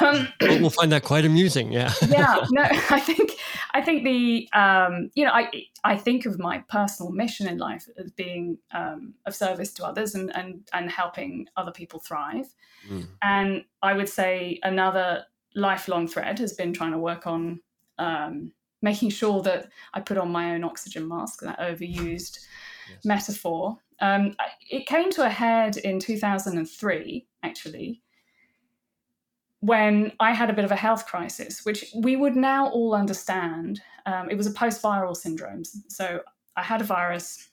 um, 0.00 0.28
we'll 0.40 0.70
find 0.70 0.92
that 0.92 1.02
quite 1.02 1.24
amusing. 1.24 1.72
Yeah. 1.72 1.92
yeah. 2.08 2.44
No, 2.50 2.62
I 2.62 3.00
think 3.00 3.32
I 3.74 3.80
think 3.80 4.04
the 4.04 4.48
um, 4.52 5.10
you 5.14 5.24
know 5.24 5.32
I 5.32 5.50
I 5.84 5.96
think 5.96 6.26
of 6.26 6.38
my 6.38 6.58
personal 6.68 7.12
mission 7.12 7.48
in 7.48 7.58
life 7.58 7.88
as 7.96 8.10
being 8.12 8.58
um, 8.72 9.14
of 9.26 9.34
service 9.34 9.72
to 9.74 9.84
others 9.84 10.14
and 10.14 10.34
and 10.36 10.68
and 10.72 10.90
helping 10.90 11.46
other 11.56 11.72
people 11.72 11.98
thrive. 12.00 12.54
Mm. 12.88 13.08
And 13.22 13.64
I 13.82 13.94
would 13.94 14.08
say 14.08 14.60
another 14.62 15.24
lifelong 15.54 16.06
thread 16.06 16.38
has 16.38 16.52
been 16.52 16.72
trying 16.72 16.92
to 16.92 16.98
work 16.98 17.26
on 17.26 17.60
um, 17.98 18.52
making 18.82 19.10
sure 19.10 19.42
that 19.42 19.68
I 19.94 20.00
put 20.00 20.18
on 20.18 20.30
my 20.30 20.54
own 20.54 20.64
oxygen 20.64 21.06
mask, 21.08 21.40
that 21.42 21.58
overused 21.58 22.38
yes. 22.90 23.04
metaphor. 23.04 23.78
Um, 24.00 24.34
it 24.70 24.86
came 24.86 25.10
to 25.10 25.26
a 25.26 25.28
head 25.28 25.76
in 25.76 25.98
2003, 25.98 27.26
actually, 27.42 28.02
when 29.60 30.12
I 30.18 30.32
had 30.32 30.48
a 30.48 30.54
bit 30.54 30.64
of 30.64 30.72
a 30.72 30.76
health 30.76 31.06
crisis, 31.06 31.64
which 31.64 31.92
we 31.94 32.16
would 32.16 32.34
now 32.34 32.68
all 32.70 32.94
understand. 32.94 33.80
Um, 34.06 34.30
it 34.30 34.36
was 34.36 34.46
a 34.46 34.52
post 34.52 34.82
viral 34.82 35.14
syndrome. 35.14 35.64
So 35.88 36.20
I 36.56 36.62
had 36.62 36.80
a 36.80 36.84
virus, 36.84 37.50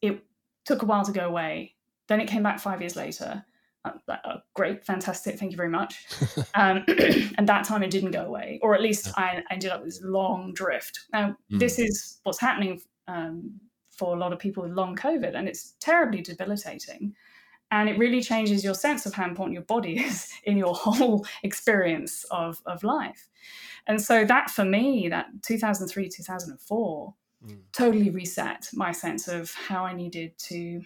it 0.00 0.24
took 0.64 0.82
a 0.82 0.86
while 0.86 1.04
to 1.04 1.12
go 1.12 1.26
away. 1.26 1.74
Then 2.06 2.20
it 2.20 2.28
came 2.28 2.42
back 2.42 2.60
five 2.60 2.80
years 2.80 2.96
later. 2.96 3.44
Uh, 3.84 3.92
uh, 4.08 4.36
great, 4.54 4.84
fantastic, 4.84 5.38
thank 5.38 5.50
you 5.50 5.56
very 5.56 5.68
much. 5.68 6.06
Um, 6.54 6.84
and 7.38 7.48
that 7.48 7.64
time 7.64 7.82
it 7.82 7.90
didn't 7.90 8.10
go 8.10 8.24
away, 8.24 8.58
or 8.62 8.74
at 8.74 8.80
least 8.80 9.16
I 9.16 9.44
ended 9.50 9.70
up 9.70 9.80
with 9.80 9.90
this 9.90 10.02
long 10.02 10.52
drift. 10.54 11.00
Now, 11.12 11.36
mm. 11.52 11.58
this 11.58 11.78
is 11.78 12.18
what's 12.24 12.40
happening 12.40 12.80
um, 13.06 13.60
for 13.98 14.14
a 14.14 14.18
lot 14.18 14.32
of 14.32 14.38
people 14.38 14.62
with 14.62 14.72
long 14.72 14.96
COVID, 14.96 15.34
and 15.34 15.48
it's 15.48 15.74
terribly 15.80 16.22
debilitating. 16.22 17.14
And 17.70 17.88
it 17.88 17.98
really 17.98 18.22
changes 18.22 18.64
your 18.64 18.72
sense 18.72 19.04
of 19.04 19.12
how 19.12 19.26
important 19.26 19.52
your 19.52 19.64
body 19.64 19.98
is 20.04 20.32
in 20.44 20.56
your 20.56 20.74
whole 20.74 21.26
experience 21.42 22.24
of, 22.30 22.62
of 22.64 22.82
life. 22.82 23.28
And 23.86 24.00
so, 24.00 24.24
that 24.24 24.50
for 24.50 24.64
me, 24.64 25.08
that 25.08 25.26
2003, 25.42 26.08
2004, 26.08 27.14
mm. 27.46 27.58
totally 27.72 28.10
reset 28.10 28.68
my 28.72 28.92
sense 28.92 29.28
of 29.28 29.52
how 29.52 29.84
I 29.84 29.94
needed 29.94 30.38
to 30.38 30.82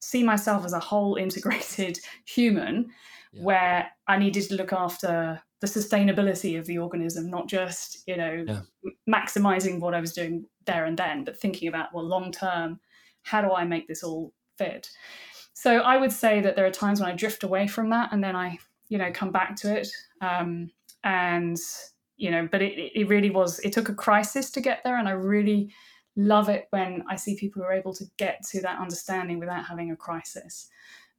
see 0.00 0.22
myself 0.22 0.64
as 0.64 0.72
a 0.72 0.80
whole 0.80 1.16
integrated 1.16 1.98
human, 2.24 2.90
yeah. 3.32 3.42
where 3.42 3.90
I 4.06 4.18
needed 4.18 4.48
to 4.48 4.54
look 4.54 4.72
after 4.72 5.42
the 5.62 5.68
sustainability 5.68 6.58
of 6.58 6.66
the 6.66 6.76
organism, 6.76 7.30
not 7.30 7.48
just 7.48 8.02
you 8.06 8.16
know 8.16 8.44
yeah. 8.46 8.60
maximizing 9.08 9.78
what 9.78 9.94
I 9.94 10.00
was 10.00 10.12
doing 10.12 10.44
there 10.66 10.84
and 10.84 10.98
then, 10.98 11.24
but 11.24 11.38
thinking 11.38 11.68
about 11.68 11.94
well, 11.94 12.04
long 12.04 12.32
term, 12.32 12.80
how 13.22 13.40
do 13.40 13.52
I 13.52 13.64
make 13.64 13.86
this 13.86 14.02
all 14.02 14.34
fit? 14.58 14.90
So 15.54 15.78
I 15.78 15.96
would 15.98 16.10
say 16.10 16.40
that 16.40 16.56
there 16.56 16.66
are 16.66 16.70
times 16.70 17.00
when 17.00 17.08
I 17.08 17.14
drift 17.14 17.44
away 17.44 17.68
from 17.68 17.90
that, 17.90 18.12
and 18.12 18.22
then 18.22 18.34
I 18.34 18.58
you 18.88 18.98
know 18.98 19.12
come 19.12 19.30
back 19.30 19.54
to 19.56 19.74
it, 19.74 19.88
um, 20.20 20.68
and 21.04 21.56
you 22.16 22.32
know, 22.32 22.48
but 22.50 22.60
it, 22.60 22.90
it 22.92 23.08
really 23.08 23.30
was. 23.30 23.60
It 23.60 23.72
took 23.72 23.88
a 23.88 23.94
crisis 23.94 24.50
to 24.50 24.60
get 24.60 24.80
there, 24.82 24.98
and 24.98 25.08
I 25.08 25.12
really 25.12 25.72
love 26.16 26.48
it 26.48 26.66
when 26.70 27.04
I 27.08 27.14
see 27.14 27.36
people 27.36 27.62
who 27.62 27.68
are 27.68 27.72
able 27.72 27.94
to 27.94 28.04
get 28.16 28.44
to 28.50 28.60
that 28.62 28.80
understanding 28.80 29.38
without 29.38 29.64
having 29.64 29.92
a 29.92 29.96
crisis. 29.96 30.68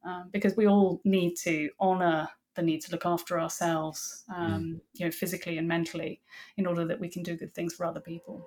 Um, 0.04 0.28
because 0.34 0.54
we 0.54 0.68
all 0.68 1.00
need 1.06 1.34
to 1.44 1.70
honor 1.80 2.28
the 2.54 2.62
need 2.62 2.80
to 2.82 2.92
look 2.92 3.06
after 3.06 3.40
ourselves, 3.40 4.24
um, 4.34 4.62
mm. 4.62 4.80
you 4.94 5.06
know, 5.06 5.10
physically 5.10 5.58
and 5.58 5.66
mentally, 5.66 6.20
in 6.56 6.66
order 6.66 6.84
that 6.84 7.00
we 7.00 7.08
can 7.08 7.22
do 7.22 7.36
good 7.36 7.54
things 7.54 7.74
for 7.74 7.86
other 7.86 8.00
people. 8.00 8.46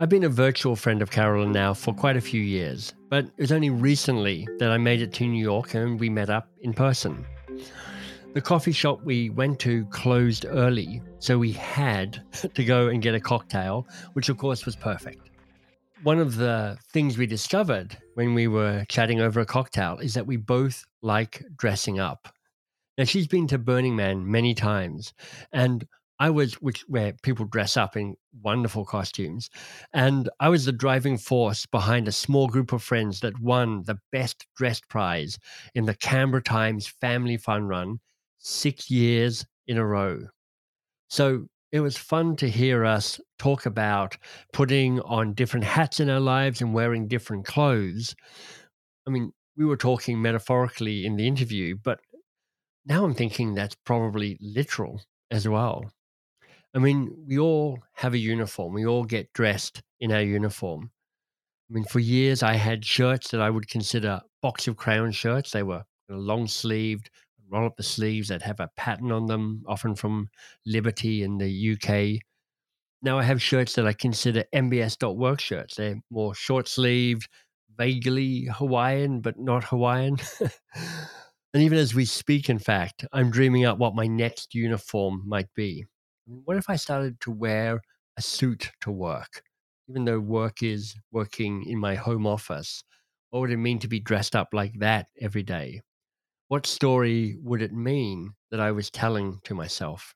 I've 0.00 0.08
been 0.08 0.24
a 0.24 0.28
virtual 0.28 0.74
friend 0.74 1.00
of 1.00 1.12
Caroline 1.12 1.52
now 1.52 1.74
for 1.74 1.94
quite 1.94 2.16
a 2.16 2.20
few 2.20 2.40
years, 2.40 2.92
but 3.08 3.26
it 3.26 3.38
was 3.38 3.52
only 3.52 3.70
recently 3.70 4.48
that 4.58 4.72
I 4.72 4.76
made 4.76 5.00
it 5.00 5.12
to 5.12 5.26
New 5.28 5.40
York 5.40 5.74
and 5.74 6.00
we 6.00 6.10
met 6.10 6.28
up 6.28 6.48
in 6.62 6.74
person. 6.74 7.24
The 8.34 8.40
coffee 8.40 8.72
shop 8.72 9.04
we 9.04 9.30
went 9.30 9.60
to 9.60 9.84
closed 9.86 10.46
early, 10.48 11.02
so 11.20 11.38
we 11.38 11.52
had 11.52 12.20
to 12.54 12.64
go 12.64 12.88
and 12.88 13.00
get 13.00 13.14
a 13.14 13.20
cocktail, 13.20 13.86
which 14.14 14.28
of 14.28 14.38
course 14.38 14.66
was 14.66 14.74
perfect. 14.74 15.28
One 16.02 16.18
of 16.18 16.34
the 16.34 16.78
things 16.92 17.16
we 17.16 17.26
discovered 17.26 17.96
when 18.14 18.34
we 18.34 18.48
were 18.48 18.84
chatting 18.88 19.20
over 19.20 19.38
a 19.38 19.46
cocktail 19.46 19.98
is 19.98 20.14
that 20.14 20.26
we 20.26 20.36
both 20.36 20.84
like 21.00 21.44
dressing 21.56 22.00
up. 22.00 22.28
Now, 22.98 23.04
she's 23.04 23.28
been 23.28 23.46
to 23.46 23.58
Burning 23.58 23.94
Man 23.94 24.28
many 24.28 24.52
times, 24.52 25.14
and 25.52 25.86
I 26.18 26.30
was, 26.30 26.54
which 26.54 26.84
where 26.88 27.14
people 27.22 27.46
dress 27.46 27.76
up 27.76 27.96
in 27.96 28.16
wonderful 28.42 28.84
costumes, 28.84 29.48
and 29.92 30.28
I 30.40 30.48
was 30.48 30.64
the 30.64 30.72
driving 30.72 31.18
force 31.18 31.66
behind 31.66 32.08
a 32.08 32.12
small 32.12 32.48
group 32.48 32.72
of 32.72 32.82
friends 32.82 33.20
that 33.20 33.40
won 33.40 33.84
the 33.84 33.98
best 34.10 34.46
dressed 34.56 34.88
prize 34.88 35.38
in 35.76 35.86
the 35.86 35.94
Canberra 35.94 36.42
Times 36.42 36.88
Family 36.88 37.36
Fun 37.36 37.68
Run 37.68 38.00
six 38.38 38.90
years 38.90 39.46
in 39.68 39.78
a 39.78 39.86
row. 39.86 40.26
So 41.08 41.46
it 41.72 41.80
was 41.80 41.96
fun 41.96 42.36
to 42.36 42.48
hear 42.48 42.84
us 42.84 43.18
talk 43.38 43.64
about 43.64 44.16
putting 44.52 45.00
on 45.00 45.32
different 45.32 45.64
hats 45.64 46.00
in 46.00 46.10
our 46.10 46.20
lives 46.20 46.60
and 46.60 46.74
wearing 46.74 47.08
different 47.08 47.46
clothes. 47.46 48.14
I 49.06 49.10
mean, 49.10 49.32
we 49.56 49.64
were 49.64 49.78
talking 49.78 50.20
metaphorically 50.20 51.06
in 51.06 51.16
the 51.16 51.26
interview, 51.26 51.76
but 51.82 51.98
now 52.84 53.04
I'm 53.04 53.14
thinking 53.14 53.54
that's 53.54 53.74
probably 53.86 54.36
literal 54.40 55.00
as 55.30 55.48
well. 55.48 55.90
I 56.74 56.78
mean, 56.78 57.14
we 57.26 57.38
all 57.38 57.78
have 57.94 58.14
a 58.14 58.18
uniform, 58.18 58.74
we 58.74 58.86
all 58.86 59.04
get 59.04 59.32
dressed 59.32 59.82
in 60.00 60.12
our 60.12 60.22
uniform. 60.22 60.90
I 61.70 61.74
mean, 61.74 61.84
for 61.84 62.00
years 62.00 62.42
I 62.42 62.54
had 62.54 62.84
shirts 62.84 63.30
that 63.30 63.40
I 63.40 63.48
would 63.48 63.68
consider 63.68 64.20
box 64.42 64.68
of 64.68 64.76
crayon 64.76 65.12
shirts. 65.12 65.52
They 65.52 65.62
were 65.62 65.84
long 66.10 66.46
sleeved, 66.46 67.08
roll 67.52 67.66
up 67.66 67.76
the 67.76 67.82
sleeves 67.82 68.28
that 68.28 68.42
have 68.42 68.60
a 68.60 68.70
pattern 68.76 69.12
on 69.12 69.26
them, 69.26 69.62
often 69.66 69.94
from 69.94 70.28
Liberty 70.66 71.22
in 71.22 71.38
the 71.38 71.72
UK. 71.72 72.20
Now 73.02 73.18
I 73.18 73.24
have 73.24 73.42
shirts 73.42 73.74
that 73.74 73.86
I 73.86 73.92
consider 73.92 74.44
MBS.work 74.54 75.40
shirts. 75.40 75.74
They're 75.74 76.00
more 76.10 76.34
short 76.34 76.68
sleeved, 76.68 77.28
vaguely 77.76 78.48
Hawaiian, 78.52 79.20
but 79.20 79.38
not 79.38 79.64
Hawaiian. 79.64 80.16
and 80.40 81.62
even 81.62 81.78
as 81.78 81.94
we 81.94 82.04
speak, 82.04 82.48
in 82.48 82.58
fact, 82.58 83.04
I'm 83.12 83.30
dreaming 83.30 83.64
up 83.64 83.78
what 83.78 83.94
my 83.94 84.06
next 84.06 84.54
uniform 84.54 85.22
might 85.26 85.52
be. 85.54 85.84
What 86.26 86.56
if 86.56 86.70
I 86.70 86.76
started 86.76 87.20
to 87.22 87.30
wear 87.30 87.80
a 88.16 88.22
suit 88.22 88.70
to 88.82 88.90
work? 88.90 89.42
Even 89.88 90.04
though 90.04 90.20
work 90.20 90.62
is 90.62 90.94
working 91.10 91.64
in 91.66 91.78
my 91.78 91.96
home 91.96 92.26
office, 92.26 92.84
what 93.30 93.40
would 93.40 93.50
it 93.50 93.56
mean 93.56 93.80
to 93.80 93.88
be 93.88 93.98
dressed 93.98 94.36
up 94.36 94.48
like 94.52 94.74
that 94.78 95.08
every 95.20 95.42
day? 95.42 95.82
What 96.52 96.66
story 96.66 97.38
would 97.40 97.62
it 97.62 97.72
mean 97.72 98.34
that 98.50 98.60
I 98.60 98.72
was 98.72 98.90
telling 98.90 99.40
to 99.44 99.54
myself? 99.54 100.14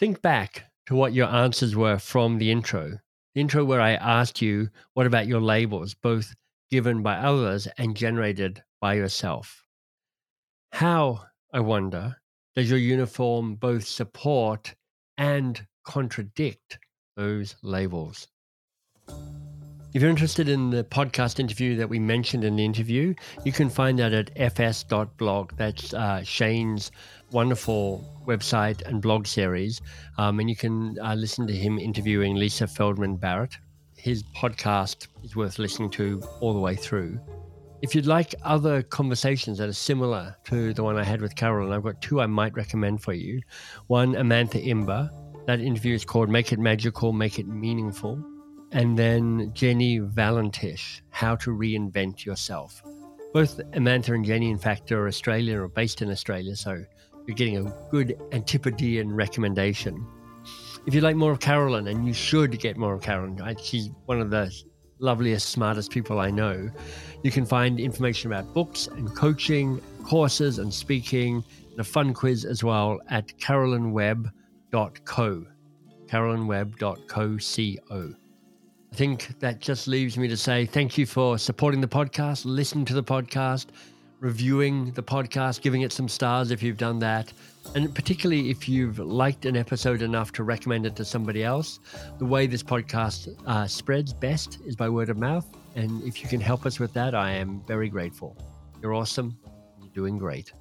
Think 0.00 0.22
back 0.22 0.72
to 0.86 0.94
what 0.94 1.12
your 1.12 1.28
answers 1.28 1.76
were 1.76 1.98
from 1.98 2.38
the 2.38 2.50
intro. 2.50 3.00
The 3.34 3.42
intro 3.42 3.62
where 3.62 3.82
I 3.82 3.90
asked 3.90 4.40
you, 4.40 4.70
what 4.94 5.06
about 5.06 5.26
your 5.26 5.42
labels, 5.42 5.92
both 5.92 6.34
given 6.70 7.02
by 7.02 7.16
others 7.16 7.68
and 7.76 7.94
generated 7.94 8.62
by 8.80 8.94
yourself? 8.94 9.66
How, 10.72 11.26
I 11.52 11.60
wonder, 11.60 12.16
does 12.56 12.70
your 12.70 12.78
uniform 12.78 13.56
both 13.56 13.86
support 13.86 14.74
and 15.18 15.66
contradict 15.84 16.78
those 17.16 17.54
labels? 17.62 18.28
If 19.94 20.02
you're 20.02 20.10
interested 20.10 20.48
in 20.48 20.70
the 20.70 20.82
podcast 20.82 21.38
interview 21.38 21.76
that 21.76 21.88
we 21.88 22.00
mentioned 22.00 22.42
in 22.42 22.56
the 22.56 22.64
interview, 22.64 23.14
you 23.44 23.52
can 23.52 23.70
find 23.70 23.96
that 24.00 24.12
at 24.12 24.36
fs.blog. 24.36 25.52
That's 25.56 25.94
uh, 25.94 26.20
Shane's 26.24 26.90
wonderful 27.30 28.04
website 28.26 28.82
and 28.86 29.00
blog 29.00 29.28
series. 29.28 29.80
Um, 30.18 30.40
and 30.40 30.50
you 30.50 30.56
can 30.56 30.98
uh, 31.00 31.14
listen 31.14 31.46
to 31.46 31.52
him 31.52 31.78
interviewing 31.78 32.34
Lisa 32.34 32.66
Feldman 32.66 33.18
Barrett. 33.18 33.56
His 33.96 34.24
podcast 34.36 35.06
is 35.22 35.36
worth 35.36 35.60
listening 35.60 35.90
to 35.90 36.20
all 36.40 36.54
the 36.54 36.58
way 36.58 36.74
through. 36.74 37.20
If 37.80 37.94
you'd 37.94 38.06
like 38.06 38.34
other 38.42 38.82
conversations 38.82 39.58
that 39.58 39.68
are 39.68 39.72
similar 39.72 40.36
to 40.46 40.74
the 40.74 40.82
one 40.82 40.96
I 40.96 41.04
had 41.04 41.22
with 41.22 41.36
Carol, 41.36 41.66
and 41.66 41.74
I've 41.74 41.84
got 41.84 42.02
two 42.02 42.20
I 42.20 42.26
might 42.26 42.56
recommend 42.56 43.00
for 43.00 43.12
you. 43.12 43.40
One, 43.86 44.14
Amantha 44.14 44.60
Imber. 44.66 45.08
That 45.46 45.60
interview 45.60 45.94
is 45.94 46.04
called 46.04 46.30
Make 46.30 46.52
It 46.52 46.58
Magical, 46.58 47.12
Make 47.12 47.38
It 47.38 47.46
Meaningful 47.46 48.33
and 48.74 48.98
then 48.98 49.50
Jenny 49.54 50.00
Valentish, 50.00 51.00
How 51.10 51.36
to 51.36 51.50
Reinvent 51.50 52.26
Yourself. 52.26 52.82
Both 53.32 53.58
Amantha 53.70 54.12
and 54.14 54.24
Jenny, 54.24 54.50
in 54.50 54.58
fact, 54.58 54.90
are 54.90 55.06
Australian 55.06 55.58
or 55.58 55.68
based 55.68 56.02
in 56.02 56.10
Australia, 56.10 56.56
so 56.56 56.84
you're 57.26 57.36
getting 57.36 57.56
a 57.56 57.72
good 57.90 58.20
Antipodean 58.32 59.14
recommendation. 59.14 60.04
If 60.86 60.94
you 60.94 61.00
like 61.00 61.14
more 61.14 61.30
of 61.30 61.38
Caroline, 61.38 61.86
and 61.86 62.04
you 62.04 62.12
should 62.12 62.58
get 62.58 62.76
more 62.76 62.94
of 62.94 63.02
Caroline, 63.02 63.56
she's 63.62 63.90
one 64.06 64.20
of 64.20 64.30
the 64.30 64.52
loveliest, 64.98 65.50
smartest 65.50 65.92
people 65.92 66.18
I 66.18 66.32
know. 66.32 66.68
You 67.22 67.30
can 67.30 67.46
find 67.46 67.78
information 67.78 68.32
about 68.32 68.52
books 68.54 68.88
and 68.88 69.14
coaching, 69.14 69.80
courses 70.02 70.58
and 70.58 70.74
speaking, 70.74 71.44
and 71.70 71.78
a 71.78 71.84
fun 71.84 72.12
quiz 72.12 72.44
as 72.44 72.64
well 72.64 72.98
at 73.08 73.28
carolinewebb.co. 73.38 75.46
carolinewebb.co. 76.08 78.14
I 78.94 78.96
think 78.96 79.40
that 79.40 79.58
just 79.58 79.88
leaves 79.88 80.16
me 80.16 80.28
to 80.28 80.36
say 80.36 80.66
thank 80.66 80.96
you 80.96 81.04
for 81.04 81.36
supporting 81.36 81.80
the 81.80 81.88
podcast, 81.88 82.44
listening 82.44 82.84
to 82.84 82.94
the 82.94 83.02
podcast, 83.02 83.66
reviewing 84.20 84.92
the 84.92 85.02
podcast, 85.02 85.62
giving 85.62 85.80
it 85.80 85.90
some 85.90 86.08
stars 86.08 86.52
if 86.52 86.62
you've 86.62 86.76
done 86.76 87.00
that. 87.00 87.32
And 87.74 87.92
particularly 87.92 88.50
if 88.50 88.68
you've 88.68 89.00
liked 89.00 89.46
an 89.46 89.56
episode 89.56 90.00
enough 90.00 90.30
to 90.34 90.44
recommend 90.44 90.86
it 90.86 90.94
to 90.94 91.04
somebody 91.04 91.42
else. 91.42 91.80
The 92.20 92.24
way 92.24 92.46
this 92.46 92.62
podcast 92.62 93.34
uh, 93.48 93.66
spreads 93.66 94.12
best 94.12 94.60
is 94.64 94.76
by 94.76 94.88
word 94.88 95.10
of 95.10 95.16
mouth. 95.16 95.46
And 95.74 96.00
if 96.04 96.22
you 96.22 96.28
can 96.28 96.40
help 96.40 96.64
us 96.64 96.78
with 96.78 96.92
that, 96.92 97.16
I 97.16 97.32
am 97.32 97.64
very 97.66 97.88
grateful. 97.88 98.36
You're 98.80 98.94
awesome. 98.94 99.36
You're 99.80 99.90
doing 99.90 100.18
great. 100.18 100.52